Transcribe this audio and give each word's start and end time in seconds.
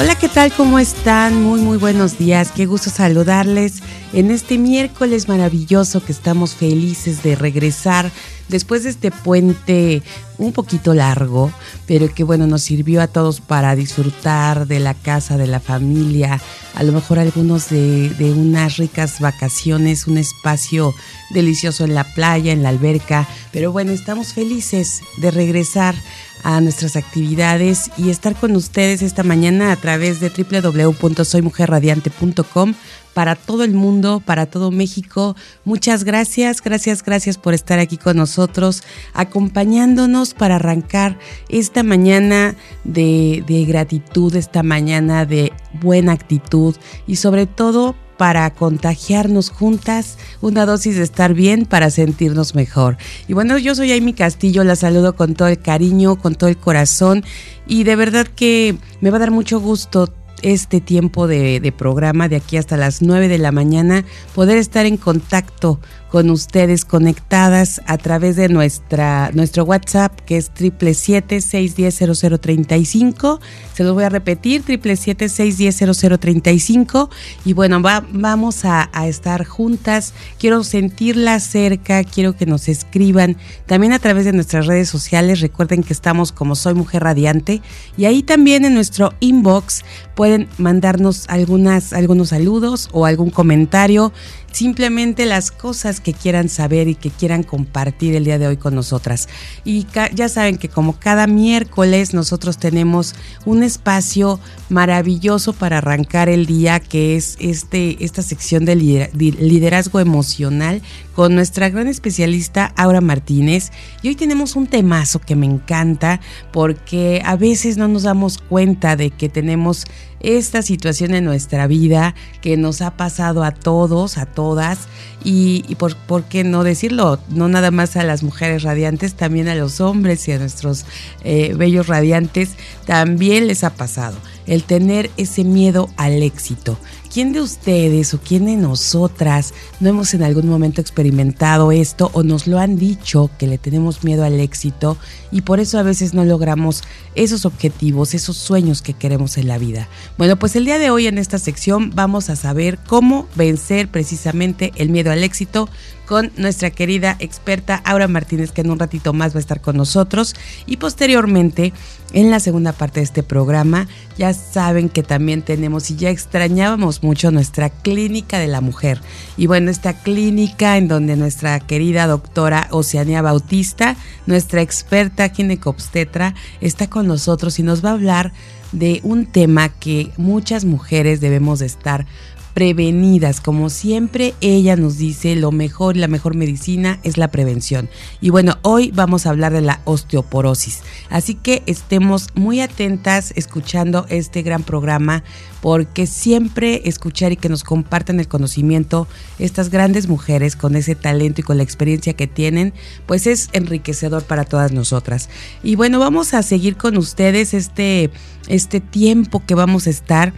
Hola, 0.00 0.14
¿qué 0.14 0.30
tal? 0.30 0.50
¿Cómo 0.50 0.78
están? 0.78 1.42
Muy, 1.42 1.60
muy 1.60 1.76
buenos 1.76 2.16
días. 2.16 2.52
Qué 2.56 2.64
gusto 2.64 2.88
saludarles 2.88 3.82
en 4.14 4.30
este 4.30 4.56
miércoles 4.56 5.28
maravilloso 5.28 6.02
que 6.02 6.12
estamos 6.12 6.54
felices 6.54 7.22
de 7.22 7.36
regresar 7.36 8.10
después 8.48 8.84
de 8.84 8.90
este 8.90 9.10
puente 9.10 10.02
un 10.38 10.54
poquito 10.54 10.94
largo, 10.94 11.52
pero 11.86 12.12
que 12.14 12.24
bueno, 12.24 12.46
nos 12.46 12.62
sirvió 12.62 13.02
a 13.02 13.08
todos 13.08 13.42
para 13.42 13.76
disfrutar 13.76 14.66
de 14.66 14.80
la 14.80 14.94
casa, 14.94 15.36
de 15.36 15.46
la 15.46 15.60
familia, 15.60 16.40
a 16.74 16.82
lo 16.82 16.92
mejor 16.92 17.18
algunos 17.18 17.68
de, 17.68 18.08
de 18.08 18.32
unas 18.32 18.78
ricas 18.78 19.20
vacaciones, 19.20 20.06
un 20.06 20.16
espacio 20.16 20.94
delicioso 21.28 21.84
en 21.84 21.94
la 21.94 22.04
playa, 22.04 22.52
en 22.52 22.62
la 22.62 22.70
alberca, 22.70 23.28
pero 23.52 23.70
bueno, 23.70 23.92
estamos 23.92 24.32
felices 24.32 25.02
de 25.18 25.30
regresar 25.30 25.94
a 26.42 26.60
nuestras 26.60 26.96
actividades 26.96 27.90
y 27.96 28.10
estar 28.10 28.36
con 28.36 28.54
ustedes 28.56 29.00
esta 29.02 29.22
mañana 29.22 29.70
a 29.72 29.76
través 29.76 30.20
de 30.20 30.30
www.soymujerradiante.com 30.30 32.74
para 33.14 33.34
todo 33.34 33.64
el 33.64 33.74
mundo, 33.74 34.22
para 34.24 34.46
todo 34.46 34.70
México. 34.70 35.36
Muchas 35.64 36.04
gracias, 36.04 36.62
gracias, 36.62 37.02
gracias 37.02 37.38
por 37.38 37.54
estar 37.54 37.78
aquí 37.78 37.96
con 37.96 38.16
nosotros, 38.16 38.82
acompañándonos 39.14 40.34
para 40.34 40.56
arrancar 40.56 41.18
esta 41.48 41.82
mañana 41.82 42.54
de, 42.84 43.42
de 43.46 43.64
gratitud, 43.64 44.34
esta 44.36 44.62
mañana 44.62 45.26
de 45.26 45.52
buena 45.80 46.12
actitud 46.12 46.76
y 47.06 47.16
sobre 47.16 47.46
todo 47.46 47.96
para 48.20 48.50
contagiarnos 48.50 49.48
juntas 49.48 50.18
una 50.42 50.66
dosis 50.66 50.96
de 50.96 51.02
estar 51.04 51.32
bien 51.32 51.64
para 51.64 51.88
sentirnos 51.88 52.54
mejor. 52.54 52.98
Y 53.28 53.32
bueno, 53.32 53.56
yo 53.56 53.74
soy 53.74 53.92
Amy 53.92 54.12
Castillo, 54.12 54.62
la 54.62 54.76
saludo 54.76 55.16
con 55.16 55.34
todo 55.34 55.48
el 55.48 55.58
cariño, 55.58 56.16
con 56.16 56.34
todo 56.34 56.50
el 56.50 56.58
corazón 56.58 57.24
y 57.66 57.84
de 57.84 57.96
verdad 57.96 58.26
que 58.26 58.76
me 59.00 59.08
va 59.08 59.16
a 59.16 59.20
dar 59.20 59.30
mucho 59.30 59.58
gusto 59.58 60.12
este 60.42 60.82
tiempo 60.82 61.26
de, 61.28 61.72
programa 61.78 62.28
de 62.28 62.36
aquí 62.36 62.58
hasta 62.58 62.76
las 62.76 63.00
9 63.00 63.28
de 63.28 63.38
la 63.38 63.52
mañana, 63.52 64.04
poder 64.34 64.58
estar 64.58 64.84
en 64.84 64.98
contacto 64.98 65.80
con 66.10 66.30
ustedes 66.30 66.84
conectadas 66.84 67.80
a 67.86 67.96
través 67.96 68.34
de 68.36 68.48
nuestra, 68.48 69.30
nuestro 69.32 69.62
WhatsApp 69.64 70.20
que 70.26 70.36
es 70.36 70.52
777-610-0035. 70.54 73.38
Se 73.74 73.84
los 73.84 73.94
voy 73.94 74.02
a 74.04 74.08
repetir, 74.08 74.64
777-610-0035. 74.64 77.08
Y 77.44 77.52
bueno, 77.52 77.80
va, 77.80 78.04
vamos 78.10 78.64
a, 78.64 78.90
estar 79.06 79.46
juntas. 79.46 80.14
Quiero 80.38 80.64
sentirlas 80.64 81.44
cerca, 81.44 82.02
quiero 82.04 82.36
que 82.36 82.44
nos 82.44 82.68
escriban 82.68 83.38
también 83.66 83.92
a 83.92 83.98
través 83.98 84.24
de 84.24 84.32
nuestras 84.32 84.66
redes 84.66 84.88
sociales. 84.88 85.40
Recuerden 85.40 85.82
que 85.82 85.92
estamos 85.92 86.32
como 86.32 86.54
Soy 86.54 86.72
Mujer 86.74 87.02
Radiante. 87.04 87.62
Y 87.96 88.04
ahí 88.04 88.22
también 88.22 88.64
en 88.64 88.74
nuestro 88.74 89.12
inbox 89.20 89.84
pueden 90.14 90.48
mandarnos 90.58 91.24
algunas, 91.28 91.92
algunos 91.92 92.30
saludos 92.30 92.88
o 92.92 93.06
algún 93.06 93.30
comentario 93.30 94.12
simplemente 94.52 95.26
las 95.26 95.50
cosas 95.50 96.00
que 96.00 96.12
quieran 96.12 96.48
saber 96.48 96.88
y 96.88 96.94
que 96.94 97.10
quieran 97.10 97.42
compartir 97.42 98.14
el 98.14 98.24
día 98.24 98.38
de 98.38 98.46
hoy 98.46 98.56
con 98.56 98.74
nosotras. 98.74 99.28
Y 99.64 99.86
ya 100.14 100.28
saben 100.28 100.58
que 100.58 100.68
como 100.68 100.98
cada 100.98 101.26
miércoles 101.26 102.14
nosotros 102.14 102.58
tenemos 102.58 103.14
un 103.44 103.62
espacio 103.62 104.40
maravilloso 104.68 105.52
para 105.52 105.78
arrancar 105.78 106.28
el 106.28 106.46
día 106.46 106.80
que 106.80 107.16
es 107.16 107.36
este 107.40 108.04
esta 108.04 108.22
sección 108.22 108.64
de 108.64 108.76
liderazgo 109.14 110.00
emocional 110.00 110.82
con 111.14 111.34
nuestra 111.34 111.68
gran 111.68 111.86
especialista 111.86 112.72
Aura 112.76 113.00
Martínez. 113.00 113.70
Y 114.02 114.08
hoy 114.08 114.14
tenemos 114.14 114.56
un 114.56 114.66
temazo 114.66 115.18
que 115.18 115.36
me 115.36 115.46
encanta 115.46 116.20
porque 116.52 117.20
a 117.24 117.36
veces 117.36 117.76
no 117.76 117.88
nos 117.88 118.04
damos 118.04 118.38
cuenta 118.38 118.96
de 118.96 119.10
que 119.10 119.28
tenemos 119.28 119.86
esta 120.20 120.62
situación 120.62 121.14
en 121.14 121.24
nuestra 121.24 121.66
vida 121.66 122.14
que 122.40 122.56
nos 122.56 122.82
ha 122.82 122.92
pasado 122.92 123.42
a 123.42 123.52
todos, 123.52 124.18
a 124.18 124.26
todas, 124.26 124.80
y, 125.22 125.74
por, 125.76 125.96
por, 125.96 126.24
qué 126.24 126.44
no 126.44 126.64
decirlo, 126.64 127.18
no 127.28 127.48
nada 127.48 127.70
más 127.70 127.96
a 127.96 128.04
las 128.04 128.22
mujeres 128.22 128.62
radiantes, 128.62 129.14
también 129.14 129.48
a 129.48 129.54
los 129.54 129.80
hombres 129.80 130.26
y 130.28 130.32
a 130.32 130.38
nuestros 130.38 130.86
eh, 131.24 131.54
bellos 131.54 131.88
radiantes, 131.88 132.50
también 132.86 133.46
les 133.46 133.64
ha 133.64 133.70
pasado 133.70 134.16
el 134.50 134.64
tener 134.64 135.12
ese 135.16 135.44
miedo 135.44 135.88
al 135.96 136.24
éxito. 136.24 136.76
¿Quién 137.12 137.32
de 137.32 137.40
ustedes 137.40 138.14
o 138.14 138.20
quién 138.20 138.46
de 138.46 138.56
nosotras 138.56 139.54
no 139.78 139.88
hemos 139.88 140.12
en 140.12 140.24
algún 140.24 140.48
momento 140.48 140.80
experimentado 140.80 141.70
esto 141.70 142.10
o 142.14 142.24
nos 142.24 142.48
lo 142.48 142.58
han 142.58 142.76
dicho 142.76 143.30
que 143.38 143.46
le 143.46 143.58
tenemos 143.58 144.02
miedo 144.02 144.24
al 144.24 144.40
éxito 144.40 144.96
y 145.30 145.42
por 145.42 145.60
eso 145.60 145.78
a 145.78 145.84
veces 145.84 146.14
no 146.14 146.24
logramos 146.24 146.82
esos 147.14 147.46
objetivos, 147.46 148.12
esos 148.12 148.36
sueños 148.36 148.82
que 148.82 148.92
queremos 148.92 149.38
en 149.38 149.46
la 149.46 149.58
vida? 149.58 149.88
Bueno, 150.18 150.36
pues 150.36 150.56
el 150.56 150.64
día 150.64 150.78
de 150.78 150.90
hoy 150.90 151.06
en 151.06 151.18
esta 151.18 151.38
sección 151.38 151.92
vamos 151.94 152.28
a 152.28 152.34
saber 152.34 152.78
cómo 152.88 153.28
vencer 153.36 153.88
precisamente 153.88 154.72
el 154.74 154.88
miedo 154.88 155.12
al 155.12 155.22
éxito 155.22 155.68
con 156.10 156.32
nuestra 156.36 156.70
querida 156.70 157.14
experta 157.20 157.80
Aura 157.84 158.08
Martínez, 158.08 158.50
que 158.50 158.62
en 158.62 158.70
un 158.72 158.80
ratito 158.80 159.12
más 159.12 159.32
va 159.32 159.36
a 159.36 159.38
estar 159.38 159.60
con 159.60 159.76
nosotros. 159.76 160.34
Y 160.66 160.78
posteriormente, 160.78 161.72
en 162.12 162.32
la 162.32 162.40
segunda 162.40 162.72
parte 162.72 162.98
de 162.98 163.04
este 163.04 163.22
programa, 163.22 163.86
ya 164.18 164.34
saben 164.34 164.88
que 164.88 165.04
también 165.04 165.42
tenemos 165.42 165.88
y 165.88 165.94
ya 165.94 166.10
extrañábamos 166.10 167.04
mucho 167.04 167.30
nuestra 167.30 167.70
clínica 167.70 168.40
de 168.40 168.48
la 168.48 168.60
mujer. 168.60 169.00
Y 169.36 169.46
bueno, 169.46 169.70
esta 169.70 169.92
clínica 169.92 170.78
en 170.78 170.88
donde 170.88 171.14
nuestra 171.14 171.60
querida 171.60 172.08
doctora 172.08 172.66
Oceania 172.72 173.22
Bautista, 173.22 173.94
nuestra 174.26 174.62
experta 174.62 175.28
ginecobstetra, 175.28 176.34
está 176.60 176.90
con 176.90 177.06
nosotros 177.06 177.60
y 177.60 177.62
nos 177.62 177.84
va 177.84 177.90
a 177.90 177.92
hablar 177.92 178.32
de 178.72 179.00
un 179.02 179.26
tema 179.26 179.68
que 179.68 180.10
muchas 180.16 180.64
mujeres 180.64 181.20
debemos 181.20 181.58
de 181.60 181.66
estar 181.66 182.06
prevenidas. 182.54 183.40
Como 183.40 183.70
siempre, 183.70 184.34
ella 184.40 184.76
nos 184.76 184.98
dice 184.98 185.36
lo 185.36 185.52
mejor, 185.52 185.96
la 185.96 186.08
mejor 186.08 186.34
medicina 186.34 187.00
es 187.02 187.16
la 187.16 187.28
prevención. 187.28 187.88
Y 188.20 188.30
bueno, 188.30 188.58
hoy 188.62 188.90
vamos 188.94 189.26
a 189.26 189.30
hablar 189.30 189.52
de 189.52 189.60
la 189.60 189.80
osteoporosis. 189.84 190.80
Así 191.08 191.34
que 191.34 191.62
estemos 191.66 192.28
muy 192.34 192.60
atentas 192.60 193.32
escuchando 193.36 194.06
este 194.08 194.42
gran 194.42 194.62
programa 194.62 195.22
porque 195.60 196.06
siempre 196.06 196.82
escuchar 196.86 197.32
y 197.32 197.36
que 197.36 197.48
nos 197.48 197.64
compartan 197.64 198.18
el 198.18 198.28
conocimiento 198.28 199.06
estas 199.38 199.68
grandes 199.68 200.08
mujeres 200.08 200.56
con 200.56 200.74
ese 200.74 200.94
talento 200.94 201.40
y 201.40 201.44
con 201.44 201.58
la 201.58 201.62
experiencia 201.62 202.14
que 202.14 202.26
tienen, 202.26 202.72
pues 203.06 203.26
es 203.26 203.50
enriquecedor 203.52 204.22
para 204.24 204.44
todas 204.44 204.72
nosotras. 204.72 205.28
Y 205.62 205.76
bueno, 205.76 205.98
vamos 205.98 206.34
a 206.34 206.42
seguir 206.42 206.76
con 206.76 206.96
ustedes 206.96 207.54
este, 207.54 208.10
este 208.48 208.80
tiempo 208.80 209.42
que 209.44 209.54
vamos 209.54 209.86
a 209.86 209.90
estar 209.90 210.32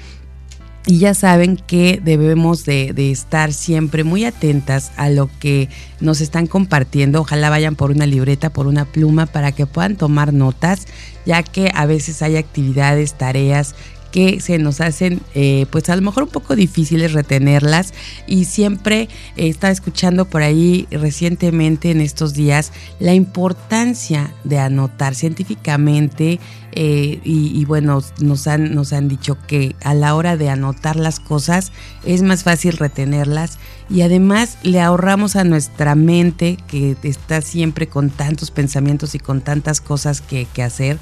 y 0.86 0.98
ya 0.98 1.14
saben 1.14 1.56
que 1.56 2.00
debemos 2.02 2.64
de, 2.64 2.92
de, 2.92 3.12
estar 3.12 3.52
siempre 3.52 4.02
muy 4.02 4.24
atentas 4.24 4.90
a 4.96 5.10
lo 5.10 5.30
que 5.38 5.68
nos 6.00 6.20
están 6.20 6.46
compartiendo. 6.48 7.20
Ojalá 7.20 7.50
vayan 7.50 7.76
por 7.76 7.92
una 7.92 8.06
libreta, 8.06 8.50
por 8.50 8.66
una 8.66 8.84
pluma, 8.84 9.26
para 9.26 9.52
que 9.52 9.66
puedan 9.66 9.96
tomar 9.96 10.32
notas, 10.32 10.86
ya 11.24 11.42
que 11.44 11.70
a 11.74 11.86
veces 11.86 12.20
hay 12.22 12.36
actividades, 12.36 13.14
tareas 13.14 13.76
que 14.12 14.40
se 14.40 14.58
nos 14.58 14.80
hacen 14.80 15.20
eh, 15.34 15.66
pues 15.70 15.88
a 15.88 15.96
lo 15.96 16.02
mejor 16.02 16.24
un 16.24 16.28
poco 16.28 16.54
difíciles 16.54 17.12
retenerlas. 17.12 17.92
Y 18.26 18.44
siempre 18.44 19.08
eh, 19.36 19.48
estaba 19.48 19.72
escuchando 19.72 20.26
por 20.26 20.42
ahí 20.42 20.86
recientemente 20.90 21.90
en 21.90 22.00
estos 22.00 22.34
días 22.34 22.72
la 23.00 23.14
importancia 23.14 24.32
de 24.44 24.58
anotar 24.58 25.14
científicamente 25.14 26.38
eh, 26.74 27.20
y, 27.24 27.64
bueno, 27.66 28.02
nos 28.20 28.46
han, 28.46 28.74
nos 28.74 28.94
han 28.94 29.08
dicho 29.08 29.36
que 29.46 29.76
a 29.82 29.92
la 29.92 30.14
hora 30.14 30.38
de 30.38 30.48
anotar 30.48 30.96
las 30.96 31.20
cosas 31.20 31.72
es 32.04 32.22
más 32.22 32.44
fácil 32.44 32.76
retenerlas. 32.76 33.58
Y 33.90 34.02
además 34.02 34.56
le 34.62 34.80
ahorramos 34.80 35.36
a 35.36 35.44
nuestra 35.44 35.94
mente 35.94 36.56
que 36.68 36.96
está 37.02 37.42
siempre 37.42 37.88
con 37.88 38.10
tantos 38.10 38.50
pensamientos 38.50 39.14
y 39.14 39.18
con 39.18 39.40
tantas 39.42 39.80
cosas 39.80 40.22
que 40.22 40.46
hacer 40.62 40.98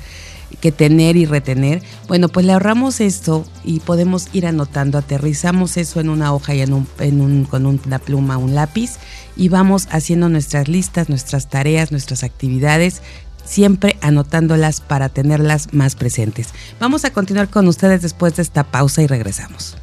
que 0.57 0.73
tener 0.73 1.17
y 1.17 1.27
retener, 1.27 1.83
bueno, 2.09 2.29
pues 2.29 2.47
le 2.47 2.53
ahorramos 2.53 3.01
esto 3.01 3.45
y 3.65 3.81
podemos 3.81 4.29
ir 4.33 4.47
anotando, 4.47 4.99
aterrizamos 4.99 5.77
eso 5.77 6.01
en 6.01 6.09
una 6.09 6.33
hoja 6.33 6.55
y 6.55 6.61
en 6.61 6.73
un, 6.73 7.45
con 7.45 7.67
una 7.67 7.99
pluma, 7.99 8.37
un 8.37 8.55
lápiz 8.55 8.93
y 9.37 9.49
vamos 9.49 9.89
haciendo 9.91 10.29
nuestras 10.29 10.69
listas, 10.69 11.09
nuestras 11.09 11.49
tareas, 11.49 11.93
nuestras 11.93 12.25
actividades 12.25 13.03
siempre 13.45 13.97
anotándolas 14.01 14.81
para 14.81 15.09
tenerlas 15.09 15.73
más 15.73 15.97
presentes. 15.97 16.49
Vamos 16.79 17.05
a 17.05 17.13
continuar 17.13 17.49
con 17.49 17.67
ustedes 17.67 18.03
después 18.03 18.37
de 18.37 18.43
esta 18.43 18.65
pausa 18.65 19.03
y 19.03 19.07
regresamos. 19.07 19.77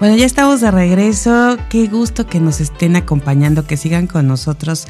Bueno, 0.00 0.14
ya 0.14 0.26
estamos 0.26 0.60
de 0.60 0.70
regreso. 0.70 1.56
Qué 1.68 1.88
gusto 1.88 2.24
que 2.24 2.38
nos 2.38 2.60
estén 2.60 2.94
acompañando, 2.94 3.66
que 3.66 3.76
sigan 3.76 4.06
con 4.06 4.28
nosotros. 4.28 4.86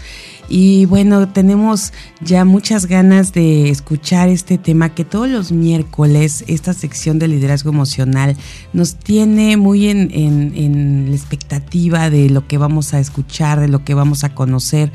Y 0.50 0.84
bueno, 0.84 1.26
tenemos 1.30 1.94
ya 2.20 2.44
muchas 2.44 2.84
ganas 2.84 3.32
de 3.32 3.70
escuchar 3.70 4.28
este 4.28 4.58
tema 4.58 4.90
que 4.90 5.06
todos 5.06 5.30
los 5.30 5.50
miércoles, 5.50 6.44
esta 6.46 6.74
sección 6.74 7.18
de 7.18 7.28
liderazgo 7.28 7.70
emocional, 7.70 8.36
nos 8.74 8.96
tiene 8.96 9.56
muy 9.56 9.88
en, 9.88 10.10
en, 10.12 11.06
la 11.08 11.16
expectativa 11.16 12.10
de 12.10 12.28
lo 12.28 12.46
que 12.46 12.58
vamos 12.58 12.92
a 12.92 13.00
escuchar, 13.00 13.60
de 13.60 13.68
lo 13.68 13.84
que 13.84 13.94
vamos 13.94 14.24
a 14.24 14.34
conocer. 14.34 14.92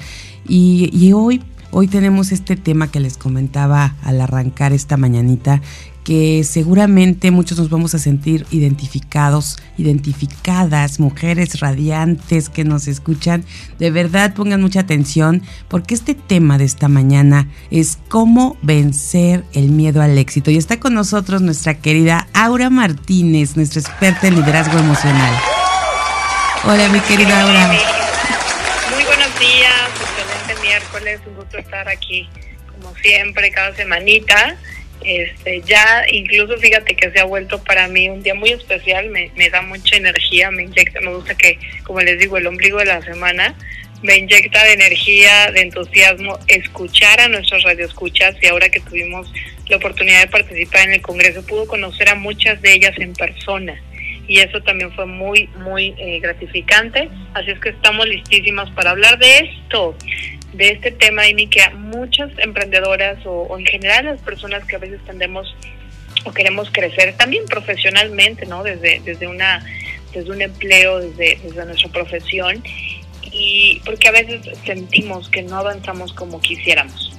Y, 0.48 0.92
y 0.94 1.13
hoy 1.13 1.42
Hoy 1.75 1.88
tenemos 1.88 2.31
este 2.31 2.56
tema 2.56 2.92
que 2.92 3.00
les 3.00 3.18
comentaba 3.18 3.95
al 4.04 4.21
arrancar 4.21 4.74
esta 4.74 4.95
mañanita, 4.95 5.60
que 6.03 6.44
seguramente 6.44 7.31
muchos 7.31 7.57
nos 7.57 7.69
vamos 7.69 7.95
a 7.95 8.00
sentir 8.00 8.45
identificados, 8.51 9.57
identificadas, 9.77 11.00
mujeres 11.00 11.59
radiantes 11.59 12.50
que 12.50 12.63
nos 12.63 12.88
escuchan. 12.88 13.45
De 13.79 13.91
verdad 13.91 14.33
pongan 14.33 14.61
mucha 14.61 14.81
atención 14.81 15.41
porque 15.69 15.95
este 15.95 16.13
tema 16.13 16.57
de 16.57 16.65
esta 16.65 16.88
mañana 16.88 17.47
es 17.71 17.97
cómo 18.09 18.57
vencer 18.61 19.44
el 19.53 19.69
miedo 19.69 20.01
al 20.01 20.17
éxito. 20.17 20.51
Y 20.51 20.57
está 20.57 20.79
con 20.79 20.94
nosotros 20.94 21.41
nuestra 21.41 21.75
querida 21.75 22.27
Aura 22.33 22.69
Martínez, 22.69 23.55
nuestra 23.55 23.81
experta 23.81 24.27
en 24.27 24.35
liderazgo 24.35 24.77
emocional. 24.77 25.33
Hola 26.65 26.89
mi 26.89 27.00
querida 27.01 27.41
Aura. 27.41 27.67
Muy 28.94 29.03
buenos 29.05 29.39
días, 29.39 29.89
excelente 30.01 30.61
miércoles, 30.61 31.21
un 31.27 31.35
gusto 31.35 31.57
estar 31.57 31.88
aquí 31.88 32.27
como 32.73 32.94
siempre 32.95 33.51
cada 33.51 33.73
semanita 33.75 34.57
este, 35.05 35.61
ya 35.61 36.05
incluso 36.09 36.57
fíjate 36.57 36.95
que 36.95 37.11
se 37.11 37.19
ha 37.19 37.25
vuelto 37.25 37.63
para 37.63 37.88
mí 37.88 38.09
un 38.09 38.23
día 38.23 38.33
muy 38.33 38.51
especial, 38.51 39.09
me, 39.09 39.50
da 39.50 39.61
mucha 39.61 39.95
energía, 39.95 40.51
me 40.51 40.63
inyecta, 40.63 41.01
me 41.01 41.13
gusta 41.13 41.35
que, 41.35 41.59
como 41.83 42.01
les 42.01 42.19
digo, 42.19 42.38
el 42.38 42.47
ombligo 42.47 42.79
de 42.79 42.85
la 42.85 43.01
semana 43.01 43.55
me 44.01 44.17
inyecta 44.17 44.63
de 44.65 44.73
energía, 44.73 45.51
de 45.51 45.61
entusiasmo, 45.61 46.38
escuchar 46.47 47.21
a 47.21 47.29
nuestros 47.29 47.63
radioescuchas 47.63 48.35
y 48.41 48.47
ahora 48.47 48.69
que 48.69 48.81
tuvimos 48.81 49.31
la 49.69 49.77
oportunidad 49.77 50.21
de 50.21 50.27
participar 50.27 50.88
en 50.88 50.94
el 50.94 51.01
Congreso, 51.01 51.45
pudo 51.45 51.67
conocer 51.67 52.09
a 52.09 52.15
muchas 52.15 52.61
de 52.61 52.73
ellas 52.73 52.94
en 52.97 53.13
persona 53.13 53.81
y 54.27 54.39
eso 54.39 54.61
también 54.61 54.91
fue 54.94 55.05
muy, 55.05 55.47
muy 55.59 55.94
eh, 55.97 56.19
gratificante. 56.19 57.09
Así 57.33 57.51
es 57.51 57.59
que 57.59 57.69
estamos 57.69 58.07
listísimas 58.07 58.69
para 58.71 58.91
hablar 58.91 59.17
de 59.19 59.38
esto 59.38 59.95
de 60.53 60.69
este 60.69 60.91
tema, 60.91 61.23
Amy, 61.23 61.47
que 61.47 61.61
a 61.61 61.71
muchas 61.71 62.31
emprendedoras 62.38 63.19
o, 63.25 63.57
en 63.57 63.65
general 63.65 64.05
las 64.05 64.21
personas 64.21 64.63
que 64.65 64.75
a 64.75 64.79
veces 64.79 65.00
tendemos 65.05 65.55
o 66.25 66.31
queremos 66.31 66.69
crecer 66.71 67.15
también 67.17 67.45
profesionalmente, 67.45 68.45
¿no? 68.45 68.63
Desde, 68.63 69.01
desde, 69.03 69.27
una, 69.27 69.65
desde 70.13 70.31
un 70.31 70.41
empleo, 70.41 71.00
desde, 71.00 71.39
desde 71.44 71.65
nuestra 71.65 71.89
profesión, 71.89 72.63
y 73.31 73.81
porque 73.85 74.07
a 74.07 74.11
veces 74.11 74.41
sentimos 74.65 75.27
que 75.29 75.41
no 75.41 75.57
avanzamos 75.57 76.13
como 76.13 76.39
quisiéramos. 76.39 77.13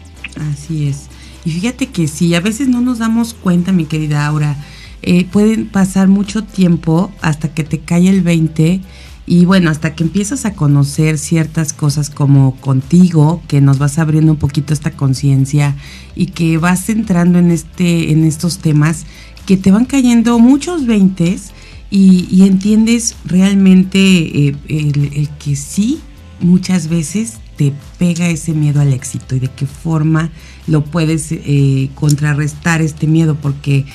Así 0.53 0.89
es. 0.89 1.09
Y 1.45 1.51
fíjate 1.51 1.89
que 1.89 2.07
sí, 2.09 2.35
a 2.35 2.41
veces 2.41 2.69
no 2.69 2.81
nos 2.81 3.01
damos 3.01 3.35
cuenta, 3.35 3.73
mi 3.73 3.85
querida 3.85 4.25
Aura, 4.27 4.57
eh, 5.03 5.27
pueden 5.27 5.69
pasar 5.69 6.09
mucho 6.09 6.45
tiempo 6.45 7.13
hasta 7.21 7.53
que 7.53 7.65
te 7.65 7.81
cae 7.81 8.09
el 8.09 8.23
20 8.23 8.81
y 9.27 9.47
bueno, 9.47 9.71
hasta 9.71 9.95
que 9.95 10.05
empiezas 10.05 10.45
a 10.45 10.55
conocer 10.55 11.19
ciertas 11.19 11.73
cosas 11.73 12.11
como 12.11 12.57
contigo, 12.57 13.43
que 13.49 13.61
nos 13.61 13.79
vas 13.79 13.99
abriendo 13.99 14.33
un 14.33 14.39
poquito 14.39 14.75
esta 14.75 14.91
conciencia 14.91 15.77
y 16.15 16.27
que 16.27 16.59
vas 16.59 16.89
entrando 16.91 17.39
en, 17.39 17.51
este, 17.51 18.13
en 18.13 18.25
estos 18.25 18.59
temas, 18.59 19.07
que 19.47 19.57
te 19.57 19.71
van 19.71 19.87
cayendo 19.87 20.39
muchos 20.39 20.87
veintes 20.87 21.53
y, 21.91 22.43
entiendes 22.43 23.15
realmente 23.25 23.99
eh, 23.99 24.57
el, 24.69 25.29
que 25.39 25.55
sí, 25.55 26.01
muchas 26.41 26.89
veces 26.89 27.35
te 27.57 27.73
pega 27.99 28.29
ese 28.29 28.53
miedo 28.53 28.81
al 28.81 28.93
éxito 28.93 29.37
y 29.37 29.39
de 29.39 29.49
qué 29.49 29.67
forma 29.67 30.31
lo 30.67 30.85
puedes 30.85 31.29
eh, 31.31 31.91
contrarrestar 31.95 32.83
este 32.83 33.07
miedo, 33.07 33.37
porque 33.41 33.87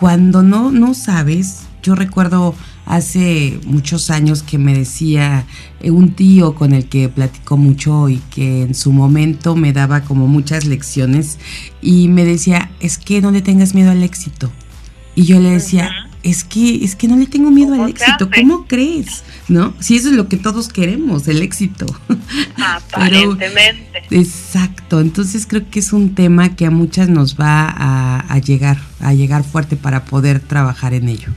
cuando 0.00 0.42
no, 0.42 0.72
no 0.72 0.94
sabes, 0.94 1.64
yo 1.82 1.94
recuerdo 1.94 2.54
hace 2.88 3.60
muchos 3.66 4.10
años 4.10 4.42
que 4.42 4.56
me 4.56 4.74
decía 4.74 5.44
eh, 5.80 5.90
un 5.90 6.14
tío 6.14 6.54
con 6.54 6.72
el 6.72 6.86
que 6.86 7.08
platico 7.08 7.56
mucho 7.58 8.08
y 8.08 8.16
que 8.30 8.62
en 8.62 8.74
su 8.74 8.92
momento 8.92 9.54
me 9.54 9.74
daba 9.74 10.00
como 10.00 10.26
muchas 10.26 10.64
lecciones 10.64 11.38
y 11.82 12.08
me 12.08 12.24
decía, 12.24 12.70
es 12.80 12.96
que 12.96 13.20
no 13.20 13.30
le 13.30 13.42
tengas 13.42 13.74
miedo 13.74 13.90
al 13.90 14.02
éxito. 14.02 14.50
Y 15.14 15.24
yo 15.24 15.38
le 15.38 15.50
decía, 15.50 15.90
es 16.22 16.44
que 16.44 16.82
es 16.82 16.96
que 16.96 17.08
no 17.08 17.16
le 17.16 17.26
tengo 17.26 17.50
miedo 17.50 17.74
al 17.74 17.90
éxito, 17.90 18.30
¿cómo 18.34 18.66
crees? 18.66 19.22
¿No? 19.48 19.74
Si 19.80 19.96
eso 19.96 20.08
es 20.08 20.14
lo 20.14 20.28
que 20.28 20.36
todos 20.38 20.68
queremos, 20.68 21.28
el 21.28 21.42
éxito. 21.42 21.86
Aparentemente. 22.56 24.02
exacto, 24.10 25.00
entonces 25.00 25.46
creo 25.46 25.68
que 25.70 25.80
es 25.80 25.92
un 25.92 26.14
tema 26.14 26.56
que 26.56 26.64
a 26.64 26.70
muchas 26.70 27.10
nos 27.10 27.38
va 27.38 27.68
a, 27.68 28.20
a 28.20 28.38
llegar, 28.38 28.78
a 29.00 29.12
llegar 29.12 29.44
fuerte 29.44 29.76
para 29.76 30.04
poder 30.04 30.40
trabajar 30.40 30.94
en 30.94 31.08
ello. 31.08 31.28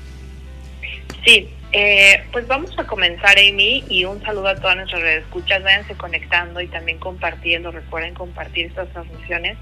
Sí, 1.23 1.49
eh, 1.71 2.23
pues 2.31 2.47
vamos 2.47 2.77
a 2.77 2.85
comenzar, 2.85 3.37
Amy, 3.37 3.83
y 3.89 4.05
un 4.05 4.21
saludo 4.23 4.47
a 4.47 4.55
todas 4.55 4.75
nuestras 4.75 5.01
redes 5.01 5.23
escuchas. 5.23 5.63
Váyanse 5.63 5.95
conectando 5.95 6.59
y 6.61 6.67
también 6.67 6.97
compartiendo. 6.97 7.71
Recuerden 7.71 8.13
compartir 8.13 8.67
estas 8.67 8.89
transmisiones 8.89 9.57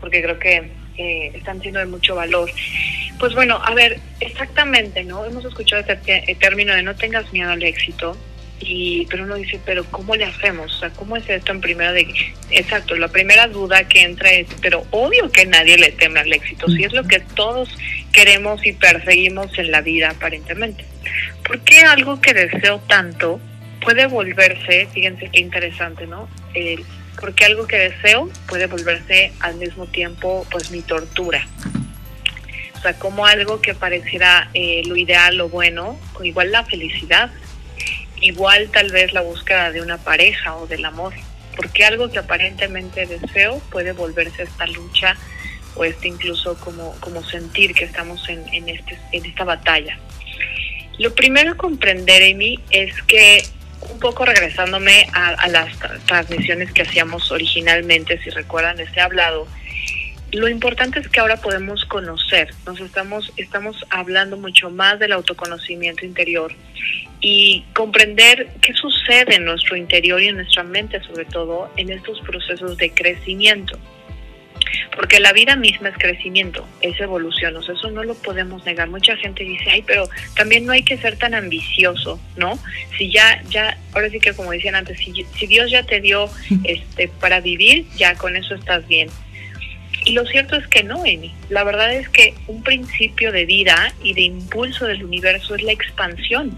porque 0.00 0.22
creo 0.22 0.38
que 0.38 0.70
eh, 0.96 1.32
están 1.34 1.60
siendo 1.60 1.80
de 1.80 1.86
mucho 1.86 2.14
valor. 2.14 2.50
Pues 3.18 3.34
bueno, 3.34 3.60
a 3.64 3.74
ver, 3.74 3.98
exactamente, 4.20 5.02
¿no? 5.04 5.24
Hemos 5.24 5.44
escuchado 5.44 5.82
este 5.82 6.36
término 6.38 6.74
de 6.74 6.82
no 6.82 6.94
tengas 6.94 7.32
miedo 7.32 7.50
al 7.50 7.62
éxito. 7.62 8.16
Y, 8.60 9.06
pero 9.08 9.24
uno 9.24 9.36
dice, 9.36 9.60
pero 9.64 9.84
¿cómo 9.84 10.16
le 10.16 10.24
hacemos? 10.24 10.74
O 10.76 10.78
sea, 10.80 10.90
¿cómo 10.90 11.16
es 11.16 11.28
esto 11.28 11.52
en 11.52 11.60
primera 11.60 11.92
de 11.92 12.08
exacto, 12.50 12.96
la 12.96 13.08
primera 13.08 13.46
duda 13.46 13.86
que 13.86 14.02
entra 14.02 14.30
es, 14.30 14.48
pero 14.60 14.84
obvio 14.90 15.30
que 15.30 15.46
nadie 15.46 15.78
le 15.78 15.92
teme 15.92 16.20
al 16.20 16.32
éxito, 16.32 16.68
si 16.68 16.84
es 16.84 16.92
lo 16.92 17.04
que 17.04 17.20
todos 17.20 17.68
queremos 18.12 18.64
y 18.66 18.72
perseguimos 18.72 19.56
en 19.58 19.70
la 19.70 19.80
vida 19.80 20.10
aparentemente. 20.10 20.84
¿Por 21.46 21.60
qué 21.60 21.80
algo 21.80 22.20
que 22.20 22.34
deseo 22.34 22.80
tanto 22.88 23.40
puede 23.80 24.06
volverse, 24.06 24.88
fíjense 24.92 25.30
qué 25.32 25.40
interesante, 25.40 26.06
¿no? 26.06 26.28
Eh, 26.54 26.78
porque 27.20 27.44
algo 27.44 27.66
que 27.66 27.76
deseo 27.76 28.30
puede 28.46 28.66
volverse 28.66 29.32
al 29.40 29.56
mismo 29.56 29.86
tiempo 29.86 30.46
pues 30.50 30.70
mi 30.70 30.82
tortura. 30.82 31.46
O 32.76 32.80
sea, 32.80 32.94
como 32.94 33.26
algo 33.26 33.60
que 33.60 33.74
pareciera 33.74 34.50
eh, 34.54 34.82
lo 34.86 34.96
ideal, 34.96 35.36
lo 35.36 35.48
bueno, 35.48 35.98
igual 36.22 36.52
la 36.52 36.64
felicidad, 36.64 37.30
igual 38.28 38.70
tal 38.70 38.90
vez 38.90 39.12
la 39.12 39.22
búsqueda 39.22 39.72
de 39.72 39.80
una 39.80 39.98
pareja 39.98 40.56
o 40.56 40.66
del 40.66 40.84
amor, 40.84 41.14
porque 41.56 41.84
algo 41.84 42.10
que 42.10 42.18
aparentemente 42.18 43.06
deseo 43.06 43.60
puede 43.70 43.92
volverse 43.92 44.42
esta 44.42 44.66
lucha 44.66 45.16
o 45.74 45.84
este 45.84 46.08
incluso 46.08 46.58
como, 46.60 46.94
como 47.00 47.22
sentir 47.24 47.74
que 47.74 47.84
estamos 47.84 48.28
en, 48.28 48.42
en, 48.52 48.68
este, 48.68 48.98
en 49.12 49.24
esta 49.24 49.44
batalla. 49.44 49.98
Lo 50.98 51.14
primero 51.14 51.52
a 51.52 51.56
comprender, 51.56 52.22
Amy, 52.34 52.58
es 52.70 52.92
que 53.02 53.42
un 53.90 54.00
poco 54.00 54.24
regresándome 54.24 55.06
a, 55.12 55.28
a 55.28 55.48
las 55.48 55.70
transmisiones 56.06 56.72
que 56.72 56.82
hacíamos 56.82 57.30
originalmente, 57.30 58.20
si 58.22 58.30
recuerdan, 58.30 58.80
este 58.80 59.00
hablado, 59.00 59.46
lo 60.32 60.48
importante 60.48 61.00
es 61.00 61.08
que 61.08 61.20
ahora 61.20 61.36
podemos 61.36 61.84
conocer, 61.86 62.50
nos 62.66 62.80
estamos, 62.80 63.32
estamos 63.36 63.84
hablando 63.88 64.36
mucho 64.36 64.70
más 64.70 64.98
del 64.98 65.12
autoconocimiento 65.12 66.04
interior 66.04 66.52
y 67.20 67.64
comprender 67.74 68.48
qué 68.60 68.74
sucede 68.74 69.36
en 69.36 69.44
nuestro 69.44 69.76
interior 69.76 70.22
y 70.22 70.28
en 70.28 70.36
nuestra 70.36 70.62
mente, 70.64 71.00
sobre 71.02 71.24
todo 71.24 71.70
en 71.76 71.90
estos 71.90 72.20
procesos 72.20 72.76
de 72.76 72.90
crecimiento. 72.90 73.78
Porque 74.94 75.20
la 75.20 75.32
vida 75.32 75.56
misma 75.56 75.88
es 75.88 75.96
crecimiento, 75.96 76.66
es 76.82 77.00
evolución, 77.00 77.56
o 77.56 77.62
sea, 77.62 77.74
eso 77.74 77.90
no 77.90 78.02
lo 78.02 78.14
podemos 78.14 78.64
negar. 78.66 78.88
Mucha 78.88 79.16
gente 79.16 79.44
dice, 79.44 79.70
ay, 79.70 79.82
pero 79.86 80.08
también 80.36 80.66
no 80.66 80.72
hay 80.72 80.82
que 80.82 80.98
ser 80.98 81.16
tan 81.16 81.34
ambicioso, 81.34 82.20
¿no? 82.36 82.58
Si 82.98 83.10
ya, 83.10 83.42
ya, 83.48 83.78
ahora 83.92 84.10
sí 84.10 84.18
que 84.18 84.34
como 84.34 84.50
decían 84.50 84.74
antes, 84.74 84.98
si, 84.98 85.24
si 85.36 85.46
Dios 85.46 85.70
ya 85.70 85.84
te 85.84 86.00
dio 86.00 86.28
este 86.64 87.08
para 87.08 87.40
vivir, 87.40 87.86
ya 87.96 88.14
con 88.16 88.36
eso 88.36 88.54
estás 88.54 88.86
bien 88.88 89.08
y 90.08 90.12
lo 90.12 90.24
cierto 90.24 90.56
es 90.56 90.66
que 90.68 90.82
no, 90.82 91.02
Amy. 91.02 91.34
La 91.50 91.64
verdad 91.64 91.92
es 91.92 92.08
que 92.08 92.32
un 92.46 92.62
principio 92.62 93.30
de 93.30 93.44
vida 93.44 93.92
y 94.02 94.14
de 94.14 94.22
impulso 94.22 94.86
del 94.86 95.04
universo 95.04 95.54
es 95.54 95.62
la 95.62 95.72
expansión. 95.72 96.56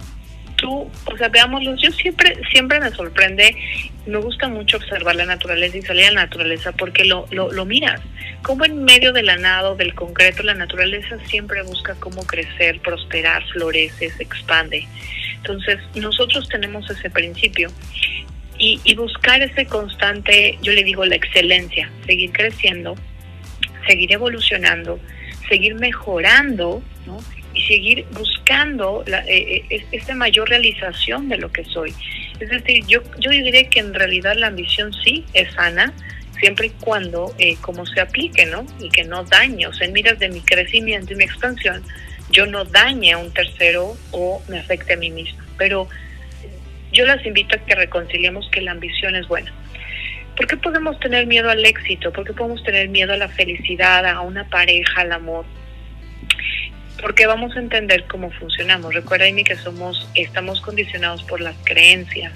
tú, 0.54 0.88
o 1.06 1.16
sea, 1.16 1.28
veámoslo, 1.30 1.74
yo 1.74 1.90
siempre, 1.90 2.38
siempre 2.52 2.78
me 2.78 2.90
sorprende, 2.90 3.56
me 4.06 4.18
gusta 4.18 4.46
mucho 4.46 4.76
observar 4.76 5.16
la 5.16 5.24
naturaleza 5.24 5.78
y 5.78 5.82
salir 5.82 6.04
a 6.04 6.10
la 6.12 6.26
naturaleza 6.26 6.70
porque 6.72 7.04
lo, 7.04 7.26
lo, 7.32 7.50
lo 7.50 7.64
miras, 7.64 8.00
como 8.42 8.64
en 8.66 8.84
medio 8.84 9.12
de 9.12 9.22
la 9.24 9.36
nada 9.36 9.70
o 9.70 9.74
del 9.74 9.94
concreto, 9.94 10.44
la 10.44 10.54
naturaleza 10.54 11.16
siempre 11.26 11.62
busca 11.62 11.96
cómo 11.98 12.24
crecer, 12.24 12.78
prosperar, 12.80 13.42
florece, 13.46 14.10
se 14.10 14.22
expande. 14.22 14.86
Entonces, 15.38 15.78
nosotros 15.96 16.48
tenemos 16.48 16.88
ese 16.88 17.10
principio 17.10 17.72
y 18.58 18.94
buscar 18.94 19.40
ese 19.40 19.64
constante, 19.64 20.58
yo 20.62 20.72
le 20.72 20.84
digo 20.84 21.04
la 21.06 21.16
excelencia, 21.16 21.90
seguir 22.04 22.30
creciendo, 22.30 22.94
seguir 23.86 24.12
evolucionando, 24.12 25.00
seguir 25.48 25.74
mejorando, 25.74 26.82
¿no? 27.06 27.18
y 27.54 27.62
seguir 27.62 28.06
buscando 28.12 29.02
la, 29.06 29.24
eh, 29.26 29.64
eh 29.70 29.84
esta 29.92 30.14
mayor 30.14 30.48
realización 30.48 31.28
de 31.28 31.38
lo 31.38 31.50
que 31.50 31.64
soy. 31.64 31.94
Es 32.38 32.48
decir, 32.48 32.86
yo, 32.86 33.02
yo 33.18 33.30
diría 33.30 33.68
que 33.68 33.80
en 33.80 33.92
realidad 33.92 34.34
la 34.36 34.48
ambición 34.48 34.92
sí 35.04 35.24
es 35.34 35.52
sana, 35.54 35.92
siempre 36.38 36.68
y 36.68 36.70
cuando 36.70 37.34
eh, 37.38 37.56
como 37.60 37.86
se 37.86 38.00
aplique, 38.00 38.46
¿no? 38.46 38.64
Y 38.80 38.88
que 38.88 39.04
no 39.04 39.24
dañe, 39.24 39.66
o 39.66 39.72
sea, 39.72 39.86
en 39.86 39.92
miras 39.92 40.18
de 40.18 40.28
mi 40.28 40.40
crecimiento 40.40 41.12
y 41.12 41.16
mi 41.16 41.24
expansión, 41.24 41.82
yo 42.30 42.46
no 42.46 42.64
dañe 42.64 43.12
a 43.12 43.18
un 43.18 43.32
tercero 43.32 43.96
o 44.12 44.42
me 44.48 44.58
afecte 44.58 44.94
a 44.94 44.96
mí 44.96 45.10
mismo. 45.10 45.40
Pero 45.58 45.88
yo 46.92 47.04
las 47.04 47.24
invito 47.26 47.56
a 47.56 47.58
que 47.58 47.74
reconciliemos 47.74 48.48
que 48.50 48.62
la 48.62 48.72
ambición 48.72 49.16
es 49.16 49.28
buena. 49.28 49.52
¿Por 50.40 50.46
qué 50.46 50.56
podemos 50.56 50.98
tener 51.00 51.26
miedo 51.26 51.50
al 51.50 51.62
éxito? 51.66 52.10
¿Por 52.10 52.24
qué 52.24 52.32
podemos 52.32 52.62
tener 52.62 52.88
miedo 52.88 53.12
a 53.12 53.18
la 53.18 53.28
felicidad, 53.28 54.06
a 54.06 54.22
una 54.22 54.48
pareja, 54.48 55.02
al 55.02 55.12
amor? 55.12 55.44
porque 57.02 57.26
vamos 57.26 57.54
a 57.56 57.60
entender 57.60 58.04
cómo 58.04 58.30
funcionamos. 58.30 58.94
Recuerda, 58.94 59.26
Amy, 59.26 59.44
que 59.44 59.56
somos, 59.56 60.08
estamos 60.14 60.60
condicionados 60.60 61.22
por 61.24 61.40
las 61.40 61.56
creencias. 61.64 62.32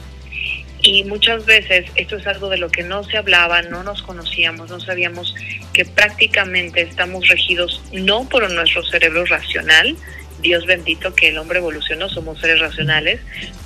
Y 0.82 1.04
muchas 1.04 1.46
veces 1.46 1.86
esto 1.96 2.16
es 2.16 2.26
algo 2.26 2.50
de 2.50 2.58
lo 2.58 2.68
que 2.68 2.82
no 2.82 3.04
se 3.04 3.16
hablaba, 3.16 3.62
no 3.62 3.82
nos 3.82 4.02
conocíamos, 4.02 4.70
no 4.70 4.80
sabíamos 4.80 5.34
que 5.72 5.86
prácticamente 5.86 6.82
estamos 6.82 7.26
regidos 7.28 7.82
no 7.92 8.28
por 8.28 8.50
nuestro 8.50 8.82
cerebro 8.84 9.24
racional, 9.24 9.96
Dios 10.44 10.66
bendito 10.66 11.14
que 11.14 11.30
el 11.30 11.38
hombre 11.38 11.58
evolucionó, 11.58 12.10
somos 12.10 12.38
seres 12.38 12.60
racionales, 12.60 13.18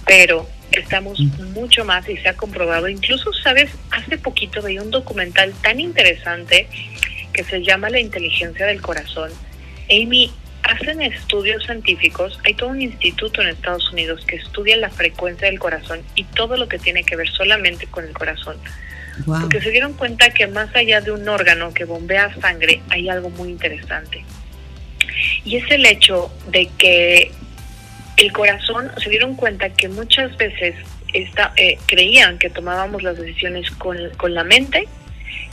pero 0.07 0.49
estamos 0.71 1.19
mucho 1.53 1.85
más 1.85 2.09
y 2.09 2.17
se 2.17 2.29
ha 2.29 2.35
comprobado. 2.35 2.89
Incluso, 2.89 3.33
sabes, 3.33 3.69
hace 3.91 4.17
poquito 4.17 4.63
veía 4.63 4.81
un 4.81 4.93
documental 4.93 5.53
tan 5.61 5.81
interesante 5.81 6.69
que 7.33 7.43
se 7.43 7.65
llama 7.65 7.91
La 7.91 7.99
inteligencia 7.99 8.65
del 8.65 8.81
corazón. 8.81 9.33
Amy, 9.91 10.31
hacen 10.63 11.03
estudios 11.03 11.65
científicos, 11.65 12.39
hay 12.45 12.55
todo 12.55 12.69
un 12.69 12.81
instituto 12.81 13.43
en 13.43 13.49
Estados 13.49 13.91
Unidos 13.91 14.25
que 14.25 14.37
estudia 14.37 14.77
la 14.77 14.91
frecuencia 14.91 15.49
del 15.49 15.59
corazón 15.59 16.03
y 16.15 16.23
todo 16.25 16.57
lo 16.57 16.69
que 16.69 16.79
tiene 16.79 17.03
que 17.03 17.17
ver 17.17 17.29
solamente 17.29 17.89
con 17.89 18.05
el 18.05 18.13
corazón. 18.13 18.57
Porque 19.27 19.61
se 19.61 19.73
dieron 19.73 19.95
cuenta 19.95 20.31
que 20.31 20.47
más 20.47 20.73
allá 20.77 21.01
de 21.01 21.11
un 21.11 21.29
órgano 21.29 21.75
que 21.75 21.85
bombea 21.85 22.33
sangre, 22.41 22.83
hay 22.89 23.09
algo 23.09 23.31
muy 23.31 23.49
interesante. 23.49 24.25
Y 25.45 25.57
es 25.57 25.71
el 25.71 25.87
hecho 25.87 26.31
de 26.49 26.69
que 26.79 27.31
el 28.17 28.33
corazón, 28.33 28.91
se 29.03 29.11
dieron 29.11 29.35
cuenta 29.35 29.71
que 29.71 29.89
muchas 29.89 30.37
veces 30.37 30.75
está, 31.15 31.53
eh, 31.57 31.79
creían 31.87 32.39
que 32.39 32.51
tomábamos 32.51 33.03
las 33.03 33.17
decisiones 33.17 33.71
con, 33.73 33.97
con 34.17 34.35
la 34.35 34.45
mente 34.45 34.89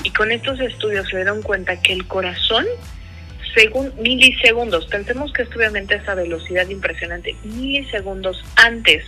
y 0.04 0.10
con 0.12 0.32
estos 0.32 0.60
estudios 0.60 1.08
se 1.10 1.18
dieron 1.18 1.42
cuenta 1.42 1.80
que 1.82 1.94
el 1.94 2.08
corazón 2.08 2.66
según 3.56 3.94
milisegundos, 3.98 4.86
pensemos 4.88 5.32
que 5.32 5.44
es 5.44 5.56
obviamente 5.56 5.96
esa 5.96 6.14
velocidad 6.14 6.68
impresionante, 6.68 7.36
milisegundos 7.44 8.44
antes 8.58 9.06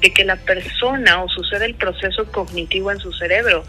de 0.00 0.10
que 0.10 0.24
la 0.24 0.36
persona 0.36 1.22
o 1.22 1.28
suceda 1.28 1.66
el 1.66 1.74
proceso 1.74 2.24
cognitivo 2.32 2.90
en 2.90 2.98
su 2.98 3.12
cerebro, 3.12 3.64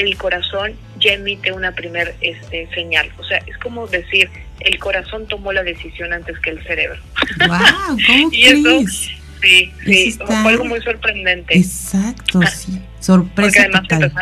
el 0.00 0.16
corazón 0.16 0.72
ya 0.98 1.12
emite 1.12 1.52
una 1.52 1.72
primer 1.72 2.14
este, 2.20 2.68
señal. 2.74 3.10
O 3.18 3.24
sea, 3.24 3.38
es 3.46 3.56
como 3.58 3.86
decir, 3.86 4.30
el 4.60 4.78
corazón 4.78 5.26
tomó 5.26 5.52
la 5.52 5.62
decisión 5.62 6.12
antes 6.12 6.38
que 6.38 6.50
el 6.50 6.62
cerebro. 6.64 7.00
¡Wow! 7.46 7.98
¿Cómo 8.06 8.28
y 8.32 8.44
eso, 8.44 8.80
sí, 9.40 9.72
sí, 9.84 10.18
fue 10.24 10.36
algo 10.36 10.64
muy 10.64 10.80
sorprendente. 10.82 11.56
Exacto, 11.56 12.40
sí. 12.42 12.80
Sorpresa 13.00 13.68
total. 13.70 14.12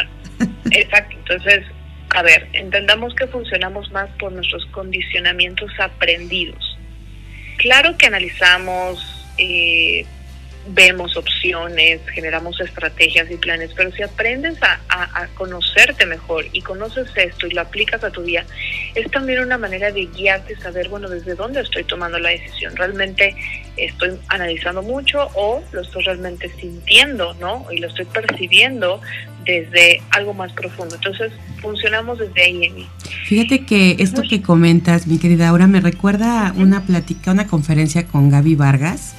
exacto, 0.70 1.16
entonces 1.16 1.64
a 2.10 2.22
ver, 2.22 2.48
entendamos 2.52 3.14
que 3.14 3.26
funcionamos 3.26 3.90
más 3.92 4.08
por 4.18 4.32
nuestros 4.32 4.64
condicionamientos 4.66 5.70
aprendidos. 5.78 6.78
Claro 7.58 7.96
que 7.98 8.06
analizamos, 8.06 9.26
eh, 9.36 10.06
vemos 10.68 11.16
opciones, 11.16 12.00
generamos 12.12 12.60
estrategias 12.60 13.30
y 13.30 13.36
planes, 13.36 13.70
pero 13.74 13.90
si 13.92 14.02
aprendes 14.02 14.58
a, 14.62 14.78
conocerte 15.34 16.04
mejor 16.06 16.46
y 16.52 16.60
conoces 16.60 17.08
esto 17.16 17.46
y 17.46 17.50
lo 17.50 17.60
aplicas 17.60 18.02
a 18.02 18.10
tu 18.10 18.22
vida, 18.22 18.44
es 18.94 19.10
también 19.10 19.40
una 19.40 19.56
manera 19.56 19.92
de 19.92 20.06
guiarte, 20.06 20.56
saber, 20.56 20.88
bueno, 20.88 21.08
desde 21.08 21.34
dónde 21.34 21.60
estoy 21.60 21.84
tomando 21.84 22.18
la 22.18 22.30
decisión. 22.30 22.74
¿Realmente 22.76 23.36
estoy 23.76 24.18
analizando 24.28 24.82
mucho 24.82 25.28
o 25.34 25.62
lo 25.72 25.80
estoy 25.80 26.02
realmente 26.04 26.50
sintiendo, 26.60 27.34
¿no? 27.34 27.66
Y 27.70 27.78
lo 27.78 27.86
estoy 27.86 28.06
percibiendo 28.06 29.00
desde 29.44 30.02
algo 30.10 30.34
más 30.34 30.52
profundo. 30.52 30.96
Entonces, 30.96 31.32
funcionamos 31.60 32.18
desde 32.18 32.42
ahí 32.42 32.64
en 32.64 32.74
mí. 32.74 32.88
Fíjate 33.26 33.64
que 33.64 33.96
esto 33.98 34.22
que 34.28 34.42
comentas, 34.42 35.06
mi 35.06 35.18
querida 35.18 35.48
Aura, 35.48 35.66
me 35.66 35.80
recuerda 35.80 36.52
una 36.56 36.84
plática, 36.84 37.30
una 37.30 37.46
conferencia 37.46 38.06
con 38.06 38.30
Gaby 38.30 38.56
Vargas 38.56 39.14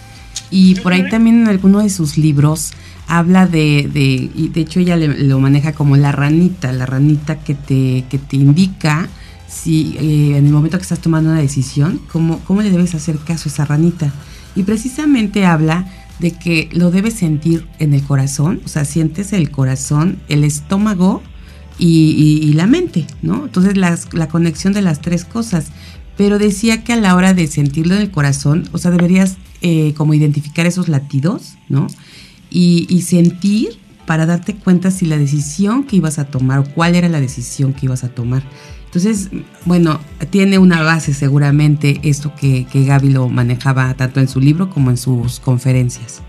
y 0.52 0.76
por 0.76 0.94
ahí 0.94 1.10
también 1.10 1.42
en 1.42 1.48
alguno 1.48 1.80
de 1.80 1.90
sus 1.90 2.18
libros 2.18 2.72
habla 3.08 3.48
de, 3.48 3.90
de 3.92 4.30
y 4.36 4.50
de 4.50 4.62
hecho 4.62 4.80
ella 4.80 4.96
lo 4.96 5.40
maneja 5.40 5.74
como 5.74 5.98
la 5.98 6.12
ranita, 6.12 6.72
la 6.72 6.86
ranita 6.86 7.40
que 7.40 7.56
te, 7.56 8.06
que 8.10 8.18
te 8.18 8.38
indica 8.38 9.10
si 9.48 9.98
eh, 9.98 10.38
en 10.38 10.46
el 10.46 10.52
momento 10.54 10.78
que 10.78 10.84
estás 10.84 11.00
tomando 11.00 11.32
una 11.32 11.42
decisión, 11.42 12.00
cómo, 12.12 12.40
cómo 12.46 12.62
le 12.62 12.70
debes 12.70 12.94
hacer 12.96 13.18
caso 13.18 13.50
a 13.50 13.52
esa 13.52 13.66
ranita. 13.66 14.14
Y 14.56 14.64
precisamente 14.64 15.46
habla 15.46 15.88
de 16.20 16.32
que 16.32 16.70
lo 16.72 16.92
debes 16.92 17.16
sentir 17.16 17.68
en 17.80 17.94
el 17.94 18.04
corazón, 18.04 18.62
o 18.66 18.68
sea, 18.68 18.86
sientes 18.86 19.34
el 19.34 19.50
corazón, 19.50 20.20
el 20.28 20.44
estómago 20.44 21.24
y, 21.80 22.52
la 22.54 22.68
mente, 22.68 23.08
¿no? 23.22 23.46
Entonces 23.46 23.78
la 23.78 24.28
conexión 24.28 24.74
de 24.74 24.82
las 24.82 25.02
tres 25.02 25.24
cosas. 25.26 25.68
Pero 26.18 26.38
decía 26.38 26.84
que 26.84 26.94
a 26.94 26.98
la 26.98 27.16
hora 27.16 27.34
de 27.34 27.48
sentirlo 27.48 27.96
en 27.96 28.02
el 28.02 28.12
corazón, 28.12 28.68
o 28.74 28.78
sea, 28.78 28.92
deberías 28.92 29.38
eh, 29.62 29.94
como 29.96 30.14
identificar 30.14 30.66
esos 30.66 30.88
latidos, 30.88 31.56
¿no? 31.68 31.88
Y, 32.50 33.02
sentir 33.04 33.80
para 34.06 34.26
darte 34.26 34.56
cuenta 34.56 34.90
si 34.90 35.06
la 35.06 35.18
decisión 35.18 35.84
que 35.84 35.98
ibas 35.98 36.18
a 36.18 36.26
tomar 36.26 36.60
o 36.60 36.64
cuál 36.64 36.96
era 36.96 37.10
la 37.10 37.20
decisión 37.20 37.74
que 37.74 37.86
ibas 37.86 38.04
a 38.04 38.10
tomar. 38.10 38.42
Entonces, 38.86 39.30
bueno, 39.66 40.00
tiene 40.32 40.58
una 40.58 40.82
base 40.82 41.14
seguramente 41.14 42.00
esto 42.04 42.34
que, 42.36 42.66
que 42.66 42.86
Gaby 42.86 43.12
lo 43.12 43.30
manejaba 43.30 43.94
tanto 43.94 44.20
en 44.20 44.28
su 44.28 44.40
libro 44.40 44.72
como 44.72 44.90
en 44.90 44.98
sus 44.98 45.40
conferencias. 45.40 46.24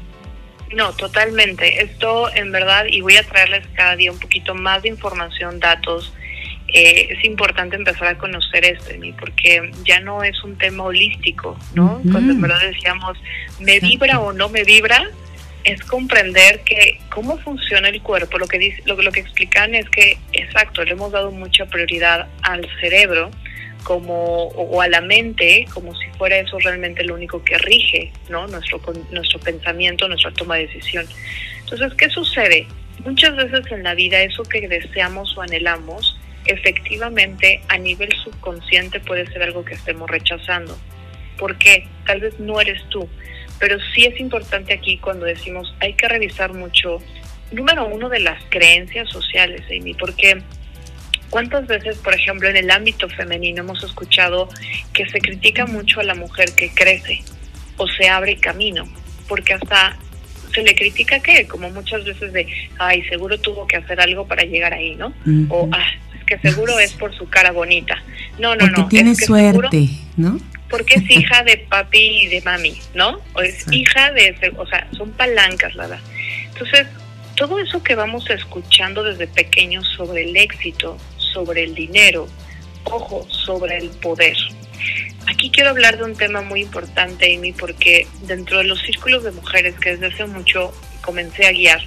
No, 0.74 0.92
totalmente. 0.92 1.82
Esto 1.82 2.32
en 2.34 2.52
verdad, 2.52 2.84
y 2.88 3.00
voy 3.00 3.16
a 3.16 3.22
traerles 3.22 3.66
cada 3.74 3.96
día 3.96 4.12
un 4.12 4.18
poquito 4.18 4.54
más 4.54 4.82
de 4.82 4.88
información, 4.90 5.58
datos, 5.58 6.12
eh, 6.72 7.08
es 7.10 7.24
importante 7.24 7.76
empezar 7.76 8.08
a 8.08 8.18
conocer 8.18 8.64
esto 8.64 8.90
en 8.90 9.00
mí, 9.00 9.12
porque 9.12 9.70
ya 9.84 10.00
no 10.00 10.22
es 10.22 10.42
un 10.44 10.56
tema 10.56 10.84
holístico, 10.84 11.58
¿no? 11.74 12.00
Cuando 12.10 12.32
en 12.32 12.40
verdad 12.40 12.60
decíamos, 12.60 13.18
¿me 13.58 13.80
vibra 13.80 14.20
o 14.20 14.32
no 14.32 14.48
me 14.48 14.64
vibra? 14.64 15.02
Es 15.64 15.82
comprender 15.84 16.60
que 16.60 16.98
cómo 17.10 17.38
funciona 17.38 17.88
el 17.88 18.00
cuerpo. 18.02 18.38
Lo 18.38 18.46
que, 18.46 18.58
dice, 18.58 18.82
lo, 18.86 19.00
lo 19.00 19.12
que 19.12 19.20
explican 19.20 19.74
es 19.74 19.88
que, 19.90 20.16
exacto, 20.32 20.84
le 20.84 20.92
hemos 20.92 21.12
dado 21.12 21.30
mucha 21.30 21.66
prioridad 21.66 22.28
al 22.42 22.66
cerebro 22.80 23.30
como 23.84 24.48
o, 24.48 24.80
a 24.80 24.88
la 24.88 25.00
mente 25.00 25.66
como 25.72 25.94
si 25.94 26.06
fuera 26.18 26.38
eso 26.38 26.58
realmente 26.58 27.02
lo 27.02 27.14
único 27.14 27.42
que 27.42 27.56
rige 27.58 28.12
no 28.28 28.46
nuestro 28.46 28.80
nuestro 29.10 29.40
pensamiento 29.40 30.06
nuestra 30.06 30.30
toma 30.32 30.56
de 30.56 30.66
decisión 30.66 31.06
entonces 31.60 31.94
qué 31.94 32.10
sucede 32.10 32.66
muchas 33.04 33.34
veces 33.36 33.72
en 33.72 33.82
la 33.82 33.94
vida 33.94 34.20
eso 34.20 34.42
que 34.42 34.68
deseamos 34.68 35.36
o 35.36 35.40
anhelamos 35.42 36.20
efectivamente 36.50 37.62
a 37.68 37.78
nivel 37.78 38.10
subconsciente 38.24 39.00
puede 39.00 39.26
ser 39.26 39.42
algo 39.42 39.64
que 39.64 39.74
estemos 39.74 40.08
rechazando. 40.10 40.76
¿Por 41.38 41.56
qué? 41.56 41.86
Tal 42.06 42.20
vez 42.20 42.38
no 42.38 42.60
eres 42.60 42.82
tú, 42.88 43.08
pero 43.58 43.78
sí 43.94 44.04
es 44.04 44.18
importante 44.20 44.72
aquí 44.72 44.98
cuando 44.98 45.26
decimos 45.26 45.74
hay 45.80 45.94
que 45.94 46.08
revisar 46.08 46.52
mucho, 46.52 46.98
número 47.52 47.86
uno, 47.86 48.08
de 48.08 48.20
las 48.20 48.42
creencias 48.48 49.08
sociales, 49.08 49.62
Amy, 49.66 49.94
porque 49.94 50.42
¿cuántas 51.30 51.66
veces, 51.66 51.96
por 51.98 52.14
ejemplo, 52.14 52.48
en 52.48 52.56
el 52.56 52.70
ámbito 52.70 53.08
femenino 53.08 53.62
hemos 53.62 53.82
escuchado 53.84 54.48
que 54.92 55.08
se 55.08 55.20
critica 55.20 55.66
mucho 55.66 56.00
a 56.00 56.04
la 56.04 56.14
mujer 56.14 56.52
que 56.54 56.70
crece 56.74 57.22
o 57.76 57.86
se 57.86 58.08
abre 58.08 58.36
camino? 58.36 58.84
Porque 59.28 59.54
hasta 59.54 59.96
se 60.52 60.62
le 60.62 60.74
critica 60.74 61.20
que, 61.20 61.46
como 61.46 61.70
muchas 61.70 62.04
veces 62.04 62.32
de, 62.32 62.46
ay, 62.78 63.02
seguro 63.04 63.38
tuvo 63.38 63.66
que 63.66 63.76
hacer 63.76 64.00
algo 64.00 64.26
para 64.26 64.42
llegar 64.42 64.74
ahí, 64.74 64.96
¿no? 64.96 65.14
O, 65.48 65.68
ah, 65.72 65.90
que 66.30 66.38
seguro 66.38 66.78
es 66.78 66.92
por 66.92 67.14
su 67.14 67.28
cara 67.28 67.50
bonita. 67.50 68.02
No, 68.38 68.54
no, 68.54 68.60
Porque 68.60 68.80
no. 68.80 68.88
tiene 68.88 69.14
suerte, 69.14 69.88
¿no? 70.16 70.38
porque 70.70 70.94
es 70.94 71.10
hija 71.10 71.42
de 71.42 71.58
papi 71.68 72.22
y 72.22 72.26
de 72.28 72.40
mami, 72.42 72.78
¿no? 72.94 73.20
O 73.34 73.40
es 73.40 73.66
hija 73.72 74.12
de, 74.12 74.54
o 74.56 74.64
sea, 74.66 74.86
son 74.96 75.10
palancas, 75.10 75.74
la 75.74 75.88
verdad. 75.88 76.04
Entonces, 76.52 76.86
todo 77.34 77.58
eso 77.58 77.82
que 77.82 77.96
vamos 77.96 78.30
escuchando 78.30 79.02
desde 79.02 79.26
pequeños 79.26 79.84
sobre 79.96 80.22
el 80.22 80.36
éxito, 80.36 80.96
sobre 81.16 81.64
el 81.64 81.74
dinero, 81.74 82.28
ojo, 82.84 83.26
sobre 83.28 83.78
el 83.78 83.90
poder. 83.90 84.36
Aquí 85.26 85.50
quiero 85.50 85.70
hablar 85.70 85.98
de 85.98 86.04
un 86.04 86.14
tema 86.16 86.40
muy 86.40 86.62
importante, 86.62 87.34
Amy, 87.34 87.52
porque 87.52 88.06
dentro 88.22 88.58
de 88.58 88.64
los 88.64 88.80
círculos 88.80 89.24
de 89.24 89.32
mujeres 89.32 89.74
que 89.80 89.96
desde 89.96 90.06
hace 90.06 90.24
mucho 90.26 90.72
comencé 91.02 91.46
a 91.46 91.52
guiar, 91.52 91.80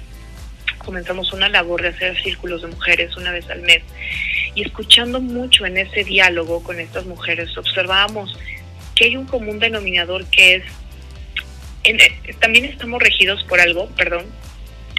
comenzamos 0.84 1.32
una 1.32 1.48
labor 1.48 1.82
de 1.82 1.88
hacer 1.88 2.20
círculos 2.22 2.62
de 2.62 2.68
mujeres 2.68 3.16
una 3.16 3.32
vez 3.32 3.48
al 3.50 3.62
mes. 3.62 3.82
Y 4.54 4.62
escuchando 4.62 5.20
mucho 5.20 5.66
en 5.66 5.78
ese 5.78 6.04
diálogo 6.04 6.62
con 6.62 6.78
estas 6.78 7.06
mujeres, 7.06 7.56
observábamos 7.56 8.38
que 8.94 9.06
hay 9.06 9.16
un 9.16 9.26
común 9.26 9.58
denominador 9.58 10.24
que 10.26 10.56
es, 10.56 10.64
eh, 11.84 12.34
también 12.40 12.64
estamos 12.66 13.02
regidos 13.02 13.42
por 13.44 13.60
algo, 13.60 13.88
perdón, 13.96 14.26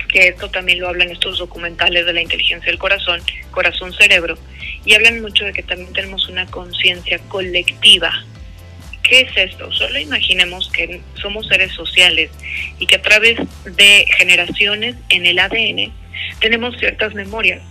que 0.10 0.28
esto 0.28 0.50
también 0.50 0.80
lo 0.80 0.90
hablan 0.90 1.10
estos 1.10 1.40
documentales 1.40 2.06
de 2.06 2.14
la 2.14 2.22
inteligencia 2.22 2.70
del 2.70 2.80
corazón, 2.80 3.22
corazón-cerebro, 3.52 4.38
y 4.86 4.94
hablan 4.94 5.22
mucho 5.22 5.46
de 5.46 5.54
que 5.54 5.64
también 5.64 5.92
tenemos 5.94 6.28
una 6.30 6.46
conciencia 6.48 7.20
colectiva. 7.28 8.26
¿Qué 9.08 9.22
es 9.22 9.38
esto? 9.52 9.72
Solo 9.72 10.00
imaginemos 10.00 10.70
que 10.72 11.00
somos 11.22 11.48
seres 11.48 11.72
sociales 11.74 12.32
y 12.80 12.88
que 12.88 12.96
a 12.96 13.02
través 13.02 13.38
de 13.66 14.06
generaciones 14.18 14.96
en 15.10 15.26
el 15.28 15.38
ADN 15.38 15.94
tenemos 16.40 16.76
ciertas 16.78 17.14
memorias 17.14 17.62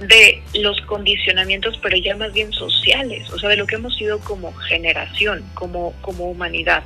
de 0.00 0.42
los 0.54 0.80
condicionamientos, 0.82 1.78
pero 1.80 1.96
ya 1.96 2.16
más 2.16 2.32
bien 2.32 2.52
sociales, 2.52 3.30
o 3.30 3.38
sea, 3.38 3.48
de 3.50 3.56
lo 3.56 3.66
que 3.66 3.76
hemos 3.76 3.96
sido 3.96 4.18
como 4.20 4.52
generación, 4.52 5.44
como, 5.54 5.92
como 6.00 6.28
humanidad. 6.28 6.82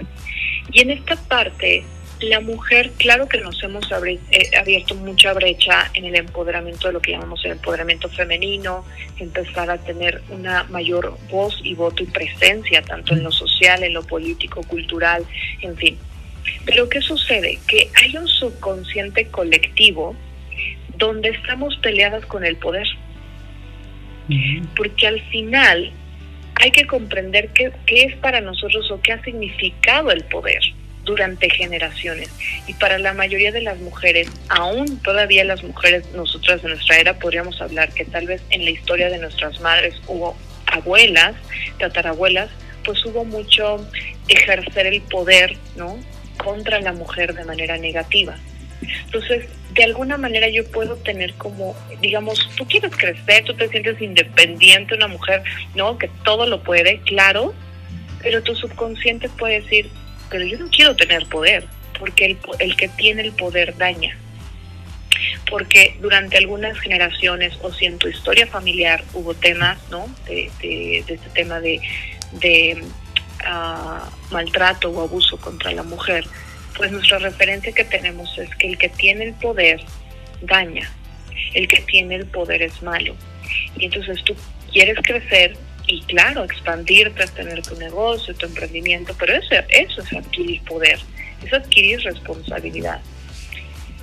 Y 0.73 0.83
en 0.83 0.91
esta 0.91 1.17
parte 1.17 1.83
la 2.23 2.41
mujer, 2.41 2.93
claro 2.99 3.29
que 3.29 3.39
nos 3.39 3.63
hemos 3.63 3.91
eh, 3.93 4.51
abierto 4.59 4.95
mucha 4.95 5.33
brecha 5.33 5.91
en 5.95 6.05
el 6.05 6.17
empoderamiento 6.17 6.89
de 6.89 6.95
lo 6.95 7.01
que 7.01 7.13
llamamos 7.13 7.45
el 7.45 7.53
empoderamiento 7.53 8.09
femenino, 8.09 8.85
empezar 9.19 9.71
a 9.71 9.79
tener 9.79 10.23
una 10.31 10.65
mayor 10.65 11.17
voz 11.31 11.61
y 11.63 11.75
voto 11.75 12.03
y 12.03 12.07
presencia, 12.07 12.83
tanto 12.83 13.15
en 13.15 13.23
lo 13.23 13.31
social, 13.31 13.83
en 13.83 13.95
lo 13.95 14.03
político, 14.03 14.63
cultural, 14.63 15.25
en 15.61 15.77
fin. 15.77 15.99
Pero 16.65 16.89
¿qué 16.89 17.01
sucede? 17.01 17.59
Que 17.67 17.91
hay 17.95 18.17
un 18.17 18.29
subconsciente 18.29 19.27
colectivo 19.27 20.15
donde 20.97 21.31
estamos 21.31 21.77
peleadas 21.79 22.25
con 22.27 22.45
el 22.45 22.57
poder. 22.57 22.87
Porque 24.77 25.09
al 25.09 25.21
final 25.23 25.91
hay 26.55 26.71
que 26.71 26.87
comprender 26.87 27.49
qué, 27.49 27.73
qué 27.87 28.05
es 28.05 28.17
para 28.17 28.41
nosotros 28.41 28.89
o 28.93 29.01
qué 29.01 29.13
ha 29.13 29.23
significado 29.25 30.13
el 30.13 30.23
poder 30.25 30.63
durante 31.11 31.51
generaciones. 31.51 32.31
Y 32.69 32.75
para 32.75 32.99
la 32.99 33.13
mayoría 33.15 33.51
de 33.51 33.63
las 33.63 33.79
mujeres, 33.79 34.29
aún 34.49 34.99
todavía 35.03 35.45
las 35.45 35.65
mujeres, 35.65 36.05
nosotras 36.15 36.63
de 36.63 36.69
nuestra 36.69 36.99
era, 36.99 37.19
podríamos 37.19 37.61
hablar 37.61 37.93
que 37.93 38.05
tal 38.05 38.27
vez 38.27 38.41
en 38.51 38.65
la 38.65 38.71
historia 38.71 39.11
de 39.11 39.19
nuestras 39.19 39.61
madres 39.61 39.95
hubo 40.07 40.37
abuelas, 40.67 41.35
tatarabuelas, 41.79 42.49
pues 42.85 43.05
hubo 43.05 43.25
mucho 43.25 43.85
ejercer 44.29 44.87
el 44.87 45.03
poder, 45.03 45.57
¿no? 45.77 45.99
Contra 46.37 46.81
la 46.81 46.93
mujer 46.93 47.35
de 47.35 47.45
manera 47.45 47.77
negativa. 47.77 48.37
Entonces, 49.07 49.47
de 49.73 49.85
alguna 49.85 50.17
manera 50.17 50.49
yo 50.49 50.65
puedo 50.71 50.95
tener 50.97 51.35
como, 51.35 51.77
digamos, 52.01 52.49
tú 52.57 52.65
quieres 52.67 52.93
crecer, 52.97 53.45
tú 53.45 53.55
te 53.55 53.69
sientes 53.69 54.01
independiente, 54.01 54.95
una 54.95 55.09
mujer, 55.09 55.43
¿no? 55.75 55.99
Que 55.99 56.09
todo 56.25 56.47
lo 56.47 56.63
puede, 56.63 57.01
claro, 57.01 57.53
pero 58.23 58.43
tu 58.43 58.55
subconsciente 58.55 59.29
puede 59.29 59.61
decir, 59.61 59.91
pero 60.31 60.45
yo 60.45 60.59
no 60.59 60.69
quiero 60.71 60.95
tener 60.97 61.27
poder, 61.27 61.67
porque 61.99 62.25
el, 62.27 62.39
el 62.61 62.77
que 62.77 62.89
tiene 62.89 63.23
el 63.23 63.33
poder 63.33 63.77
daña. 63.77 64.17
Porque 65.49 65.97
durante 66.01 66.39
algunas 66.39 66.79
generaciones, 66.79 67.55
o 67.63 67.73
si 67.73 67.87
en 67.87 67.99
tu 67.99 68.09
historia 68.09 68.47
familiar 68.47 69.05
hubo 69.13 69.35
temas, 69.35 69.79
¿no? 69.91 70.09
De, 70.27 70.99
este 70.99 71.29
tema 71.35 71.61
de, 71.61 71.81
ah, 73.45 74.09
maltrato 74.31 74.91
o 74.91 75.03
abuso 75.03 75.37
contra 75.39 75.73
la 75.73 75.83
mujer, 75.83 76.25
pues 76.77 76.93
nuestra 76.93 77.19
referencia 77.19 77.73
que 77.73 77.85
tenemos 77.85 78.39
es 78.39 78.55
que 78.55 78.69
el 78.69 78.79
que 78.79 78.89
tiene 78.89 79.25
el 79.25 79.35
poder 79.35 79.81
daña, 80.43 80.91
el 81.55 81.67
que 81.67 81.81
tiene 81.83 82.15
el 82.15 82.27
poder 82.27 82.63
es 82.63 82.81
malo. 82.83 83.17
Y 83.77 83.87
entonces 83.87 84.23
tú 84.25 84.37
quieres 84.73 84.97
crecer, 85.03 85.57
y 85.91 86.01
claro, 86.03 86.45
expandirte, 86.45 87.27
tener 87.27 87.63
tu 87.63 87.75
negocio, 87.75 88.33
tu 88.35 88.47
emprendimiento, 88.47 89.13
pero 89.19 89.35
eso, 89.35 89.55
eso 89.69 90.03
es 90.03 90.13
adquirir 90.13 90.63
poder, 90.63 91.01
es 91.45 91.53
adquirir 91.53 92.01
responsabilidad. 92.03 93.01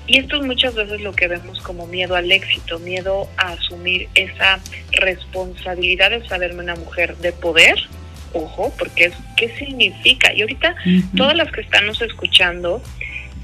Y 0.05 0.19
esto 0.19 0.37
es 0.37 0.43
muchas 0.43 0.75
veces 0.75 0.99
lo 1.01 1.13
que 1.13 1.27
vemos 1.27 1.61
como 1.61 1.87
miedo 1.87 2.15
al 2.15 2.29
éxito, 2.29 2.79
miedo 2.79 3.29
a 3.37 3.53
asumir 3.53 4.09
esa 4.15 4.59
responsabilidad 4.91 6.09
de 6.11 6.27
saberme 6.27 6.63
una 6.63 6.75
mujer 6.75 7.15
de 7.17 7.31
poder, 7.31 7.75
ojo, 8.33 8.73
porque 8.77 9.05
es 9.05 9.13
qué 9.37 9.49
significa. 9.57 10.33
Y 10.33 10.41
ahorita 10.41 10.75
todas 11.15 11.35
las 11.35 11.51
que 11.51 11.61
están 11.61 11.87
nos 11.87 12.01
escuchando, 12.01 12.81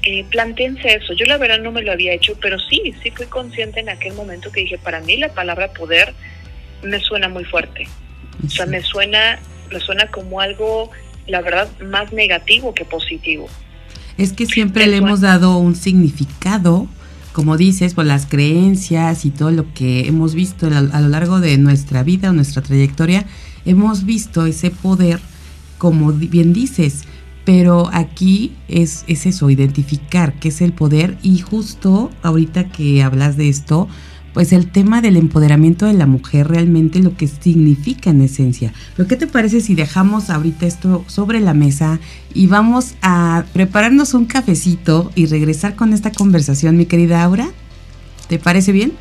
eh, 0.02 0.24
planteense 0.30 0.96
eso. 0.96 1.14
Yo 1.14 1.24
la 1.24 1.38
verdad 1.38 1.60
no 1.60 1.72
me 1.72 1.82
lo 1.82 1.92
había 1.92 2.12
hecho, 2.12 2.36
pero 2.40 2.58
sí, 2.58 2.94
sí 3.02 3.10
fui 3.10 3.26
consciente 3.26 3.80
en 3.80 3.88
aquel 3.88 4.12
momento 4.12 4.52
que 4.52 4.60
dije, 4.60 4.76
para 4.76 5.00
mí 5.00 5.16
la 5.16 5.30
palabra 5.30 5.72
poder 5.72 6.14
me 6.82 7.00
suena 7.00 7.28
muy 7.28 7.44
fuerte. 7.44 7.86
O 8.44 8.48
sea, 8.48 8.66
me 8.66 8.82
suena, 8.82 9.38
me 9.70 9.80
suena 9.80 10.06
como 10.08 10.40
algo, 10.40 10.90
la 11.26 11.40
verdad, 11.40 11.68
más 11.80 12.12
negativo 12.12 12.74
que 12.74 12.84
positivo. 12.84 13.48
Es 14.16 14.32
que 14.32 14.46
siempre 14.46 14.86
le 14.86 14.98
hemos 14.98 15.20
dado 15.20 15.58
un 15.58 15.74
significado, 15.74 16.86
como 17.32 17.56
dices, 17.56 17.94
por 17.94 18.06
las 18.06 18.26
creencias 18.26 19.24
y 19.24 19.30
todo 19.30 19.50
lo 19.50 19.72
que 19.74 20.06
hemos 20.06 20.34
visto 20.34 20.66
a 20.66 21.00
lo 21.00 21.08
largo 21.08 21.40
de 21.40 21.58
nuestra 21.58 22.02
vida, 22.02 22.32
nuestra 22.32 22.62
trayectoria, 22.62 23.26
hemos 23.64 24.04
visto 24.04 24.46
ese 24.46 24.70
poder, 24.70 25.20
como 25.78 26.12
bien 26.12 26.52
dices, 26.52 27.04
pero 27.44 27.90
aquí 27.92 28.56
es, 28.68 29.04
es 29.06 29.26
eso, 29.26 29.50
identificar 29.50 30.34
qué 30.34 30.48
es 30.48 30.60
el 30.60 30.72
poder 30.72 31.18
y 31.22 31.40
justo 31.40 32.10
ahorita 32.22 32.68
que 32.70 33.02
hablas 33.02 33.36
de 33.36 33.48
esto, 33.48 33.88
pues 34.34 34.52
el 34.52 34.70
tema 34.70 35.00
del 35.00 35.16
empoderamiento 35.16 35.86
de 35.86 35.94
la 35.94 36.06
mujer 36.06 36.48
realmente 36.48 36.98
lo 36.98 37.16
que 37.16 37.28
significa 37.28 38.10
en 38.10 38.20
esencia. 38.20 38.72
Pero 38.96 39.08
¿qué 39.08 39.16
te 39.16 39.28
parece 39.28 39.60
si 39.60 39.76
dejamos 39.76 40.28
ahorita 40.28 40.66
esto 40.66 41.04
sobre 41.06 41.40
la 41.40 41.54
mesa 41.54 42.00
y 42.34 42.48
vamos 42.48 42.96
a 43.00 43.44
prepararnos 43.52 44.12
un 44.12 44.26
cafecito 44.26 45.12
y 45.14 45.26
regresar 45.26 45.76
con 45.76 45.92
esta 45.92 46.10
conversación, 46.10 46.76
mi 46.76 46.86
querida 46.86 47.22
Aura? 47.22 47.48
¿Te 48.28 48.40
parece 48.40 48.72
bien? 48.72 48.92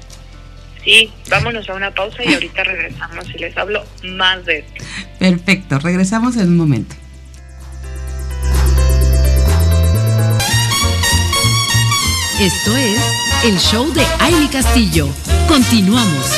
Sí, 0.83 1.09
vámonos 1.29 1.67
a 1.67 1.73
una 1.73 1.91
pausa 1.91 2.23
y 2.23 2.33
ahorita 2.33 2.63
regresamos 2.63 3.25
y 3.33 3.39
les 3.39 3.57
hablo 3.57 3.83
más 4.03 4.45
de 4.45 4.59
esto. 4.59 4.83
Perfecto, 5.17 5.79
regresamos 5.79 6.37
en 6.37 6.49
un 6.49 6.57
momento. 6.57 6.95
Esto 12.39 12.75
es 12.75 13.32
el 13.43 13.59
show 13.59 13.93
de 13.93 14.03
Aile 14.19 14.49
Castillo. 14.49 15.07
Continuamos. 15.49 16.31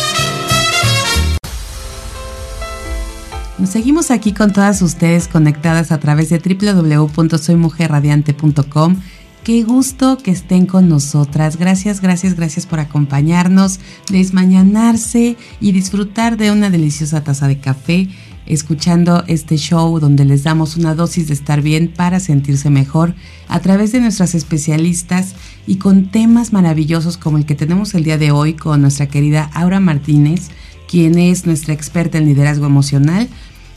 Seguimos 3.66 4.10
aquí 4.10 4.34
con 4.34 4.52
todas 4.52 4.82
ustedes 4.82 5.28
conectadas 5.28 5.92
a 5.92 6.00
través 6.00 6.30
de 6.30 6.40
www.soymujerradiante.com. 6.40 8.96
Qué 9.44 9.62
gusto 9.64 10.18
que 10.18 10.32
estén 10.32 10.66
con 10.66 10.90
nosotras. 10.90 11.58
Gracias, 11.58 12.02
gracias, 12.02 12.36
gracias 12.36 12.66
por 12.66 12.80
acompañarnos, 12.80 13.80
desmañanarse 14.10 15.38
y 15.60 15.74
disfrutar 15.74 16.38
de 16.38 16.50
una 16.50 16.72
deliciosa 16.72 17.24
taza 17.24 17.48
de 17.48 17.60
café 17.60 18.10
escuchando 18.46 19.24
este 19.28 19.58
show 19.58 20.00
donde 20.00 20.26
les 20.26 20.44
damos 20.44 20.78
una 20.78 20.96
dosis 20.96 21.28
de 21.28 21.34
estar 21.34 21.62
bien 21.62 21.92
para 21.96 22.20
sentirse 22.20 22.70
mejor 22.70 23.16
a 23.48 23.60
través 23.60 23.92
de 23.92 24.02
nuestras 24.02 24.36
especialistas 24.36 25.36
y 25.68 25.78
con 25.78 26.12
temas 26.12 26.54
maravillosos 26.54 27.18
como 27.18 27.38
el 27.38 27.46
que 27.46 27.56
tenemos 27.56 27.94
el 27.94 28.04
día 28.04 28.18
de 28.18 28.32
hoy 28.32 28.54
con 28.54 28.82
nuestra 28.82 29.08
querida 29.08 29.50
Aura 29.54 29.80
Martínez, 29.80 30.50
quien 30.88 31.18
es 31.18 31.46
nuestra 31.46 31.74
experta 31.74 32.18
en 32.18 32.26
liderazgo 32.26 32.66
emocional. 32.66 33.28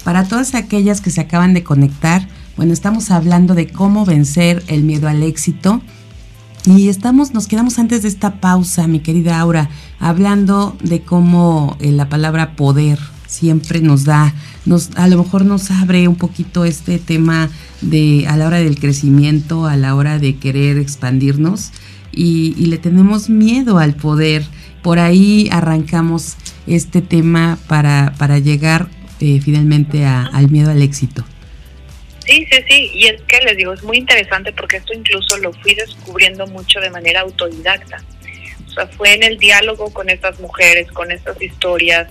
Para 0.04 0.24
todas 0.24 0.54
aquellas 0.54 1.00
que 1.00 1.10
se 1.10 1.20
acaban 1.20 1.54
de 1.54 1.64
conectar, 1.64 2.28
bueno, 2.56 2.72
estamos 2.72 3.10
hablando 3.10 3.54
de 3.54 3.68
cómo 3.68 4.04
vencer 4.04 4.62
el 4.68 4.82
miedo 4.82 5.08
al 5.08 5.22
éxito. 5.22 5.80
Y 6.66 6.88
estamos, 6.88 7.32
nos 7.32 7.46
quedamos 7.46 7.78
antes 7.78 8.02
de 8.02 8.08
esta 8.08 8.40
pausa, 8.40 8.86
mi 8.88 9.00
querida 9.00 9.38
Aura, 9.38 9.70
hablando 10.00 10.76
de 10.82 11.00
cómo 11.00 11.76
eh, 11.80 11.92
la 11.92 12.08
palabra 12.08 12.56
poder 12.56 12.98
siempre 13.28 13.80
nos 13.80 14.04
da, 14.04 14.34
nos, 14.64 14.90
a 14.96 15.06
lo 15.06 15.22
mejor 15.22 15.44
nos 15.44 15.70
abre 15.70 16.08
un 16.08 16.16
poquito 16.16 16.64
este 16.64 16.98
tema 16.98 17.48
de 17.80 18.26
a 18.26 18.36
la 18.36 18.48
hora 18.48 18.58
del 18.58 18.80
crecimiento, 18.80 19.66
a 19.66 19.76
la 19.76 19.94
hora 19.94 20.18
de 20.18 20.36
querer 20.36 20.78
expandirnos 20.78 21.70
y, 22.10 22.54
le 22.66 22.78
tenemos 22.78 23.30
miedo 23.30 23.78
al 23.78 23.94
poder. 23.94 24.44
Por 24.82 24.98
ahí 24.98 25.48
arrancamos 25.52 26.36
este 26.66 27.02
tema 27.02 27.58
para, 27.68 28.14
para 28.18 28.38
llegar 28.38 28.88
eh, 29.20 29.40
finalmente 29.40 30.04
al 30.04 30.50
miedo 30.50 30.70
al 30.70 30.82
éxito. 30.82 31.24
Sí, 32.26 32.46
sí, 32.50 32.58
sí, 32.68 32.90
y 32.94 33.06
es 33.06 33.22
que 33.22 33.38
les 33.40 33.56
digo, 33.56 33.72
es 33.72 33.82
muy 33.82 33.96
interesante 33.96 34.52
porque 34.52 34.76
esto 34.76 34.92
incluso 34.92 35.38
lo 35.38 35.52
fui 35.52 35.74
descubriendo 35.74 36.46
mucho 36.46 36.78
de 36.80 36.90
manera 36.90 37.20
autodidacta. 37.22 38.02
O 38.66 38.70
sea, 38.70 38.86
fue 38.86 39.14
en 39.14 39.22
el 39.22 39.38
diálogo 39.38 39.92
con 39.92 40.10
estas 40.10 40.38
mujeres, 40.40 40.92
con 40.92 41.10
estas 41.10 41.40
historias, 41.40 42.08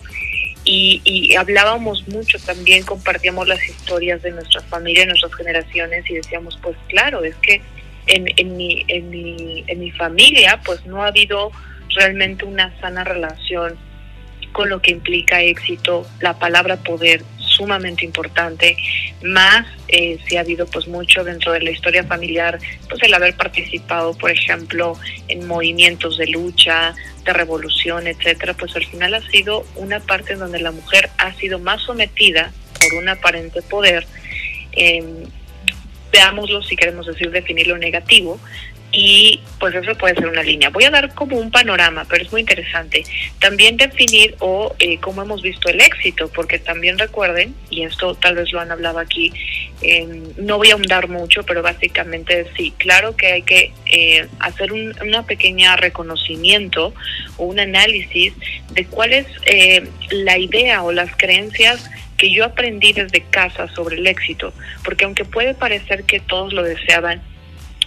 y, 0.69 1.36
hablábamos 1.36 2.08
mucho 2.08 2.38
también, 2.39 2.84
compartíamos 2.84 3.47
las 3.47 3.63
historias 3.67 4.21
de 4.21 4.32
nuestra 4.32 4.62
familia, 4.63 5.03
de 5.03 5.08
nuestras 5.08 5.34
generaciones, 5.36 6.10
y 6.10 6.15
decíamos, 6.15 6.60
pues 6.62 6.75
claro, 6.89 7.23
es 7.23 7.36
que 7.38 7.62
en, 8.08 8.27
en, 8.36 8.58
mi, 8.58 8.86
en, 8.88 9.10
mi, 9.10 9.63
en 9.67 9.80
mi 9.80 9.91
familia, 9.91 10.62
pues 10.65 10.86
no 10.86 11.03
ha 11.03 11.08
habido 11.08 11.51
realmente 11.95 12.45
una 12.45 12.77
sana 12.82 13.03
relación 13.03 13.77
con 14.51 14.69
lo 14.69 14.82
que 14.82 14.91
implica 14.91 15.41
éxito, 15.41 16.06
la 16.19 16.38
palabra 16.38 16.77
poder, 16.77 17.23
sumamente 17.57 18.05
importante, 18.05 18.77
más 19.23 19.65
eh, 19.87 20.17
si 20.25 20.37
ha 20.37 20.41
habido 20.41 20.65
pues 20.67 20.87
mucho 20.87 21.23
dentro 21.23 21.51
de 21.51 21.61
la 21.61 21.71
historia 21.71 22.03
familiar, 22.03 22.59
pues 22.87 23.01
el 23.03 23.13
haber 23.13 23.35
participado, 23.35 24.13
por 24.13 24.31
ejemplo, 24.31 24.95
en 25.27 25.47
movimientos 25.47 26.17
de 26.17 26.27
lucha, 26.27 26.93
de 27.25 27.33
revolución, 27.33 28.07
etcétera, 28.07 28.53
pues 28.53 28.75
al 28.75 28.85
final 28.85 29.13
ha 29.15 29.21
sido 29.29 29.65
una 29.75 29.99
parte 29.99 30.33
en 30.33 30.39
donde 30.39 30.59
la 30.59 30.71
mujer 30.71 31.09
ha 31.17 31.33
sido 31.33 31.59
más 31.59 31.81
sometida 31.81 32.51
por 32.79 32.93
un 32.93 33.09
aparente 33.09 33.61
poder, 33.63 34.05
eh, 34.73 35.03
veámoslo 36.11 36.61
si 36.63 36.75
queremos 36.75 37.07
decir 37.07 37.31
definirlo 37.31 37.77
negativo, 37.77 38.39
y 38.99 39.39
pues 39.60 39.75
eso 39.75 39.95
puede 39.95 40.15
ser 40.15 40.27
una 40.27 40.41
línea. 40.41 40.71
Voy 40.71 40.86
a 40.86 40.89
dar 40.89 41.13
como 41.13 41.38
un 41.38 41.51
panorama, 41.51 42.03
pero 42.10 42.23
es 42.23 42.31
muy 42.31 42.41
interesante. 42.41 43.03
También 43.39 43.77
definir 43.77 44.36
o 44.39 44.75
eh, 44.79 44.97
cómo 44.99 45.21
hemos 45.21 45.43
visto 45.43 45.69
el 45.69 45.81
éxito, 45.81 46.31
porque 46.33 46.57
también 46.57 46.97
recuerden, 46.97 47.53
y 47.69 47.83
esto 47.83 48.15
tal 48.15 48.33
vez 48.38 48.51
lo 48.51 48.60
han 48.60 48.71
hablado 48.71 48.97
aquí, 48.97 49.31
no 50.38 50.57
voy 50.57 50.71
a 50.71 50.73
ahondar 50.73 51.10
mucho, 51.10 51.43
pero 51.43 51.62
básicamente 51.62 52.47
sí, 52.57 52.73
claro 52.77 53.15
que 53.15 53.27
hay 53.27 53.43
que 53.43 53.71
eh, 53.86 54.27
hacer 54.39 54.73
un 54.73 54.95
una 54.99 55.23
pequeña 55.27 55.75
reconocimiento 55.75 56.95
o 57.38 57.45
un 57.45 57.60
análisis 57.60 58.33
de 58.71 58.86
cuál 58.86 59.13
es 59.13 59.27
eh, 59.45 59.88
la 60.10 60.39
idea 60.39 60.81
o 60.81 60.91
las 60.91 61.15
creencias 61.15 61.88
que 62.17 62.31
yo 62.31 62.45
aprendí 62.45 62.93
desde 62.93 63.21
casa 63.21 63.67
sobre 63.75 63.97
el 63.97 64.07
éxito, 64.07 64.55
porque 64.83 65.05
aunque 65.05 65.23
puede 65.23 65.53
parecer 65.53 66.03
que 66.05 66.19
todos 66.19 66.51
lo 66.51 66.63
deseaban, 66.63 67.21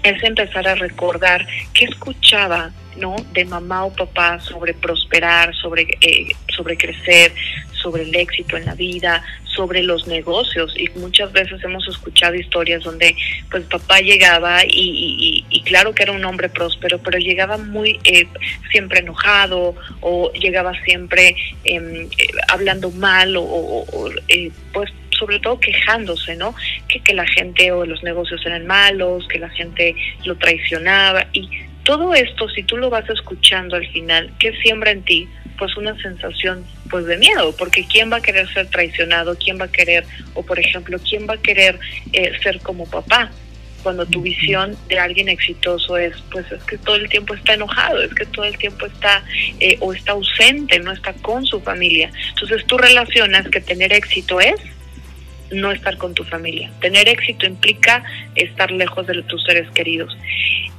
es 0.03 0.23
empezar 0.23 0.67
a 0.69 0.75
recordar 0.75 1.47
qué 1.75 1.85
escuchaba 1.85 2.71
no 2.97 3.17
de 3.33 3.45
mamá 3.45 3.85
o 3.85 3.93
papá 3.93 4.41
sobre 4.41 4.75
prosperar 4.75 5.55
sobre 5.55 5.83
eh, 6.01 6.29
sobre 6.55 6.77
crecer 6.77 7.33
sobre 7.81 8.03
el 8.03 8.15
éxito 8.15 8.57
en 8.57 8.67
la 8.67 8.75
vida 8.75 9.23
sobre 9.55 9.83
los 9.83 10.07
negocios. 10.07 10.75
Y 10.77 10.89
muchas 10.99 11.33
veces 11.33 11.63
hemos 11.63 11.87
escuchado 11.89 12.35
historias 12.35 12.83
donde 12.83 13.15
pues 13.51 13.65
papá 13.65 14.01
llegaba 14.01 14.61
y, 14.67 15.45
claro 15.65 15.95
que 15.95 16.03
era 16.03 16.13
un 16.13 16.25
hombre 16.25 16.49
próspero 16.49 16.99
pero 16.99 17.19
llegaba 17.19 17.57
muy 17.59 18.01
eh, 18.05 18.27
siempre 18.73 19.01
enojado 19.01 19.75
o 20.01 20.33
llegaba 20.33 20.73
siempre 20.85 21.37
em, 21.65 22.09
eh, 22.19 22.29
hablando 22.49 22.91
mal 22.91 23.37
o, 23.37 23.43
o 23.43 24.11
eh, 24.29 24.51
pues 24.73 24.91
sobre 25.21 25.39
todo 25.39 25.61
quejándose, 25.61 26.35
¿no? 26.35 26.57
Que, 26.89 26.99
que 26.99 27.15
la 27.15 27.27
gente 27.27 27.71
o 27.71 27.87
los 27.87 28.03
negocios 28.03 28.45
eran 28.45 28.67
malos, 28.67 29.29
que 29.29 29.39
la 29.39 29.51
gente 29.51 29.95
lo 30.25 30.37
traicionaba 30.37 31.27
y 31.33 31.49
todo 31.85 32.15
esto, 32.15 32.49
si 32.49 32.63
tú 32.63 32.77
lo 32.77 32.91
vas 32.91 33.09
escuchando 33.09 33.77
al 33.77 33.87
final, 33.89 34.33
¿qué 34.39 34.53
siembra 34.63 34.91
en 34.91 35.03
ti? 35.03 35.29
Pues 35.59 35.77
una 35.77 36.01
sensación 36.01 36.65
pues 36.91 37.07
de 37.07 37.17
miedo, 37.17 37.55
porque 37.57 37.87
¿quién 37.87 38.13
va 38.13 38.19
a 38.19 38.21
querer 38.21 38.49
ser 38.53 38.69
traicionado? 38.69 39.37
¿Quién 39.37 39.59
va 39.59 39.65
a 39.65 39.73
querer, 39.73 40.05
o 40.35 40.45
por 40.45 40.59
ejemplo, 40.59 40.99
quién 40.99 41.27
va 41.29 41.35
a 41.35 41.39
querer 41.39 41.79
eh, 42.13 42.33
ser 42.43 42.61
como 42.61 42.89
papá? 42.89 43.31
Cuando 43.83 44.05
tu 44.05 44.21
visión 44.21 44.77
de 44.89 44.99
alguien 44.99 45.31
exitoso 45.31 45.97
es, 45.97 46.15
pues 46.31 46.53
es 46.53 46.63
que 46.65 46.77
todo 46.77 46.97
el 46.97 47.09
tiempo 47.09 47.35
está 47.35 47.55
enojado, 47.55 48.03
es 48.03 48.15
que 48.15 48.27
todo 48.27 48.45
el 48.45 48.59
tiempo 48.59 48.85
está 48.85 49.25
eh, 49.59 49.79
o 49.81 49.95
está 49.95 50.13
ausente, 50.13 50.79
no 50.81 50.93
está 50.93 51.15
con 51.15 51.47
su 51.47 51.61
familia. 51.61 52.11
Entonces 52.29 52.67
tú 52.67 52.77
relacionas 52.77 53.49
que 53.49 53.61
tener 53.61 53.93
éxito 53.93 54.39
es 54.39 54.61
no 55.51 55.73
estar 55.73 55.97
con 55.97 56.15
tu 56.15 56.25
familia. 56.25 56.71
Tener 56.81 57.09
éxito 57.09 57.47
implica 57.47 58.05
estar 58.35 58.71
lejos 58.71 59.07
de 59.07 59.23
tus 59.23 59.43
seres 59.45 59.71
queridos. 59.71 60.17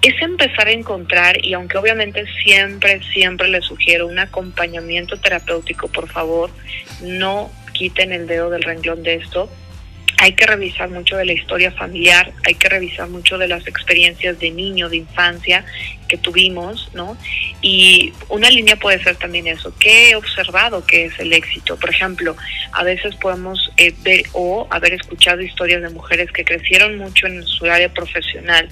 Es 0.02 0.20
empezar 0.22 0.68
a 0.68 0.72
encontrar, 0.72 1.44
y 1.46 1.54
aunque 1.54 1.78
obviamente 1.78 2.26
siempre, 2.44 3.02
siempre 3.14 3.48
les 3.48 3.66
sugiero 3.66 4.08
un 4.08 4.20
acompañamiento 4.20 5.18
terapéutico, 5.18 5.88
por 5.88 6.10
favor, 6.10 6.50
no 7.02 7.52
quiten 7.74 8.12
el 8.12 8.28
dedo 8.28 8.50
del 8.50 8.64
renglón 8.64 9.04
de 9.04 9.16
esto 9.16 9.50
hay 10.22 10.34
que 10.34 10.46
revisar 10.46 10.88
mucho 10.88 11.18
de 11.18 11.26
la 11.26 11.34
historia 11.34 11.72
familiar, 11.72 12.32
hay 12.46 12.54
que 12.54 12.70
revisar 12.70 13.10
mucho 13.10 13.40
de 13.40 13.48
las 13.48 13.66
experiencias 13.66 14.38
de 14.38 14.52
niño, 14.52 14.88
de 14.88 14.98
infancia 14.98 15.66
que 16.08 16.16
tuvimos, 16.16 16.92
¿no? 16.94 17.18
Y 17.64 18.14
una 18.30 18.52
línea 18.52 18.76
puede 18.76 19.02
ser 19.02 19.16
también 19.16 19.48
eso, 19.48 19.74
¿qué 19.80 20.12
he 20.12 20.16
observado 20.16 20.86
que 20.86 21.06
es 21.06 21.20
el 21.20 21.34
éxito? 21.34 21.76
Por 21.76 21.90
ejemplo, 21.90 22.38
a 22.72 22.84
veces 22.84 23.16
podemos 23.16 23.72
eh, 23.78 23.96
ver 24.04 24.26
o 24.34 24.68
haber 24.70 24.94
escuchado 24.94 25.42
historias 25.42 25.82
de 25.82 25.90
mujeres 25.90 26.32
que 26.32 26.46
crecieron 26.46 27.00
mucho 27.00 27.26
en 27.26 27.42
su 27.42 27.66
área 27.66 27.92
profesional, 27.92 28.70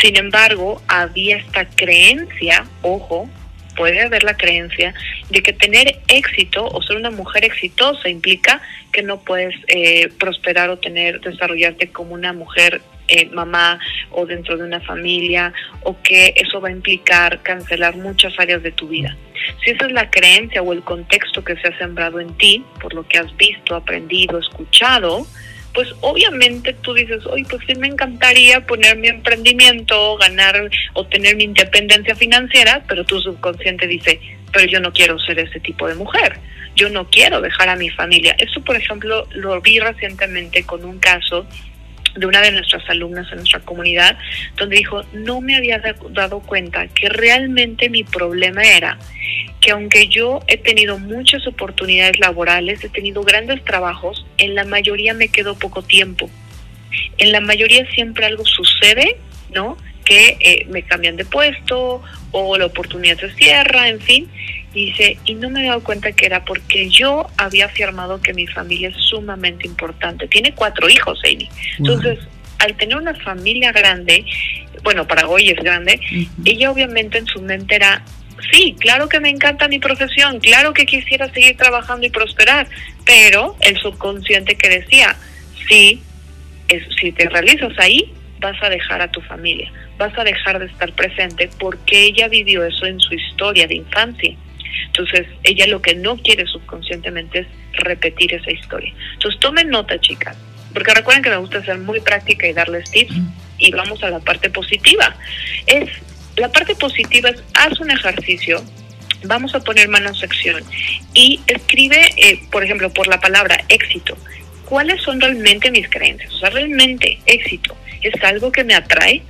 sin 0.00 0.16
embargo, 0.16 0.80
había 0.88 1.36
esta 1.36 1.66
creencia, 1.66 2.64
ojo, 2.80 3.28
puede 3.78 4.02
haber 4.02 4.24
la 4.24 4.36
creencia 4.36 4.92
de 5.30 5.40
que 5.40 5.52
tener 5.52 6.00
éxito 6.08 6.66
o 6.66 6.82
ser 6.82 6.96
una 6.96 7.10
mujer 7.10 7.44
exitosa 7.44 8.08
implica 8.08 8.60
que 8.92 9.02
no 9.02 9.20
puedes 9.20 9.54
eh, 9.68 10.08
prosperar 10.18 10.68
o 10.68 10.78
tener, 10.78 11.20
desarrollarte 11.20 11.90
como 11.92 12.14
una 12.14 12.32
mujer 12.32 12.82
eh, 13.06 13.26
mamá 13.26 13.78
o 14.10 14.26
dentro 14.26 14.58
de 14.58 14.64
una 14.64 14.80
familia 14.80 15.52
o 15.84 15.96
que 16.02 16.34
eso 16.34 16.60
va 16.60 16.68
a 16.68 16.72
implicar 16.72 17.40
cancelar 17.42 17.96
muchas 17.96 18.36
áreas 18.38 18.64
de 18.64 18.72
tu 18.72 18.88
vida. 18.88 19.16
Si 19.64 19.70
esa 19.70 19.86
es 19.86 19.92
la 19.92 20.10
creencia 20.10 20.60
o 20.60 20.72
el 20.72 20.82
contexto 20.82 21.44
que 21.44 21.56
se 21.56 21.68
ha 21.68 21.78
sembrado 21.78 22.18
en 22.18 22.36
ti, 22.36 22.64
por 22.80 22.92
lo 22.92 23.06
que 23.06 23.18
has 23.18 23.34
visto, 23.36 23.76
aprendido, 23.76 24.38
escuchado, 24.38 25.24
pues 25.78 25.94
obviamente 26.00 26.74
tú 26.82 26.92
dices, 26.92 27.24
oye, 27.26 27.46
pues 27.48 27.62
sí 27.64 27.72
me 27.76 27.86
encantaría 27.86 28.66
poner 28.66 28.96
mi 28.96 29.06
emprendimiento, 29.06 30.16
ganar 30.16 30.68
o 30.94 31.06
tener 31.06 31.36
mi 31.36 31.44
independencia 31.44 32.16
financiera, 32.16 32.82
pero 32.88 33.04
tu 33.04 33.20
subconsciente 33.20 33.86
dice, 33.86 34.20
pero 34.52 34.66
yo 34.66 34.80
no 34.80 34.92
quiero 34.92 35.20
ser 35.20 35.38
ese 35.38 35.60
tipo 35.60 35.86
de 35.86 35.94
mujer, 35.94 36.40
yo 36.74 36.88
no 36.88 37.08
quiero 37.08 37.40
dejar 37.40 37.68
a 37.68 37.76
mi 37.76 37.90
familia. 37.90 38.34
Eso, 38.40 38.60
por 38.62 38.74
ejemplo, 38.74 39.28
lo 39.36 39.60
vi 39.60 39.78
recientemente 39.78 40.64
con 40.64 40.84
un 40.84 40.98
caso 40.98 41.46
de 42.14 42.26
una 42.26 42.40
de 42.40 42.52
nuestras 42.52 42.88
alumnas 42.88 43.26
en 43.30 43.38
nuestra 43.38 43.60
comunidad, 43.60 44.18
donde 44.56 44.76
dijo, 44.76 45.02
no 45.12 45.40
me 45.40 45.56
había 45.56 45.80
dado 46.10 46.40
cuenta 46.40 46.86
que 46.88 47.08
realmente 47.08 47.88
mi 47.88 48.04
problema 48.04 48.62
era 48.62 48.98
que 49.60 49.72
aunque 49.72 50.08
yo 50.08 50.40
he 50.46 50.56
tenido 50.56 50.98
muchas 50.98 51.46
oportunidades 51.46 52.18
laborales, 52.20 52.82
he 52.84 52.88
tenido 52.88 53.22
grandes 53.22 53.64
trabajos, 53.64 54.24
en 54.38 54.54
la 54.54 54.64
mayoría 54.64 55.14
me 55.14 55.28
quedo 55.28 55.58
poco 55.58 55.82
tiempo. 55.82 56.30
En 57.18 57.32
la 57.32 57.40
mayoría 57.40 57.88
siempre 57.90 58.26
algo 58.26 58.44
sucede, 58.44 59.18
¿no? 59.52 59.76
Que 60.04 60.36
eh, 60.40 60.66
me 60.70 60.82
cambian 60.82 61.16
de 61.16 61.24
puesto 61.24 62.02
o 62.30 62.56
la 62.56 62.66
oportunidad 62.66 63.18
se 63.18 63.30
cierra, 63.34 63.88
en 63.88 64.00
fin. 64.00 64.30
Dice, 64.72 65.18
y 65.24 65.34
no 65.34 65.48
me 65.48 65.64
he 65.64 65.68
dado 65.68 65.82
cuenta 65.82 66.12
que 66.12 66.26
era 66.26 66.44
porque 66.44 66.90
yo 66.90 67.26
había 67.36 67.66
afirmado 67.66 68.20
que 68.20 68.34
mi 68.34 68.46
familia 68.46 68.90
es 68.90 68.96
sumamente 68.96 69.66
importante. 69.66 70.28
Tiene 70.28 70.52
cuatro 70.52 70.88
hijos, 70.88 71.20
Amy. 71.24 71.48
Entonces, 71.78 72.18
al 72.58 72.76
tener 72.76 72.96
una 72.96 73.14
familia 73.14 73.72
grande, 73.72 74.24
bueno, 74.82 75.06
para 75.06 75.28
hoy 75.28 75.48
es 75.48 75.56
grande, 75.56 76.00
ella 76.44 76.70
obviamente 76.70 77.18
en 77.18 77.26
su 77.26 77.40
mente 77.40 77.76
era, 77.76 78.02
sí, 78.52 78.76
claro 78.78 79.08
que 79.08 79.20
me 79.20 79.30
encanta 79.30 79.68
mi 79.68 79.78
profesión, 79.78 80.40
claro 80.40 80.72
que 80.72 80.86
quisiera 80.86 81.32
seguir 81.32 81.56
trabajando 81.56 82.06
y 82.06 82.10
prosperar, 82.10 82.68
pero 83.04 83.56
el 83.60 83.76
subconsciente 83.78 84.56
que 84.56 84.68
decía, 84.68 85.16
sí, 85.68 86.02
es, 86.68 86.82
si 87.00 87.12
te 87.12 87.28
realizas 87.28 87.72
ahí, 87.78 88.12
vas 88.40 88.60
a 88.62 88.68
dejar 88.68 89.02
a 89.02 89.10
tu 89.10 89.20
familia, 89.22 89.72
vas 89.96 90.16
a 90.18 90.24
dejar 90.24 90.58
de 90.58 90.66
estar 90.66 90.92
presente 90.92 91.48
porque 91.58 92.04
ella 92.04 92.28
vivió 92.28 92.64
eso 92.64 92.86
en 92.86 93.00
su 93.00 93.14
historia 93.14 93.66
de 93.66 93.76
infancia. 93.76 94.36
Entonces, 94.86 95.26
ella 95.44 95.66
lo 95.66 95.80
que 95.82 95.94
no 95.94 96.16
quiere 96.16 96.46
subconscientemente 96.46 97.40
es 97.40 97.46
repetir 97.72 98.34
esa 98.34 98.50
historia. 98.50 98.92
Entonces, 99.14 99.40
tomen 99.40 99.68
nota, 99.70 99.98
chicas, 100.00 100.36
porque 100.72 100.92
recuerden 100.94 101.22
que 101.22 101.30
me 101.30 101.36
gusta 101.36 101.64
ser 101.64 101.78
muy 101.78 102.00
práctica 102.00 102.46
y 102.46 102.52
darles 102.52 102.90
tips 102.90 103.14
y 103.58 103.70
vamos 103.72 104.02
a 104.02 104.10
la 104.10 104.20
parte 104.20 104.50
positiva. 104.50 105.14
Es 105.66 105.90
la 106.38 106.50
parte 106.50 106.74
positiva 106.76 107.30
es 107.30 107.42
haz 107.54 107.80
un 107.80 107.90
ejercicio, 107.90 108.62
vamos 109.24 109.54
a 109.54 109.60
poner 109.60 109.88
mano 109.88 110.14
sección 110.14 110.62
y 111.12 111.40
escribe, 111.46 112.00
eh, 112.16 112.40
por 112.50 112.64
ejemplo, 112.64 112.90
por 112.90 113.08
la 113.08 113.20
palabra 113.20 113.64
éxito. 113.68 114.16
¿Cuáles 114.64 115.02
son 115.02 115.20
realmente 115.20 115.70
mis 115.70 115.88
creencias? 115.88 116.32
O 116.32 116.38
sea, 116.38 116.50
realmente 116.50 117.18
éxito 117.26 117.76
es 118.02 118.22
algo 118.22 118.52
que 118.52 118.64
me 118.64 118.74
atrae, 118.74 119.22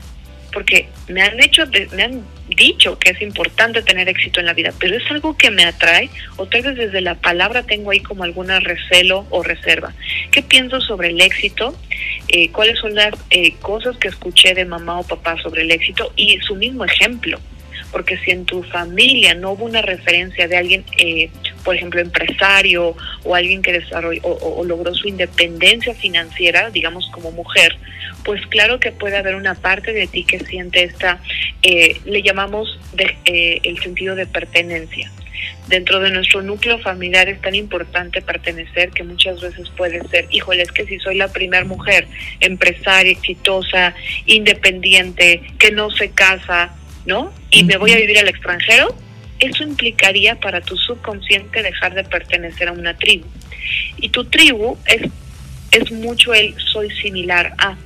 porque 0.52 0.88
me 1.08 1.22
han 1.22 1.40
hecho, 1.42 1.64
me 1.94 2.02
han 2.02 2.22
dicho 2.48 2.98
que 2.98 3.11
es 3.11 3.20
importante 3.22 3.82
tener 3.82 4.08
éxito 4.08 4.40
en 4.40 4.46
la 4.46 4.54
vida, 4.54 4.72
pero 4.78 4.96
es 4.96 5.11
algo 5.11 5.37
que 5.37 5.50
me 5.50 5.64
atrae 5.64 6.08
o 6.37 6.46
tal 6.46 6.62
vez 6.62 6.76
desde 6.76 7.00
la 7.00 7.14
palabra 7.14 7.62
tengo 7.62 7.90
ahí 7.90 8.00
como 8.00 8.24
alguna 8.24 8.61
recelo 8.61 9.26
o 9.30 9.42
reserva. 9.42 9.94
¿Qué 10.30 10.42
pienso 10.42 10.80
sobre 10.80 11.08
el 11.08 11.20
éxito? 11.20 11.76
Eh, 12.28 12.50
¿Cuáles 12.50 12.78
son 12.78 12.94
las 12.94 13.14
eh, 13.30 13.54
cosas 13.61 13.96
que 13.98 14.08
escuché 14.08 14.54
de 14.54 14.64
mamá 14.64 15.00
o 15.00 15.02
papá 15.04 15.37
sobre 15.42 15.62
el 15.62 15.70
éxito? 15.70 16.12
Y 16.16 16.38
su 16.40 16.54
mismo 16.54 16.84
ejemplo 16.84 17.38
porque 17.90 18.18
si 18.18 18.30
en 18.30 18.44
tu 18.44 18.62
familia 18.62 19.34
no 19.34 19.52
hubo 19.52 19.64
una 19.64 19.82
referencia 19.82 20.46
de 20.46 20.56
alguien, 20.56 20.84
eh, 20.98 21.30
por 21.64 21.74
ejemplo, 21.74 22.00
empresario 22.00 22.94
o 23.24 23.34
alguien 23.34 23.62
que 23.62 23.72
desarrolló 23.72 24.20
o, 24.24 24.64
logró 24.64 24.94
su 24.94 25.08
independencia 25.08 25.94
financiera, 25.94 26.70
digamos 26.70 27.08
como 27.12 27.30
mujer, 27.30 27.76
pues 28.28 28.46
claro 28.48 28.78
que 28.78 28.92
puede 28.92 29.16
haber 29.16 29.36
una 29.36 29.54
parte 29.54 29.94
de 29.94 30.06
ti 30.06 30.22
que 30.22 30.38
siente 30.38 30.84
esta, 30.84 31.18
eh, 31.62 31.98
le 32.04 32.20
llamamos 32.20 32.78
de, 32.92 33.16
eh, 33.24 33.58
el 33.62 33.78
sentido 33.78 34.14
de 34.16 34.26
pertenencia. 34.26 35.10
Dentro 35.66 35.98
de 35.98 36.10
nuestro 36.10 36.42
núcleo 36.42 36.78
familiar 36.78 37.30
es 37.30 37.40
tan 37.40 37.54
importante 37.54 38.20
pertenecer 38.20 38.90
que 38.90 39.02
muchas 39.02 39.40
veces 39.40 39.70
puede 39.70 40.06
ser, 40.08 40.26
híjole, 40.30 40.60
es 40.60 40.72
que 40.72 40.84
si 40.84 40.98
soy 40.98 41.16
la 41.16 41.28
primera 41.28 41.64
mujer, 41.64 42.06
empresaria, 42.40 43.12
exitosa, 43.12 43.94
independiente, 44.26 45.40
que 45.58 45.70
no 45.70 45.90
se 45.90 46.10
casa, 46.10 46.76
¿no? 47.06 47.32
Y 47.50 47.64
me 47.64 47.78
voy 47.78 47.92
a 47.92 47.96
vivir 47.96 48.18
al 48.18 48.28
extranjero, 48.28 48.94
eso 49.38 49.62
implicaría 49.62 50.34
para 50.34 50.60
tu 50.60 50.76
subconsciente 50.76 51.62
dejar 51.62 51.94
de 51.94 52.04
pertenecer 52.04 52.68
a 52.68 52.72
una 52.72 52.94
tribu. 52.94 53.26
Y 53.96 54.10
tu 54.10 54.26
tribu 54.26 54.76
es, 54.84 55.10
es 55.70 55.90
mucho 55.92 56.34
el 56.34 56.54
soy 56.58 56.90
similar 56.90 57.54
a. 57.56 57.78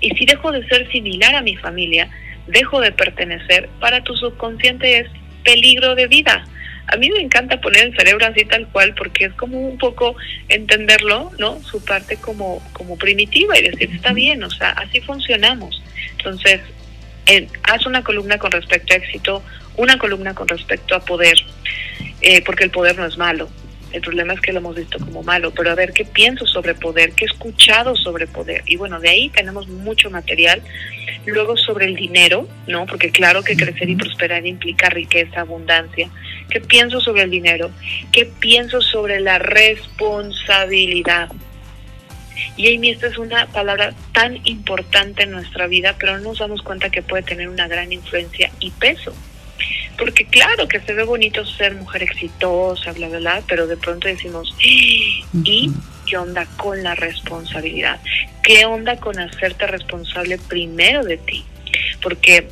Y 0.00 0.10
si 0.10 0.26
dejo 0.26 0.52
de 0.52 0.66
ser 0.68 0.90
similar 0.90 1.34
a 1.34 1.42
mi 1.42 1.56
familia, 1.56 2.08
dejo 2.46 2.80
de 2.80 2.92
pertenecer, 2.92 3.68
para 3.80 4.02
tu 4.02 4.16
subconsciente 4.16 4.98
es 4.98 5.08
peligro 5.44 5.94
de 5.94 6.06
vida. 6.06 6.44
A 6.86 6.96
mí 6.96 7.10
me 7.10 7.20
encanta 7.20 7.60
poner 7.60 7.84
el 7.84 7.96
cerebro 7.96 8.26
así 8.26 8.44
tal 8.46 8.66
cual 8.68 8.94
porque 8.94 9.26
es 9.26 9.32
como 9.34 9.60
un 9.60 9.76
poco 9.76 10.16
entenderlo, 10.48 11.30
¿no? 11.38 11.62
Su 11.62 11.84
parte 11.84 12.16
como, 12.16 12.62
como 12.72 12.96
primitiva 12.96 13.58
y 13.58 13.68
decir, 13.68 13.90
está 13.92 14.14
bien, 14.14 14.42
o 14.42 14.50
sea, 14.50 14.70
así 14.70 15.00
funcionamos. 15.02 15.82
Entonces, 16.12 16.60
haz 17.64 17.86
una 17.86 18.02
columna 18.02 18.38
con 18.38 18.50
respecto 18.50 18.94
a 18.94 18.96
éxito, 18.96 19.42
una 19.76 19.98
columna 19.98 20.34
con 20.34 20.48
respecto 20.48 20.94
a 20.94 21.00
poder, 21.00 21.36
eh, 22.22 22.42
porque 22.42 22.64
el 22.64 22.70
poder 22.70 22.96
no 22.96 23.04
es 23.04 23.18
malo. 23.18 23.50
El 23.92 24.02
problema 24.02 24.34
es 24.34 24.40
que 24.40 24.52
lo 24.52 24.58
hemos 24.58 24.76
visto 24.76 24.98
como 24.98 25.22
malo, 25.22 25.52
pero 25.52 25.70
a 25.70 25.74
ver 25.74 25.92
qué 25.92 26.04
pienso 26.04 26.46
sobre 26.46 26.74
poder, 26.74 27.12
qué 27.12 27.24
he 27.24 27.28
escuchado 27.28 27.96
sobre 27.96 28.26
poder. 28.26 28.62
Y 28.66 28.76
bueno, 28.76 29.00
de 29.00 29.08
ahí 29.08 29.30
tenemos 29.30 29.66
mucho 29.68 30.10
material. 30.10 30.62
Luego 31.24 31.56
sobre 31.56 31.86
el 31.86 31.96
dinero, 31.96 32.46
¿no? 32.66 32.86
Porque 32.86 33.10
claro 33.10 33.42
que 33.42 33.56
crecer 33.56 33.88
y 33.88 33.96
prosperar 33.96 34.46
implica 34.46 34.88
riqueza, 34.88 35.40
abundancia. 35.40 36.10
¿Qué 36.50 36.60
pienso 36.60 37.00
sobre 37.00 37.22
el 37.22 37.30
dinero? 37.30 37.70
¿Qué 38.12 38.26
pienso 38.26 38.80
sobre 38.80 39.20
la 39.20 39.38
responsabilidad? 39.38 41.28
Y 42.56 42.74
Amy, 42.74 42.90
esta 42.90 43.06
es 43.06 43.18
una 43.18 43.46
palabra 43.46 43.94
tan 44.12 44.38
importante 44.44 45.24
en 45.24 45.30
nuestra 45.32 45.66
vida, 45.66 45.96
pero 45.98 46.18
no 46.18 46.24
nos 46.24 46.38
damos 46.38 46.62
cuenta 46.62 46.90
que 46.90 47.02
puede 47.02 47.22
tener 47.22 47.48
una 47.48 47.68
gran 47.68 47.92
influencia 47.92 48.50
y 48.60 48.70
peso. 48.70 49.14
Porque 49.98 50.24
claro 50.26 50.68
que 50.68 50.80
se 50.80 50.94
ve 50.94 51.02
bonito 51.02 51.44
ser 51.44 51.74
mujer 51.74 52.04
exitosa, 52.04 52.92
bla, 52.92 53.08
bla, 53.08 53.18
bla, 53.18 53.42
pero 53.48 53.66
de 53.66 53.76
pronto 53.76 54.06
decimos, 54.08 54.54
¿y 54.62 55.24
qué 56.06 56.16
onda 56.16 56.46
con 56.56 56.82
la 56.82 56.94
responsabilidad? 56.94 58.00
¿Qué 58.42 58.64
onda 58.64 58.96
con 58.98 59.18
hacerte 59.18 59.66
responsable 59.66 60.38
primero 60.38 61.04
de 61.04 61.18
ti? 61.18 61.44
Porque 62.00 62.48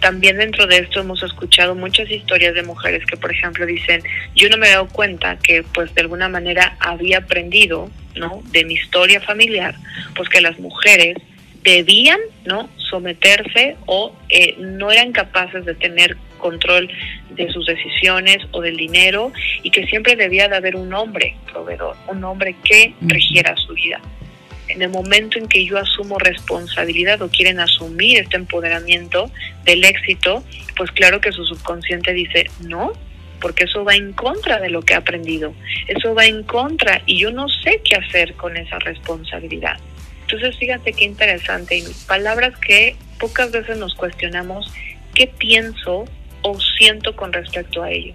también 0.00 0.38
dentro 0.38 0.66
de 0.66 0.78
esto 0.78 1.00
hemos 1.00 1.22
escuchado 1.22 1.74
muchas 1.74 2.10
historias 2.10 2.54
de 2.54 2.62
mujeres 2.62 3.04
que, 3.04 3.16
por 3.16 3.30
ejemplo, 3.30 3.66
dicen, 3.66 4.02
yo 4.34 4.48
no 4.48 4.56
me 4.56 4.66
he 4.66 4.70
dado 4.70 4.88
cuenta 4.88 5.36
que, 5.36 5.62
pues, 5.62 5.94
de 5.94 6.00
alguna 6.00 6.28
manera 6.28 6.76
había 6.80 7.18
aprendido, 7.18 7.90
¿no? 8.16 8.42
De 8.50 8.64
mi 8.64 8.74
historia 8.74 9.20
familiar, 9.20 9.74
pues 10.16 10.28
que 10.28 10.40
las 10.40 10.58
mujeres 10.58 11.16
debían, 11.62 12.18
¿no? 12.46 12.70
Someterse 12.90 13.76
o 13.86 14.16
eh, 14.30 14.56
no 14.58 14.90
eran 14.90 15.12
capaces 15.12 15.64
de 15.66 15.74
tener 15.74 16.16
control 16.40 16.90
de 17.30 17.50
sus 17.52 17.66
decisiones 17.66 18.38
o 18.50 18.60
del 18.60 18.76
dinero 18.76 19.32
y 19.62 19.70
que 19.70 19.86
siempre 19.86 20.16
debía 20.16 20.48
de 20.48 20.56
haber 20.56 20.76
un 20.76 20.92
hombre 20.92 21.36
proveedor, 21.52 21.96
un 22.08 22.24
hombre 22.24 22.56
que 22.64 22.94
regiera 23.02 23.54
su 23.56 23.74
vida 23.74 24.00
en 24.70 24.82
el 24.82 24.88
momento 24.88 25.38
en 25.38 25.48
que 25.48 25.64
yo 25.64 25.78
asumo 25.78 26.18
responsabilidad 26.18 27.20
o 27.22 27.28
quieren 27.28 27.60
asumir 27.60 28.20
este 28.20 28.36
empoderamiento 28.36 29.30
del 29.64 29.84
éxito, 29.84 30.44
pues 30.76 30.90
claro 30.92 31.20
que 31.20 31.32
su 31.32 31.44
subconsciente 31.44 32.12
dice, 32.12 32.46
no, 32.60 32.92
porque 33.40 33.64
eso 33.64 33.84
va 33.84 33.94
en 33.94 34.12
contra 34.12 34.60
de 34.60 34.70
lo 34.70 34.82
que 34.82 34.94
he 34.94 34.96
aprendido, 34.96 35.54
eso 35.88 36.14
va 36.14 36.26
en 36.26 36.44
contra 36.44 37.02
y 37.06 37.18
yo 37.18 37.32
no 37.32 37.48
sé 37.48 37.80
qué 37.84 37.96
hacer 37.96 38.34
con 38.34 38.56
esa 38.56 38.78
responsabilidad. 38.78 39.76
Entonces 40.22 40.56
fíjate 40.58 40.92
qué 40.92 41.04
interesante, 41.04 41.78
y 41.78 41.84
palabras 42.06 42.56
que 42.58 42.96
pocas 43.18 43.50
veces 43.50 43.76
nos 43.76 43.94
cuestionamos 43.94 44.72
qué 45.14 45.26
pienso 45.26 46.04
o 46.42 46.58
siento 46.78 47.14
con 47.16 47.32
respecto 47.32 47.82
a 47.82 47.90
ello. 47.90 48.14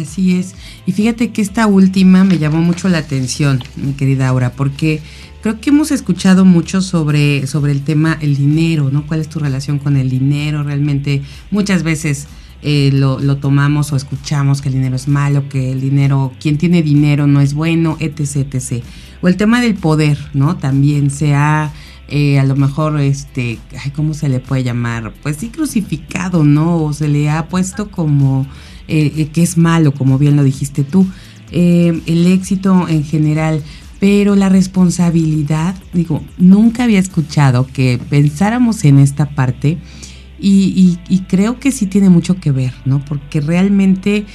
Así 0.00 0.38
es. 0.38 0.54
Y 0.86 0.92
fíjate 0.92 1.32
que 1.32 1.42
esta 1.42 1.66
última 1.66 2.22
me 2.22 2.38
llamó 2.38 2.58
mucho 2.58 2.88
la 2.88 2.98
atención, 2.98 3.62
mi 3.76 3.94
querida 3.94 4.28
Aura, 4.28 4.52
porque 4.52 5.00
Creo 5.42 5.60
que 5.60 5.70
hemos 5.70 5.90
escuchado 5.90 6.44
mucho 6.44 6.80
sobre, 6.80 7.48
sobre 7.48 7.72
el 7.72 7.82
tema 7.82 8.16
el 8.20 8.36
dinero, 8.36 8.90
¿no? 8.92 9.04
¿Cuál 9.08 9.20
es 9.20 9.28
tu 9.28 9.40
relación 9.40 9.80
con 9.80 9.96
el 9.96 10.08
dinero? 10.08 10.62
Realmente 10.62 11.22
muchas 11.50 11.82
veces 11.82 12.28
eh, 12.62 12.90
lo, 12.92 13.18
tomamos 13.38 13.92
o 13.92 13.96
escuchamos 13.96 14.62
que 14.62 14.68
el 14.68 14.74
dinero 14.74 14.94
es 14.94 15.08
malo, 15.08 15.48
que 15.48 15.72
el 15.72 15.80
dinero, 15.80 16.32
quien 16.40 16.58
tiene 16.58 16.80
dinero 16.80 17.26
no 17.26 17.40
es 17.40 17.54
bueno, 17.54 17.96
etc, 17.98 18.54
etc. 18.54 18.84
O 19.20 19.26
el 19.26 19.36
tema 19.36 19.60
del 19.60 19.74
poder, 19.74 20.16
¿no? 20.32 20.56
También 20.56 21.10
se 21.10 21.34
ha... 21.34 21.72
Eh, 22.08 22.38
a 22.38 22.44
lo 22.44 22.56
mejor, 22.56 23.00
este, 23.00 23.58
¿cómo 23.94 24.14
se 24.14 24.28
le 24.28 24.40
puede 24.40 24.64
llamar? 24.64 25.12
Pues 25.22 25.36
sí, 25.36 25.48
crucificado, 25.48 26.44
¿no? 26.44 26.82
O 26.82 26.92
se 26.92 27.08
le 27.08 27.30
ha 27.30 27.48
puesto 27.48 27.90
como 27.90 28.46
eh, 28.88 29.28
que 29.32 29.42
es 29.42 29.56
malo, 29.56 29.94
como 29.94 30.18
bien 30.18 30.36
lo 30.36 30.44
dijiste 30.44 30.84
tú. 30.84 31.06
el 31.50 32.26
éxito 32.26 32.88
en 32.88 33.04
general, 33.04 33.62
pero 34.00 34.34
la 34.34 34.48
responsabilidad, 34.48 35.76
digo, 35.92 36.22
nunca 36.36 36.84
había 36.84 36.98
escuchado 36.98 37.66
que 37.66 38.00
pensáramos 38.10 38.84
en 38.84 38.98
esta 38.98 39.30
parte 39.30 39.78
y, 40.42 40.98
creo 41.28 41.60
que 41.60 41.70
sí 41.70 41.86
tiene 41.86 42.10
mucho 42.10 42.34
que 42.34 42.50
ver, 42.50 42.74
¿no? 42.84 43.04
Porque 43.04 43.40
realmente 43.40 44.26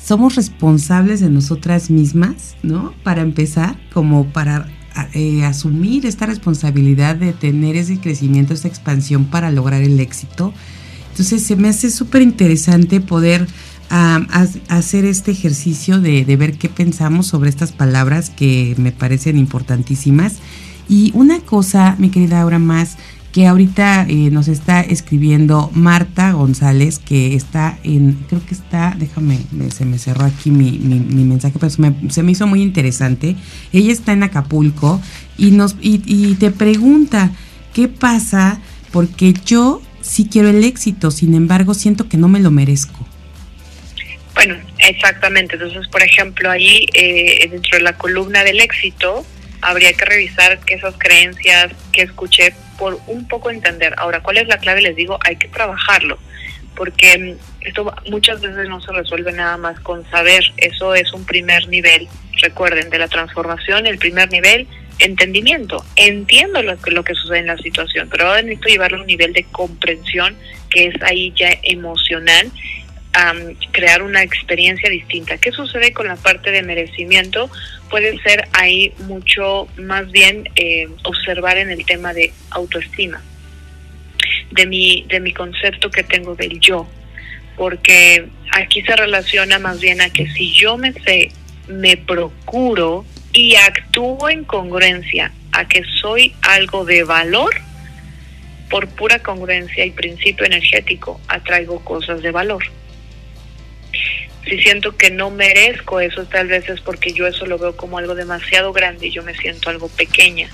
somos 0.00 0.36
responsables 0.36 1.18
de 1.18 1.30
nosotras 1.30 1.90
mismas, 1.90 2.56
¿no? 2.62 2.94
Para 3.02 3.22
empezar, 3.22 3.76
como 3.92 4.26
para 4.26 4.68
eh, 5.12 5.44
asumir 5.44 6.06
esta 6.06 6.26
responsabilidad 6.26 7.16
de 7.16 7.32
tener 7.32 7.76
ese 7.76 7.98
crecimiento, 7.98 8.54
esa 8.54 8.68
expansión 8.68 9.26
para 9.26 9.50
lograr 9.50 9.82
el 9.82 10.00
éxito. 10.00 10.52
Entonces 11.10 11.42
se 11.42 11.56
me 11.56 11.68
hace 11.68 11.90
súper 11.90 12.22
interesante 12.22 13.00
poder 13.00 13.46
a, 13.90 14.26
hacer 14.68 15.04
este 15.04 15.30
ejercicio 15.30 16.00
de, 16.00 16.24
ver 16.36 16.58
qué 16.58 16.68
pensamos 16.68 17.26
sobre 17.26 17.50
estas 17.50 17.72
palabras 17.72 18.30
que 18.30 18.74
me 18.78 18.92
parecen 18.92 19.38
importantísimas. 19.38 20.36
Y 20.88 21.10
una 21.14 21.40
cosa, 21.40 21.96
mi 21.98 22.10
querida 22.10 22.40
Aura, 22.40 22.58
más 22.58 22.96
que 23.38 23.46
ahorita 23.46 24.04
eh, 24.08 24.30
nos 24.32 24.48
está 24.48 24.80
escribiendo 24.80 25.70
Marta 25.72 26.32
González, 26.32 26.98
que 26.98 27.36
está 27.36 27.78
en, 27.84 28.14
creo 28.28 28.44
que 28.44 28.52
está, 28.52 28.96
déjame, 28.98 29.38
se 29.72 29.84
me 29.84 29.96
cerró 30.00 30.24
aquí 30.24 30.50
mi, 30.50 30.76
mensaje, 30.80 31.54
pero 31.56 31.70
se 31.70 31.80
me, 31.80 31.94
se 32.10 32.24
me, 32.24 32.32
hizo 32.32 32.48
muy 32.48 32.62
interesante. 32.62 33.36
Ella 33.72 33.92
está 33.92 34.12
en 34.12 34.24
Acapulco 34.24 35.00
y, 35.36 35.52
nos, 35.52 35.76
y, 35.80 36.02
y 36.04 36.34
te 36.34 36.50
pregunta, 36.50 37.30
¿qué 37.74 37.86
pasa? 37.86 38.60
Porque 38.90 39.32
yo 39.46 39.82
sí 40.00 40.28
quiero 40.28 40.48
el 40.48 40.64
éxito, 40.64 41.12
sin 41.12 41.34
embargo 41.34 41.74
siento 41.74 42.08
que 42.08 42.16
no 42.16 42.26
me 42.26 42.40
lo 42.40 42.50
merezco. 42.50 43.06
Bueno, 44.34 44.56
exactamente. 44.78 45.54
Entonces, 45.54 45.86
por 45.86 46.02
ejemplo, 46.02 46.50
ahí 46.50 46.86
eh, 46.92 47.46
dentro 47.48 47.78
de 47.78 47.84
la 47.84 47.92
columna 47.92 48.42
del 48.42 48.58
éxito, 48.58 49.24
habría 49.60 49.92
que 49.92 50.04
revisar 50.04 50.58
que 50.58 50.74
esas 50.74 50.96
creencias 50.98 51.70
que 51.92 52.02
escuché 52.02 52.52
por 52.78 52.98
un 53.06 53.26
poco 53.28 53.50
entender. 53.50 53.94
Ahora, 53.98 54.20
¿cuál 54.20 54.38
es 54.38 54.48
la 54.48 54.58
clave? 54.58 54.80
Les 54.82 54.96
digo, 54.96 55.18
hay 55.24 55.36
que 55.36 55.48
trabajarlo, 55.48 56.18
porque 56.74 57.18
mm, 57.18 57.66
esto 57.66 57.92
muchas 58.08 58.40
veces 58.40 58.68
no 58.68 58.80
se 58.80 58.92
resuelve 58.92 59.32
nada 59.32 59.56
más 59.56 59.78
con 59.80 60.08
saber. 60.10 60.42
Eso 60.56 60.94
es 60.94 61.12
un 61.12 61.24
primer 61.24 61.68
nivel. 61.68 62.08
Recuerden, 62.40 62.88
de 62.88 62.98
la 62.98 63.08
transformación, 63.08 63.86
el 63.86 63.98
primer 63.98 64.30
nivel, 64.30 64.68
entendimiento. 64.98 65.84
Entiendo 65.96 66.62
lo 66.62 66.80
que, 66.80 66.90
lo 66.90 67.04
que 67.04 67.14
sucede 67.14 67.38
en 67.38 67.46
la 67.46 67.58
situación, 67.58 68.08
pero 68.10 68.28
ahora 68.28 68.42
necesito 68.42 68.68
llevarlo 68.68 68.98
a 68.98 69.00
un 69.00 69.06
nivel 69.06 69.32
de 69.32 69.44
comprensión 69.44 70.36
que 70.70 70.86
es 70.86 71.02
ahí 71.02 71.32
ya 71.36 71.50
emocional 71.62 72.50
crear 73.72 74.02
una 74.02 74.22
experiencia 74.22 74.88
distinta. 74.90 75.38
¿Qué 75.38 75.52
sucede 75.52 75.92
con 75.92 76.06
la 76.06 76.16
parte 76.16 76.50
de 76.50 76.62
merecimiento? 76.62 77.50
Puede 77.90 78.18
ser 78.22 78.48
ahí 78.52 78.92
mucho 79.06 79.68
más 79.76 80.10
bien 80.10 80.48
eh, 80.56 80.88
observar 81.04 81.58
en 81.58 81.70
el 81.70 81.84
tema 81.84 82.12
de 82.12 82.32
autoestima. 82.50 83.22
de 84.50 84.66
mi, 84.66 85.04
de 85.08 85.20
mi 85.20 85.32
concepto 85.32 85.90
que 85.90 86.02
tengo 86.02 86.34
del 86.34 86.58
yo, 86.60 86.88
porque 87.56 88.28
aquí 88.52 88.82
se 88.82 88.96
relaciona 88.96 89.58
más 89.58 89.80
bien 89.80 90.00
a 90.00 90.10
que 90.10 90.26
si 90.30 90.52
yo 90.54 90.76
me 90.78 90.92
sé, 90.92 91.30
me 91.68 91.96
procuro 91.96 93.04
y 93.32 93.56
actúo 93.56 94.30
en 94.30 94.44
congruencia 94.44 95.32
a 95.52 95.66
que 95.68 95.82
soy 96.00 96.34
algo 96.42 96.84
de 96.84 97.04
valor, 97.04 97.54
por 98.70 98.88
pura 98.88 99.18
congruencia 99.22 99.84
y 99.84 99.90
principio 99.90 100.44
energético 100.46 101.20
atraigo 101.28 101.82
cosas 101.84 102.22
de 102.22 102.30
valor. 102.30 102.62
Si 104.44 104.58
siento 104.58 104.96
que 104.96 105.10
no 105.10 105.30
merezco 105.30 106.00
eso, 106.00 106.24
tal 106.26 106.48
vez 106.48 106.68
es 106.68 106.80
porque 106.80 107.12
yo 107.12 107.26
eso 107.26 107.46
lo 107.46 107.58
veo 107.58 107.76
como 107.76 107.98
algo 107.98 108.14
demasiado 108.14 108.72
grande 108.72 109.08
y 109.08 109.10
yo 109.10 109.22
me 109.22 109.34
siento 109.34 109.70
algo 109.70 109.88
pequeña. 109.88 110.48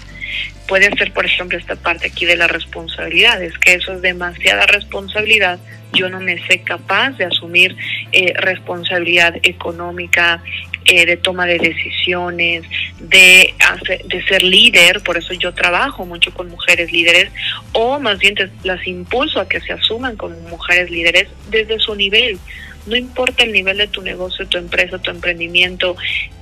Puede 0.67 0.91
ser, 0.97 1.13
por 1.13 1.27
ejemplo, 1.27 1.59
esta 1.59 1.77
parte 1.77 2.07
aquí 2.09 2.25
de 2.25 2.37
la 2.37 2.49
responsabilidad, 2.49 3.43
es 3.43 3.57
que 3.59 3.75
eso 3.75 3.93
es 3.93 4.03
demasiada 4.03 4.67
responsabilidad, 4.67 5.59
yo 5.93 6.09
no 6.09 6.21
me 6.21 6.45
sé 6.47 6.61
capaz 6.63 7.11
de 7.11 7.27
asumir 7.27 7.77
eh, 8.13 8.33
responsabilidad 8.37 9.37
económica, 9.43 10.43
eh, 10.87 11.07
de 11.07 11.17
toma 11.17 11.47
de 11.47 11.59
decisiones, 11.59 12.65
de, 12.99 13.55
de 14.05 14.25
ser 14.25 14.43
líder, 14.43 15.03
por 15.03 15.17
eso 15.17 15.33
yo 15.33 15.55
trabajo 15.55 16.05
mucho 16.05 16.33
con 16.35 16.49
mujeres 16.51 16.93
líderes, 16.93 17.31
o 17.73 17.99
más 18.01 18.19
bien 18.19 18.35
las 18.65 18.87
impulso 18.87 19.41
a 19.41 19.49
que 19.49 19.61
se 19.61 19.73
asuman 19.73 20.17
como 20.17 20.37
mujeres 20.49 20.91
líderes 20.91 21.29
desde 21.49 21.79
su 21.79 21.95
nivel. 21.95 22.39
No 22.87 22.97
importa 22.97 23.45
el 23.45 23.53
nivel 23.53 23.79
de 23.79 23.89
tu 23.89 24.03
negocio, 24.03 24.47
tu 24.47 24.59
empresa, 24.59 24.99
tu 24.99 25.11
emprendimiento, 25.11 25.97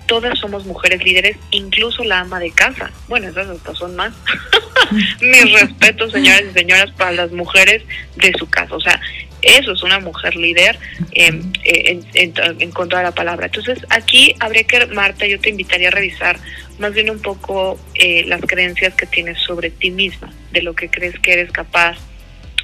todas 0.07 0.39
somos 0.39 0.67
mujeres 0.67 1.03
líderes, 1.05 1.37
incluso 1.51 2.05
la 2.05 2.21
ama 2.21 2.41
de 2.41 2.51
casa. 2.51 2.91
Bueno, 3.09 3.29
esas 3.29 3.49
hasta 3.49 3.75
son 3.75 3.97
más. 3.97 4.13
Mis 5.21 5.53
respetos, 5.53 6.13
señores 6.13 6.49
y 6.51 6.59
señoras, 6.59 6.91
para 6.93 7.13
las 7.13 7.33
mujeres 7.33 7.83
de 8.17 8.33
su 8.39 8.49
casa. 8.49 8.75
O 8.75 8.81
sea, 8.81 9.01
eso 9.43 9.73
es 9.73 9.83
una 9.83 9.99
mujer 9.99 10.37
líder 10.37 10.79
em, 11.13 11.53
en, 11.65 12.05
en, 12.15 12.71
contra 12.71 12.99
de 12.99 13.05
la 13.05 13.13
palabra. 13.13 13.47
Entonces, 13.47 13.79
aquí 13.91 14.35
habría 14.39 14.65
que, 14.65 14.87
Marta, 14.87 15.27
yo 15.27 15.41
te 15.41 15.51
invitaría 15.51 15.89
a 15.89 15.91
revisar 15.91 16.39
más 16.79 16.95
bien 16.95 17.11
un 17.11 17.21
poco 17.21 17.79
eh, 17.95 18.25
las 18.27 18.41
creencias 18.43 18.95
que 18.95 19.07
tienes 19.07 19.39
sobre 19.39 19.71
ti 19.71 19.91
misma, 19.91 20.33
de 20.53 20.63
lo 20.63 20.75
que 20.75 20.89
crees 20.89 21.19
que 21.19 21.33
eres 21.33 21.51
capaz. 21.51 21.99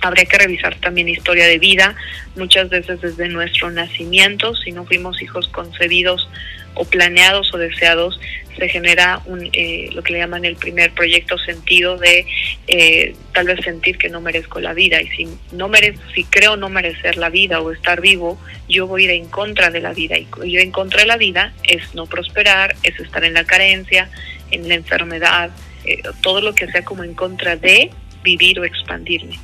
Habría 0.00 0.24
que 0.24 0.38
revisar 0.38 0.76
también 0.76 1.08
historia 1.08 1.46
de 1.46 1.58
vida, 1.58 1.94
muchas 2.36 2.68
veces 2.68 3.00
desde 3.00 3.28
nuestro 3.28 3.70
nacimiento, 3.70 4.54
si 4.54 4.72
no 4.72 4.84
fuimos 4.84 5.20
hijos 5.22 5.48
concebidos 5.48 6.28
o 6.74 6.84
planeados 6.84 7.52
o 7.52 7.58
deseados, 7.58 8.20
se 8.58 8.68
genera 8.68 9.20
un, 9.26 9.48
eh, 9.52 9.90
lo 9.92 10.02
que 10.02 10.12
le 10.12 10.18
llaman 10.18 10.44
el 10.44 10.56
primer 10.56 10.92
proyecto 10.92 11.38
sentido 11.38 11.96
de 11.96 12.26
eh, 12.66 13.14
tal 13.32 13.46
vez 13.46 13.60
sentir 13.64 13.98
que 13.98 14.08
no 14.08 14.20
merezco 14.20 14.60
la 14.60 14.74
vida. 14.74 15.00
Y 15.00 15.08
si 15.08 15.28
no 15.52 15.68
merezco, 15.68 16.02
si 16.14 16.24
creo 16.24 16.56
no 16.56 16.68
merecer 16.68 17.16
la 17.16 17.30
vida 17.30 17.60
o 17.60 17.72
estar 17.72 18.00
vivo, 18.00 18.38
yo 18.68 18.86
voy 18.86 19.02
a 19.02 19.04
ir 19.06 19.10
en 19.22 19.28
contra 19.28 19.70
de 19.70 19.80
la 19.80 19.92
vida. 19.92 20.18
Y 20.18 20.26
ir 20.44 20.60
en 20.60 20.72
contra 20.72 21.00
de 21.00 21.06
la 21.06 21.16
vida 21.16 21.52
es 21.62 21.94
no 21.94 22.06
prosperar, 22.06 22.74
es 22.82 22.98
estar 22.98 23.24
en 23.24 23.34
la 23.34 23.44
carencia, 23.44 24.10
en 24.50 24.68
la 24.68 24.74
enfermedad, 24.74 25.50
eh, 25.84 26.02
todo 26.22 26.40
lo 26.40 26.54
que 26.54 26.66
sea 26.70 26.84
como 26.84 27.04
en 27.04 27.14
contra 27.14 27.56
de 27.56 27.90
vivir 28.24 28.58
o 28.58 28.64
expandirme. 28.64 29.38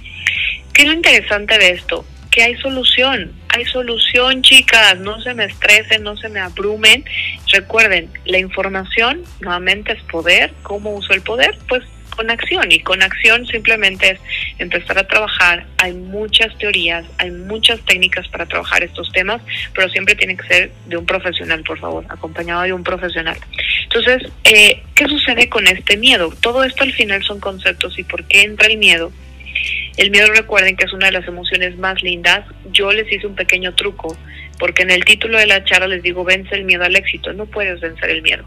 ¿Qué 0.75 0.83
es 0.83 0.89
lo 0.89 0.95
interesante 0.95 1.57
de 1.59 1.71
esto? 1.71 2.05
que 2.35 2.43
hay 2.43 2.57
solución, 2.57 3.33
hay 3.51 3.65
solución 3.65 4.43
chicas, 4.43 4.99
no 4.99 5.21
se 5.21 5.35
me 5.35 5.45
estresen, 5.45 6.03
no 6.03 6.17
se 6.17 6.29
me 6.29 6.41
abrumen. 6.41 7.05
Recuerden, 7.53 8.11
la 8.25 8.39
información 8.39 9.23
nuevamente 9.41 9.93
es 9.93 10.03
poder, 10.03 10.53
¿cómo 10.65 10.91
uso 10.91 11.13
el 11.13 11.23
poder? 11.23 11.57
Pues 11.69 11.85
con 12.17 12.29
acción 12.31 12.73
y 12.73 12.81
con 12.81 13.03
acción 13.05 13.47
simplemente 13.47 14.11
es 14.11 14.21
empezar 14.59 14.99
a 14.99 15.07
trabajar. 15.07 15.65
Hay 15.79 15.93
muchas 15.93 16.57
teorías, 16.59 17.05
hay 17.19 17.31
muchas 17.31 17.81
técnicas 17.85 18.27
para 18.27 18.47
trabajar 18.47 18.83
estos 18.83 19.13
temas, 19.13 19.41
pero 19.73 19.89
siempre 19.91 20.17
tiene 20.17 20.37
que 20.37 20.47
ser 20.49 20.73
de 20.87 20.97
un 20.97 21.07
profesional, 21.07 21.63
por 21.63 21.79
favor, 21.79 22.05
acompañado 22.09 22.63
de 22.63 22.73
un 22.73 22.83
profesional. 22.83 23.39
Entonces, 23.85 24.29
eh, 24.43 24.83
¿qué 24.97 25.07
sucede 25.07 25.49
con 25.49 25.69
este 25.69 25.97
miedo? 25.97 26.33
Todo 26.41 26.65
esto 26.65 26.83
al 26.83 26.93
final 26.93 27.23
son 27.23 27.39
conceptos 27.39 27.97
y 27.97 28.03
por 28.03 28.25
qué 28.25 28.43
entra 28.43 28.67
el 28.67 28.79
miedo 28.79 29.13
el 29.97 30.11
miedo 30.11 30.27
recuerden 30.33 30.77
que 30.77 30.85
es 30.85 30.93
una 30.93 31.07
de 31.07 31.13
las 31.13 31.29
emociones 31.29 31.79
más 31.79 32.03
lindas. 32.03 32.45
Yo 32.73 32.93
les 32.93 33.11
hice 33.13 33.27
un 33.27 33.37
pequeño 33.37 33.75
truco, 33.75 34.17
porque 34.59 34.83
en 34.83 34.91
el 34.91 35.05
título 35.05 35.39
de 35.39 35.47
la 35.47 35.65
charla 35.65 35.87
les 35.87 36.03
digo, 36.03 36.25
vence 36.25 36.55
el 36.55 36.65
miedo 36.65 36.85
al 36.85 36.97
éxito. 36.97 37.33
No 37.33 37.47
puedes 37.47 37.81
vencer 37.81 38.11
el 38.11 38.23
miedo. 38.23 38.45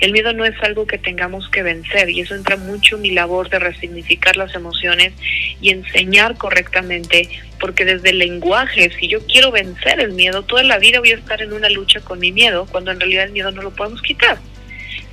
El 0.00 0.12
miedo 0.12 0.32
no 0.32 0.44
es 0.44 0.54
algo 0.62 0.86
que 0.86 0.98
tengamos 0.98 1.48
que 1.48 1.62
vencer 1.62 2.10
y 2.10 2.20
eso 2.20 2.34
entra 2.34 2.56
mucho 2.56 2.96
en 2.96 3.02
mi 3.02 3.10
labor 3.10 3.48
de 3.48 3.58
resignificar 3.58 4.36
las 4.36 4.54
emociones 4.54 5.12
y 5.60 5.70
enseñar 5.70 6.36
correctamente, 6.36 7.28
porque 7.60 7.84
desde 7.84 8.10
el 8.10 8.18
lenguaje, 8.18 8.90
si 8.98 9.08
yo 9.08 9.24
quiero 9.26 9.50
vencer 9.50 10.00
el 10.00 10.12
miedo, 10.12 10.42
toda 10.42 10.62
la 10.62 10.78
vida 10.78 10.98
voy 10.98 11.12
a 11.12 11.16
estar 11.16 11.40
en 11.42 11.52
una 11.52 11.70
lucha 11.70 12.00
con 12.00 12.18
mi 12.18 12.32
miedo, 12.32 12.66
cuando 12.70 12.90
en 12.90 13.00
realidad 13.00 13.24
el 13.24 13.32
miedo 13.32 13.50
no 13.52 13.62
lo 13.62 13.70
podemos 13.70 14.02
quitar. 14.02 14.38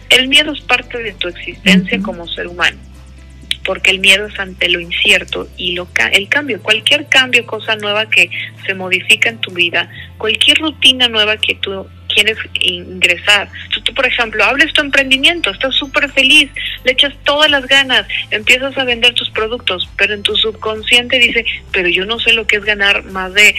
El 0.10 0.28
miedo 0.28 0.52
es 0.52 0.62
parte 0.62 1.02
de 1.02 1.14
tu 1.14 1.28
existencia 1.28 2.00
como 2.02 2.28
ser 2.28 2.48
humano 2.48 2.78
porque 3.64 3.92
el 3.92 4.00
miedo 4.00 4.28
es 4.28 4.40
ante 4.40 4.70
lo 4.70 4.80
incierto 4.80 5.48
y 5.58 5.74
lo, 5.74 5.88
el 6.12 6.28
cambio, 6.30 6.62
cualquier 6.62 7.08
cambio, 7.08 7.46
cosa 7.46 7.76
nueva 7.76 8.10
que 8.10 8.30
se 8.66 8.74
modifica 8.74 9.30
en 9.30 9.40
tu 9.40 9.52
vida, 9.52 9.90
cualquier 10.18 10.58
rutina 10.58 11.08
nueva 11.08 11.38
que 11.38 11.56
tú 11.56 11.88
quieres 12.14 12.38
ingresar. 12.54 13.50
Tú, 13.84 13.94
por 13.94 14.06
ejemplo, 14.06 14.44
hables 14.44 14.74
tu 14.74 14.82
emprendimiento, 14.82 15.50
estás 15.50 15.76
súper 15.76 16.12
feliz, 16.12 16.50
le 16.84 16.92
echas 16.92 17.14
todas 17.24 17.50
las 17.50 17.66
ganas, 17.68 18.06
empiezas 18.32 18.78
a 18.78 18.84
vender 18.84 19.14
tus 19.14 19.30
productos, 19.30 19.90
pero 19.98 20.14
en 20.14 20.24
tu 20.24 20.36
subconsciente 20.36 21.20
dice, 21.20 21.46
pero 21.72 21.88
yo 21.88 22.06
no 22.06 22.20
sé 22.20 22.34
lo 22.34 22.46
que 22.48 22.58
es 22.58 22.66
ganar 22.66 23.04
más 23.06 23.34
de 23.34 23.56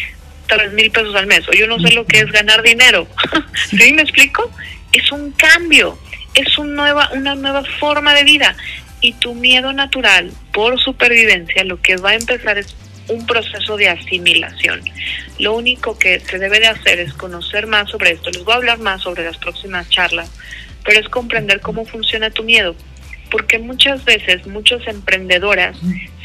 tres 0.47 0.73
mil 0.73 0.91
pesos 0.91 1.15
al 1.15 1.27
mes, 1.27 1.49
o 1.49 1.53
yo 1.53 1.67
no 1.67 1.79
sé 1.79 1.93
lo 1.95 2.05
que 2.05 2.19
es 2.19 2.31
ganar 2.31 2.63
dinero. 2.63 3.07
¿Sí 3.71 3.93
me 3.93 4.03
explico? 4.03 4.51
Es 4.93 5.11
un 5.11 5.33
cambio, 5.33 5.99
es 6.35 6.59
un 6.59 6.75
nueva, 6.75 7.11
una 7.15 7.35
nueva 7.35 7.63
forma 7.79 8.15
de 8.15 8.25
vida 8.25 8.57
y 9.03 9.13
tu 9.15 9.35
miedo 9.35 9.73
natural 9.73 10.33
por 10.53 10.81
supervivencia 10.81 11.65
lo 11.65 11.81
que 11.83 11.97
va 11.97 12.11
a 12.11 12.15
empezar 12.15 12.57
es 12.57 12.75
un 13.09 13.27
proceso 13.27 13.77
de 13.77 13.89
asimilación. 13.89 14.81
Lo 15.39 15.55
único 15.55 15.99
que 15.99 16.21
se 16.21 16.39
debe 16.39 16.61
de 16.61 16.69
hacer 16.69 17.01
es 17.01 17.13
conocer 17.13 17.67
más 17.67 17.91
sobre 17.91 18.13
esto. 18.13 18.31
Les 18.31 18.45
voy 18.45 18.55
a 18.55 18.57
hablar 18.57 18.79
más 18.79 19.03
sobre 19.03 19.25
las 19.25 19.37
próximas 19.39 19.91
charlas, 19.91 20.31
pero 20.85 21.01
es 21.01 21.09
comprender 21.09 21.61
cómo 21.61 21.85
funciona 21.85 22.31
tu 22.31 22.45
miedo, 22.45 22.77
porque 23.31 23.59
muchas 23.59 24.05
veces 24.05 24.47
muchas 24.47 24.87
emprendedoras 24.87 25.77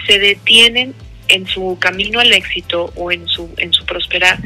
se 0.06 0.20
detienen 0.20 0.94
en 1.30 1.48
su 1.48 1.78
camino 1.80 2.20
al 2.20 2.32
éxito 2.32 2.94
o 2.96 3.12
en 3.12 3.28
su 3.28 3.50
en 3.58 3.74
su 3.74 3.86
prosperar 3.86 4.38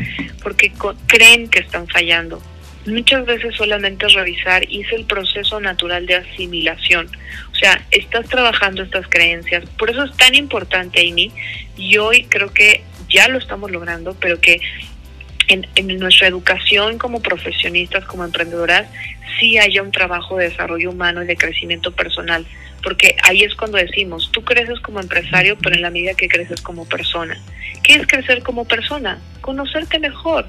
porque 0.42 0.72
creen 1.06 1.48
que 1.48 1.60
están 1.60 1.88
fallando 1.88 2.42
muchas 2.86 3.26
veces 3.26 3.56
solamente 3.56 4.08
revisar 4.08 4.64
hice 4.70 4.96
el 4.96 5.06
proceso 5.06 5.60
natural 5.60 6.06
de 6.06 6.16
asimilación. 6.16 7.10
O 7.52 7.56
sea, 7.56 7.82
estás 7.92 8.28
trabajando 8.28 8.84
estas 8.84 9.08
creencias. 9.08 9.66
Por 9.78 9.90
eso 9.90 10.04
es 10.04 10.16
tan 10.18 10.36
importante, 10.36 11.02
Amy, 11.02 11.32
y 11.78 11.98
hoy 11.98 12.26
creo 12.26 12.54
que 12.54 12.84
ya 13.10 13.28
lo 13.28 13.38
estamos 13.38 13.72
logrando, 13.72 14.16
pero 14.20 14.40
que 14.40 14.62
en, 15.48 15.68
en, 15.76 15.98
nuestra 15.98 16.28
educación 16.28 16.98
como 16.98 17.22
profesionistas, 17.22 18.06
como 18.06 18.24
emprendedoras, 18.24 18.88
sí 19.40 19.58
haya 19.58 19.84
un 19.84 19.92
trabajo 19.92 20.38
de 20.38 20.50
desarrollo 20.50 20.92
humano 20.92 21.24
y 21.24 21.28
de 21.28 21.36
crecimiento 21.36 21.92
personal, 21.92 22.46
porque 22.82 23.16
ahí 23.24 23.44
es 23.44 23.54
cuando 23.56 23.78
decimos, 23.78 24.32
tú 24.32 24.44
creces 24.44 24.80
como 24.80 25.00
empresario, 25.00 25.58
pero 25.58 25.76
en 25.76 25.82
la 25.82 25.90
medida 25.90 26.14
que 26.14 26.30
creces 26.30 26.62
como 26.62 26.88
persona. 26.88 27.38
¿Qué 27.84 27.96
es 27.96 28.08
crecer 28.08 28.44
como 28.44 28.66
persona? 28.66 29.20
Conocerte 29.42 30.00
mejor, 30.00 30.48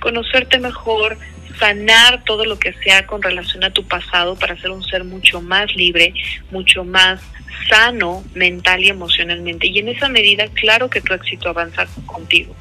conocerte 0.00 0.58
mejor, 0.58 1.16
sanar 1.58 2.24
todo 2.24 2.44
lo 2.44 2.58
que 2.58 2.72
sea 2.84 3.06
con 3.06 3.22
relación 3.22 3.64
a 3.64 3.70
tu 3.70 3.84
pasado 3.84 4.36
para 4.36 4.56
ser 4.60 4.70
un 4.70 4.82
ser 4.84 5.04
mucho 5.04 5.40
más 5.40 5.74
libre, 5.74 6.14
mucho 6.50 6.84
más 6.84 7.20
sano 7.68 8.24
mental 8.34 8.82
y 8.82 8.88
emocionalmente. 8.88 9.68
Y 9.68 9.78
en 9.78 9.88
esa 9.88 10.08
medida, 10.08 10.46
claro 10.54 10.90
que 10.90 11.00
tu 11.00 11.14
éxito 11.14 11.48
avanza 11.48 11.86
contigo. 12.06 12.54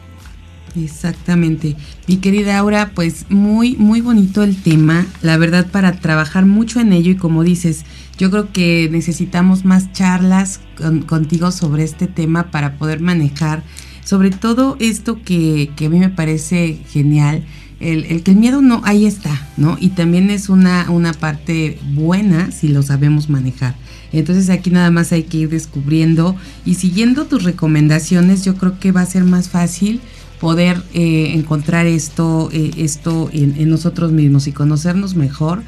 Exactamente. 0.76 1.76
Mi 2.08 2.18
querida 2.18 2.58
Aura, 2.58 2.92
pues 2.96 3.30
muy, 3.30 3.76
muy 3.76 4.02
bonito 4.02 4.42
el 4.42 4.62
tema. 4.62 5.06
La 5.22 5.38
verdad, 5.38 5.68
para 5.72 6.00
trabajar 6.00 6.46
mucho 6.46 6.80
en 6.80 6.94
ello 6.94 7.12
y 7.12 7.16
como 7.16 7.44
dices, 7.44 7.86
yo 8.18 8.32
creo 8.32 8.52
que 8.52 8.88
necesitamos 8.92 9.66
más 9.66 9.92
charlas 9.94 10.62
contigo 11.06 11.52
sobre 11.52 11.84
este 11.84 12.08
tema 12.08 12.50
para 12.50 12.74
poder 12.78 13.02
manejar 13.02 13.64
sobre 14.04 14.32
todo 14.32 14.76
esto 14.80 15.22
que, 15.24 15.72
que 15.76 15.86
a 15.86 15.90
mí 15.90 16.00
me 16.00 16.10
parece 16.10 16.78
genial 16.90 17.44
el, 17.84 18.24
que 18.24 18.32
el 18.32 18.38
miedo 18.38 18.62
no, 18.62 18.82
ahí 18.86 19.06
está, 19.06 19.48
¿no? 19.58 19.78
Y 19.80 19.90
también 19.90 20.30
es 20.30 20.50
una, 20.50 20.90
una 20.90 21.14
parte 21.14 21.78
buena 21.94 22.52
si 22.52 22.70
lo 22.70 22.82
sabemos 22.82 23.30
manejar. 23.30 23.76
Entonces 24.12 24.50
aquí 24.50 24.70
nada 24.70 24.92
más 24.92 25.12
hay 25.12 25.24
que 25.24 25.38
ir 25.38 25.50
descubriendo 25.50 26.36
y 26.66 26.76
siguiendo 26.76 27.26
tus 27.26 27.44
recomendaciones, 27.44 28.46
yo 28.46 28.56
creo 28.56 28.80
que 28.80 28.92
va 28.92 29.02
a 29.02 29.06
ser 29.06 29.24
más 29.24 29.50
fácil 29.50 30.02
poder 30.40 30.84
eh, 30.94 31.32
encontrar 31.36 31.86
esto, 31.86 32.50
eh, 32.52 32.72
esto 32.78 33.30
en, 33.32 33.70
nosotros 33.70 34.12
mismos 34.12 34.46
y 34.48 34.52
conocernos 34.52 35.16
mejor. 35.16 35.64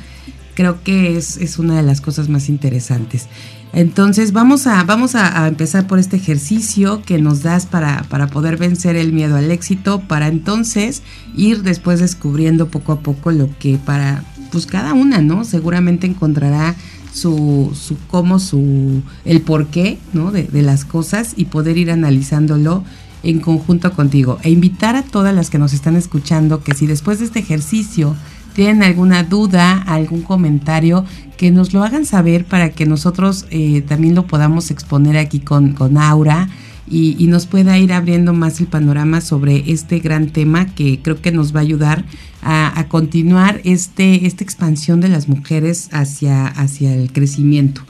Creo 0.54 0.84
que 0.84 1.18
es, 1.18 1.38
es 1.38 1.60
una 1.60 1.78
de 1.78 1.84
las 1.84 2.02
cosas 2.02 2.30
más 2.30 2.50
interesantes. 2.50 3.28
Entonces 3.76 4.32
vamos 4.32 4.68
a, 4.68 4.82
vamos 4.86 5.16
a, 5.16 5.46
empezar 5.50 5.86
por 5.86 6.00
este 6.00 6.16
ejercicio 6.16 7.02
que 7.06 7.20
nos 7.20 7.44
das 7.44 7.66
para, 7.66 8.04
para 8.04 8.28
poder 8.28 8.56
vencer 8.56 8.96
el 8.96 9.12
miedo 9.12 9.36
al 9.36 9.52
éxito, 9.52 10.00
para 10.08 10.30
entonces 10.30 11.04
ir 11.36 11.62
después 11.62 12.00
descubriendo 12.00 12.70
poco 12.70 12.94
a 12.94 13.02
poco 13.02 13.32
lo 13.34 13.50
que 13.60 13.78
para, 13.78 14.24
pues 14.50 14.66
cada 14.66 14.94
una, 14.94 15.20
¿no? 15.20 15.44
Seguramente 15.44 16.08
encontrará 16.08 16.74
su, 17.14 17.78
su 17.78 17.98
cómo, 18.08 18.40
su, 18.40 19.02
el 19.26 19.42
porqué, 19.42 20.00
¿no? 20.14 20.32
De, 20.32 20.44
de 20.44 20.62
las 20.62 20.86
cosas 20.86 21.34
y 21.36 21.46
poder 21.46 21.78
ir 21.78 21.92
analizándolo 21.92 22.86
en 23.24 23.42
conjunto 23.42 23.92
contigo. 23.92 24.40
E 24.44 24.52
invitar 24.52 24.96
a 24.96 25.04
todas 25.04 25.36
las 25.36 25.50
que 25.50 25.58
nos 25.58 25.74
están 25.74 25.98
escuchando 25.98 26.64
que 26.64 26.74
si 26.76 26.88
después 26.88 27.20
de 27.20 27.26
este 27.26 27.40
ejercicio 27.40 28.16
tienen 28.56 28.82
alguna 28.82 29.24
duda, 29.24 29.84
algún 29.86 30.24
comentario, 30.24 31.06
que 31.38 31.52
nos 31.52 31.74
lo 31.74 31.84
hagan 31.84 32.06
saber 32.06 32.46
para 32.46 32.70
que 32.70 32.86
nosotros 32.86 33.46
eh, 33.52 33.82
también 33.82 34.16
lo 34.16 34.26
podamos 34.26 34.72
exponer 34.72 35.18
aquí 35.18 35.42
con, 35.42 35.74
con 35.74 35.98
Aura 35.98 36.48
y, 36.88 37.28
nos 37.28 37.48
pueda 37.48 37.78
ir 37.78 37.92
abriendo 37.94 38.32
más 38.34 38.60
el 38.60 38.68
panorama 38.68 39.20
sobre 39.20 39.72
este 39.72 40.00
gran 40.00 40.30
tema 40.30 40.74
que 40.74 41.00
creo 41.02 41.20
que 41.22 41.32
nos 41.32 41.54
va 41.54 41.60
a 41.60 41.64
ayudar 41.64 42.06
a, 42.44 42.86
continuar 42.90 43.60
este, 43.66 44.28
esta 44.28 44.44
expansión 44.44 45.02
de 45.02 45.10
las 45.10 45.28
mujeres 45.28 45.90
hacia, 45.92 46.46
hacia 46.46 46.94
el 46.94 47.12
crecimiento. 47.12 47.82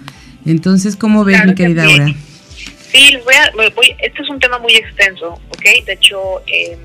Entonces, 0.45 0.95
¿cómo 0.95 1.25
ves, 1.25 1.45
mi 1.45 1.55
querida 1.55 1.85
Aura? 1.85 2.07
Sí, 2.91 3.17
voy 3.25 3.35
a, 3.35 3.51
voy, 3.75 3.95
este 3.99 4.21
es 4.21 4.29
un 4.29 4.39
tema 4.39 4.57
muy 4.59 4.73
extenso, 4.75 5.33
¿ok? 5.49 5.85
De 5.85 5.93
hecho, 5.93 6.17
eh, 6.47 6.77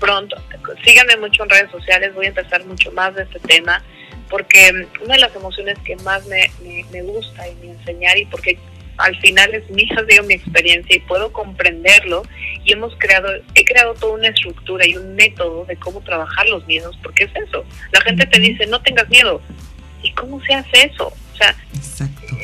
pronto, 0.00 0.36
síganme 0.84 1.16
mucho 1.16 1.42
en 1.42 1.50
redes 1.50 1.70
sociales, 1.70 2.14
voy 2.14 2.26
a 2.26 2.30
empezar 2.30 2.64
mucho 2.64 2.90
más 2.92 3.14
de 3.14 3.22
este 3.22 3.38
tema, 3.40 3.82
porque 4.28 4.70
una 5.02 5.14
de 5.14 5.20
las 5.20 5.34
emociones 5.34 5.78
que 5.84 5.96
más 5.96 6.26
me, 6.26 6.50
me, 6.92 7.02
gusta 7.02 7.48
y 7.48 7.54
me 7.56 7.72
enseñar, 7.72 8.18
y 8.18 8.26
porque 8.26 8.58
al 8.98 9.16
final 9.20 9.54
es 9.54 9.68
mi, 9.70 9.88
ha 9.96 10.22
mi 10.22 10.34
experiencia 10.34 10.96
y 10.96 11.00
puedo 11.00 11.32
comprenderlo, 11.32 12.22
y 12.64 12.72
hemos 12.72 12.94
creado, 12.98 13.28
he 13.54 13.64
creado 13.64 13.94
toda 13.94 14.14
una 14.14 14.28
estructura 14.28 14.86
y 14.86 14.96
un 14.96 15.14
método 15.14 15.64
de 15.64 15.76
cómo 15.76 16.00
trabajar 16.00 16.46
los 16.48 16.66
miedos, 16.66 16.98
porque 17.02 17.24
es 17.24 17.30
eso, 17.48 17.64
la 17.92 18.00
gente 18.02 18.26
te 18.26 18.40
dice, 18.40 18.66
no 18.66 18.80
tengas 18.82 19.08
miedo, 19.08 19.40
¿y 20.02 20.12
cómo 20.12 20.42
se 20.44 20.54
hace 20.54 20.86
eso? 20.92 21.12
O 21.32 21.36
sea, 21.36 21.54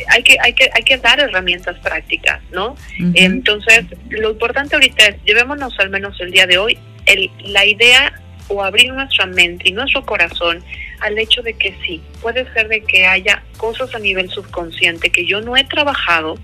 hay 0.09 0.23
que, 0.23 0.37
hay 0.41 0.53
que, 0.53 0.71
hay 0.73 0.83
que 0.83 0.97
dar 0.99 1.19
herramientas 1.19 1.79
prácticas, 1.81 2.41
¿no? 2.53 2.77
Entonces, 3.15 3.87
lo 4.09 4.31
importante 4.31 4.77
ahorita 4.77 5.07
es, 5.07 5.17
llevémonos 5.25 5.79
al 5.81 5.91
menos 5.91 6.19
el 6.21 6.31
día 6.31 6.47
de 6.47 6.59
hoy 6.59 6.79
el, 7.07 7.31
la 7.41 7.65
idea 7.65 8.21
o 8.49 8.63
abrir 8.63 8.93
nuestra 8.93 9.27
mente 9.27 9.71
y 9.71 9.73
nuestro 9.73 10.05
corazón 10.05 10.63
al 11.01 11.19
hecho 11.19 11.43
de 11.43 11.55
que 11.55 11.75
sí, 11.85 12.01
puede 12.23 12.51
ser 12.55 12.69
de 12.69 12.81
que 12.83 13.07
haya 13.07 13.43
cosas 13.59 13.95
a 13.95 13.99
nivel 13.99 14.31
subconsciente 14.31 15.11
que 15.11 15.27
yo 15.27 15.41
no 15.41 15.57
he 15.57 15.65
trabajado 15.65 16.39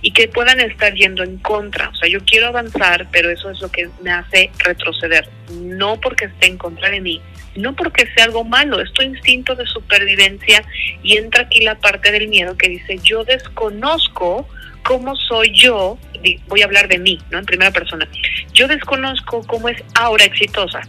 y 0.00 0.12
que 0.12 0.28
puedan 0.28 0.60
estar 0.60 0.94
yendo 0.94 1.24
en 1.24 1.38
contra. 1.38 1.88
O 1.88 1.94
sea, 1.94 2.08
yo 2.08 2.20
quiero 2.24 2.46
avanzar, 2.46 3.08
pero 3.10 3.30
eso 3.30 3.50
es 3.50 3.60
lo 3.60 3.70
que 3.70 3.88
me 4.02 4.10
hace 4.10 4.50
retroceder. 4.58 5.28
No 5.60 6.00
porque 6.00 6.26
esté 6.26 6.46
en 6.46 6.58
contra 6.58 6.90
de 6.90 7.00
mí, 7.00 7.20
no 7.56 7.74
porque 7.74 8.06
sea 8.14 8.24
algo 8.24 8.44
malo, 8.44 8.80
es 8.80 8.92
tu 8.92 9.02
instinto 9.02 9.54
de 9.54 9.66
supervivencia 9.66 10.62
y 11.02 11.16
entra 11.16 11.42
aquí 11.42 11.60
la 11.60 11.76
parte 11.76 12.12
del 12.12 12.28
miedo 12.28 12.56
que 12.56 12.68
dice, 12.68 12.98
yo 13.02 13.24
desconozco 13.24 14.46
cómo 14.86 15.16
soy 15.16 15.50
yo, 15.52 15.98
voy 16.46 16.62
a 16.62 16.64
hablar 16.64 16.88
de 16.88 16.98
mí, 16.98 17.18
¿no? 17.30 17.38
En 17.38 17.44
primera 17.44 17.72
persona. 17.72 18.06
Yo 18.54 18.68
desconozco 18.68 19.42
cómo 19.46 19.68
es 19.68 19.82
aura 19.94 20.24
exitosa. 20.24 20.80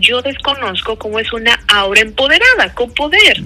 Yo 0.00 0.22
desconozco 0.22 0.96
cómo 0.96 1.18
es 1.18 1.32
una 1.32 1.58
aura 1.68 2.00
empoderada, 2.00 2.72
con 2.74 2.92
poder. 2.94 3.42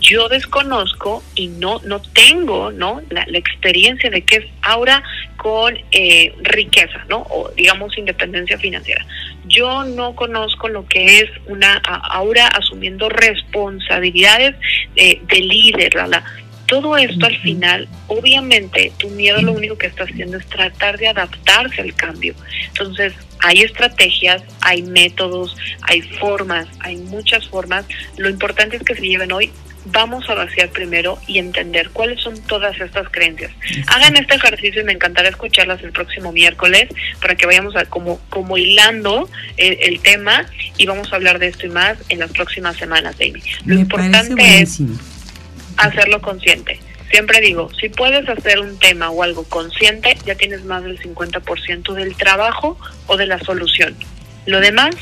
Yo 0.00 0.28
desconozco 0.28 1.22
y 1.34 1.48
no, 1.48 1.80
no 1.84 2.00
tengo 2.00 2.70
¿no? 2.72 3.00
La, 3.10 3.24
experiencia 3.32 4.10
de 4.10 4.22
qué 4.22 4.36
es 4.36 4.46
aura 4.62 5.02
con 5.36 5.76
eh, 5.92 6.34
riqueza, 6.42 7.04
¿no? 7.08 7.26
O 7.30 7.50
digamos 7.56 7.96
independencia 7.96 8.58
financiera. 8.58 9.04
Yo 9.46 9.84
no 9.84 10.14
conozco 10.14 10.68
lo 10.68 10.86
que 10.86 11.20
es 11.20 11.30
una 11.46 11.76
aura 11.76 12.48
asumiendo 12.48 13.08
responsabilidades 13.08 14.54
de, 14.94 15.20
de 15.26 15.40
líder, 15.40 15.94
la, 15.94 16.06
la 16.06 16.24
todo 16.66 16.96
esto 16.96 17.26
al 17.26 17.36
final, 17.40 17.88
obviamente, 18.08 18.92
tu 18.98 19.08
miedo 19.10 19.40
lo 19.42 19.52
único 19.52 19.76
que 19.76 19.86
está 19.86 20.04
haciendo 20.04 20.38
es 20.38 20.46
tratar 20.46 20.98
de 20.98 21.08
adaptarse 21.08 21.80
al 21.80 21.94
cambio. 21.94 22.34
Entonces, 22.68 23.12
hay 23.40 23.60
estrategias, 23.60 24.42
hay 24.60 24.82
métodos, 24.82 25.56
hay 25.82 26.00
formas, 26.02 26.66
hay 26.80 26.96
muchas 26.96 27.46
formas. 27.48 27.84
Lo 28.16 28.30
importante 28.30 28.76
es 28.76 28.82
que 28.82 28.94
se 28.94 29.02
lleven 29.02 29.32
hoy. 29.32 29.52
Vamos 29.86 30.30
a 30.30 30.34
vaciar 30.34 30.70
primero 30.70 31.18
y 31.26 31.38
entender 31.38 31.90
cuáles 31.90 32.18
son 32.22 32.40
todas 32.44 32.80
estas 32.80 33.06
creencias. 33.10 33.52
Hagan 33.88 34.16
este 34.16 34.36
ejercicio 34.36 34.80
y 34.80 34.84
me 34.84 34.92
encantará 34.92 35.28
escucharlas 35.28 35.82
el 35.82 35.92
próximo 35.92 36.32
miércoles 36.32 36.88
para 37.20 37.34
que 37.34 37.44
vayamos 37.44 37.76
a 37.76 37.84
como, 37.84 38.18
como 38.30 38.56
hilando 38.56 39.28
el, 39.58 40.00
tema 40.00 40.46
y 40.78 40.86
vamos 40.86 41.12
a 41.12 41.16
hablar 41.16 41.38
de 41.38 41.48
esto 41.48 41.66
y 41.66 41.68
más 41.68 41.98
en 42.08 42.20
las 42.20 42.32
próximas 42.32 42.78
semanas, 42.78 43.16
Amy. 43.20 43.42
Lo 43.66 43.74
importante 43.74 44.62
es 44.62 44.80
hacerlo 45.76 46.20
consciente. 46.20 46.80
Siempre 47.10 47.40
digo, 47.40 47.70
si 47.80 47.88
puedes 47.88 48.28
hacer 48.28 48.58
un 48.58 48.78
tema 48.78 49.10
o 49.10 49.22
algo 49.22 49.44
consciente, 49.44 50.16
ya 50.26 50.34
tienes 50.34 50.64
más 50.64 50.82
del 50.82 50.98
50% 51.00 51.92
del 51.92 52.16
trabajo 52.16 52.78
o 53.06 53.16
de 53.16 53.26
la 53.26 53.38
solución. 53.38 53.94
Lo 54.46 54.60
demás, 54.60 54.96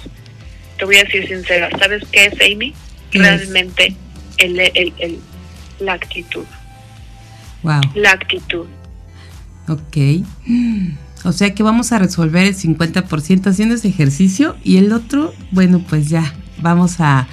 te 0.79 0.85
voy 0.85 0.97
a 0.97 1.05
decir 1.05 1.27
sincera, 1.27 1.71
¿sabes 1.79 2.03
qué 2.13 2.27
es, 2.27 2.35
Amy? 2.35 2.75
Realmente 3.13 3.95
el, 4.39 4.61
el, 4.61 4.93
el, 4.99 5.19
la 5.81 5.95
actitud. 5.95 6.45
Wow. 7.63 7.81
La 7.95 8.13
actitud. 8.13 8.67
Ok. 9.69 9.97
O 11.25 11.33
sea 11.33 11.55
que 11.55 11.63
vamos 11.63 11.93
a 11.93 11.99
resolver 11.99 12.47
el 12.47 12.57
50% 12.57 13.47
haciendo 13.47 13.77
ese 13.77 13.89
ejercicio 13.89 14.57
y 14.65 14.79
el 14.79 14.93
otro, 14.93 15.33
bueno, 15.53 15.85
pues 15.89 16.09
ya, 16.09 16.35
vamos 16.59 17.01
a, 17.01 17.29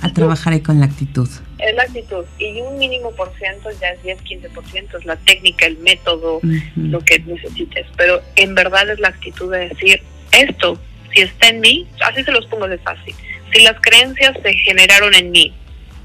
a 0.00 0.12
trabajar 0.12 0.54
ahí 0.54 0.60
con 0.60 0.80
la 0.80 0.86
actitud 0.86 1.28
es 1.64 1.74
la 1.74 1.82
actitud. 1.82 2.24
Y 2.38 2.60
un 2.60 2.78
mínimo 2.78 3.10
por 3.12 3.34
ciento 3.36 3.70
ya 3.80 3.88
es 3.90 4.02
10, 4.02 4.22
15%, 4.22 4.98
es 4.98 5.04
la 5.04 5.16
técnica, 5.16 5.66
el 5.66 5.78
método, 5.78 6.40
lo 6.76 7.00
que 7.00 7.18
necesites, 7.20 7.86
pero 7.96 8.22
en 8.36 8.54
verdad 8.54 8.90
es 8.90 9.00
la 9.00 9.08
actitud 9.08 9.50
de 9.50 9.68
decir, 9.68 10.02
esto, 10.32 10.78
si 11.12 11.22
está 11.22 11.48
en 11.48 11.60
mí, 11.60 11.86
así 12.00 12.22
se 12.22 12.32
los 12.32 12.46
pongo 12.46 12.68
de 12.68 12.78
fácil, 12.78 13.14
si 13.52 13.62
las 13.62 13.80
creencias 13.80 14.36
se 14.42 14.52
generaron 14.54 15.14
en 15.14 15.30
mí, 15.30 15.52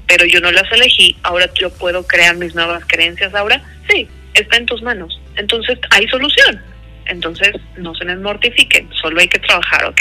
pero 0.06 0.24
yo 0.24 0.40
no 0.40 0.50
las 0.50 0.70
elegí, 0.72 1.16
ahora 1.22 1.50
yo 1.54 1.70
puedo 1.70 2.06
crear 2.06 2.36
mis 2.36 2.54
nuevas 2.54 2.84
creencias, 2.86 3.34
ahora 3.34 3.62
sí, 3.88 4.08
está 4.34 4.56
en 4.56 4.66
tus 4.66 4.82
manos, 4.82 5.20
entonces 5.36 5.78
hay 5.90 6.06
solución. 6.08 6.62
Entonces, 7.10 7.56
no 7.76 7.92
se 7.94 8.04
les 8.04 8.18
mortifiquen, 8.20 8.88
solo 9.00 9.20
hay 9.20 9.26
que 9.26 9.40
trabajar, 9.40 9.84
¿ok? 9.86 10.00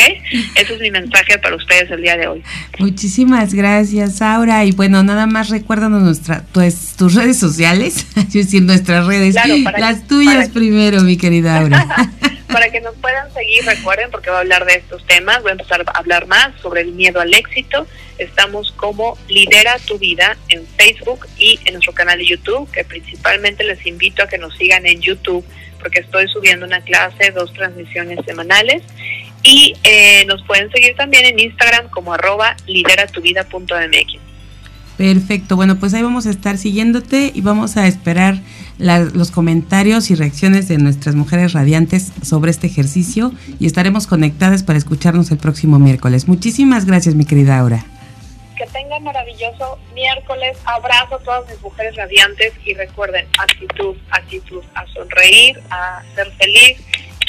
Ese 0.55 0.75
es 0.75 0.79
mi 0.79 0.91
mensaje 0.91 1.39
para 1.39 1.55
ustedes 1.55 1.89
el 1.89 2.01
día 2.01 2.15
de 2.15 2.27
hoy. 2.27 2.43
Muchísimas 2.77 3.53
gracias, 3.53 4.21
Aura. 4.21 4.63
Y 4.63 4.71
bueno, 4.71 5.01
nada 5.01 5.25
más 5.25 5.49
recuérdanos 5.49 6.03
nuestra, 6.03 6.43
pues, 6.53 6.95
tus 6.95 7.15
redes 7.15 7.39
sociales, 7.39 8.05
es 8.15 8.33
decir, 8.33 8.61
nuestras 8.61 9.07
redes, 9.07 9.35
las 9.77 10.07
tuyas 10.07 10.49
primero, 10.49 11.01
mi 11.01 11.17
querida 11.17 11.59
Aura. 11.59 11.87
para 12.47 12.69
que 12.71 12.79
nos 12.81 12.95
puedan 12.95 13.31
seguir, 13.33 13.65
recuerden, 13.65 14.11
porque 14.11 14.29
voy 14.29 14.37
a 14.37 14.41
hablar 14.41 14.65
de 14.65 14.75
estos 14.75 15.05
temas, 15.05 15.41
voy 15.41 15.49
a 15.49 15.53
empezar 15.53 15.81
a 15.81 15.97
hablar 15.97 16.27
más 16.27 16.51
sobre 16.61 16.81
el 16.81 16.91
miedo 16.91 17.19
al 17.19 17.33
éxito. 17.33 17.87
Estamos 18.19 18.71
como 18.73 19.17
Lidera 19.27 19.77
tu 19.79 19.97
Vida 19.97 20.37
en 20.49 20.65
Facebook 20.77 21.25
y 21.37 21.59
en 21.65 21.73
nuestro 21.73 21.93
canal 21.93 22.19
de 22.19 22.25
YouTube, 22.25 22.69
que 22.71 22.83
principalmente 22.83 23.63
les 23.63 23.83
invito 23.85 24.23
a 24.23 24.27
que 24.27 24.37
nos 24.37 24.55
sigan 24.57 24.85
en 24.85 24.99
YouTube 25.01 25.43
porque 25.79 26.01
estoy 26.01 26.27
subiendo 26.27 26.65
una 26.65 26.81
clase, 26.81 27.31
dos 27.31 27.51
transmisiones 27.53 28.19
semanales. 28.25 28.83
Y 29.41 29.73
eh, 29.83 30.25
nos 30.25 30.43
pueden 30.43 30.69
seguir 30.71 30.95
también 30.95 31.25
en 31.25 31.39
Instagram 31.39 31.89
como 31.89 32.13
arroba 32.13 32.55
lideratuvida.mx. 32.67 34.19
Perfecto, 34.97 35.55
bueno, 35.55 35.79
pues 35.79 35.93
ahí 35.93 36.01
vamos 36.01 36.25
a 36.25 36.29
estar 36.29 36.57
siguiéndote 36.57 37.31
y 37.33 37.39
vamos 37.39 37.77
a 37.77 37.87
esperar 37.87 38.41
los 38.79 39.31
comentarios 39.31 40.11
y 40.11 40.15
reacciones 40.15 40.67
de 40.67 40.77
nuestras 40.77 41.15
mujeres 41.15 41.53
radiantes 41.53 42.11
sobre 42.21 42.51
este 42.51 42.67
ejercicio 42.67 43.31
y 43.59 43.65
estaremos 43.65 44.07
conectadas 44.07 44.63
para 44.63 44.77
escucharnos 44.77 45.31
el 45.31 45.37
próximo 45.37 45.79
miércoles. 45.79 46.27
Muchísimas 46.27 46.85
gracias, 46.85 47.15
mi 47.15 47.23
querida 47.23 47.59
Aura 47.59 47.85
que 48.59 48.67
tengan 48.67 49.03
maravilloso 49.03 49.79
miércoles. 49.95 50.57
Abrazo 50.65 51.15
a 51.15 51.19
todas 51.19 51.49
mis 51.49 51.61
mujeres 51.61 51.95
radiantes 51.95 52.53
y 52.65 52.73
recuerden, 52.73 53.25
actitud, 53.39 53.95
actitud, 54.11 54.61
a 54.75 54.85
sonreír, 54.87 55.59
a 55.69 56.03
ser 56.13 56.29
feliz 56.33 56.77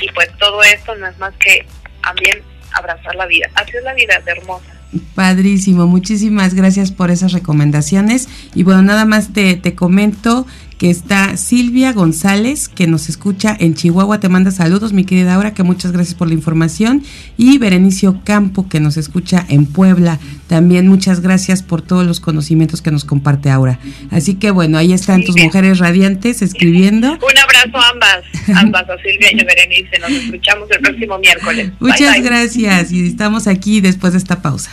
y 0.03 0.11
pues 0.13 0.29
todo 0.39 0.63
esto 0.63 0.95
no 0.97 1.07
es 1.07 1.17
más 1.19 1.33
que 1.37 1.65
también 2.03 2.43
abrazar 2.73 3.15
la 3.15 3.27
vida. 3.27 3.49
Así 3.55 3.77
es 3.77 3.85
la 3.85 3.95
vida, 3.95 4.21
de 4.25 4.33
hermosa. 4.33 4.75
Padrísimo, 5.15 5.87
muchísimas 5.87 6.55
gracias 6.55 6.91
por 6.91 7.13
esas 7.13 7.33
recomendaciones. 7.33 8.29
Y 8.55 8.65
bueno, 8.65 8.83
nada 8.83 9.05
más 9.05 9.33
te, 9.33 9.55
te 9.55 9.77
comento 9.77 10.47
que 10.81 10.89
está 10.89 11.37
Silvia 11.37 11.93
González, 11.93 12.67
que 12.67 12.87
nos 12.87 13.11
escucha 13.11 13.55
en 13.61 13.75
Chihuahua. 13.75 14.19
Te 14.19 14.31
manda 14.31 14.51
saludos, 14.51 14.95
mi 14.95 15.05
querida 15.05 15.35
Aura, 15.35 15.53
que 15.53 15.63
muchas 15.63 15.93
gracias 15.93 16.15
por 16.15 16.29
la 16.29 16.33
información. 16.33 17.05
Y 17.37 17.59
Berenicio 17.59 18.23
Campo, 18.25 18.67
que 18.67 18.81
nos 18.81 18.97
escucha 18.97 19.45
en 19.51 19.67
Puebla. 19.67 20.19
También 20.49 20.89
muchas 20.89 21.21
gracias 21.21 21.63
por 21.63 21.83
todos 21.83 22.07
los 22.07 22.19
conocimientos 22.19 22.81
que 22.81 22.91
nos 22.91 23.05
comparte 23.05 23.51
Aura. 23.51 23.79
Así 24.11 24.37
que 24.37 24.53
bueno, 24.53 24.79
ahí 24.79 24.95
están 24.95 25.23
tus 25.23 25.37
mujeres 25.37 25.81
radiantes 25.81 26.41
escribiendo. 26.41 27.13
Un 27.13 27.39
abrazo 27.39 27.77
a 27.77 27.91
ambas, 27.91 28.25
ambas, 28.57 28.89
a 28.89 28.97
Silvia 29.03 29.35
y 29.35 29.41
a 29.41 29.45
Berenice. 29.45 29.99
Nos 29.99 30.13
escuchamos 30.13 30.71
el 30.71 30.81
próximo 30.81 31.19
miércoles. 31.19 31.73
Muchas 31.79 32.23
gracias 32.23 32.91
y 32.91 33.07
estamos 33.07 33.49
aquí 33.49 33.83
después 33.83 34.15
de 34.15 34.19
esta 34.19 34.41
pausa. 34.41 34.71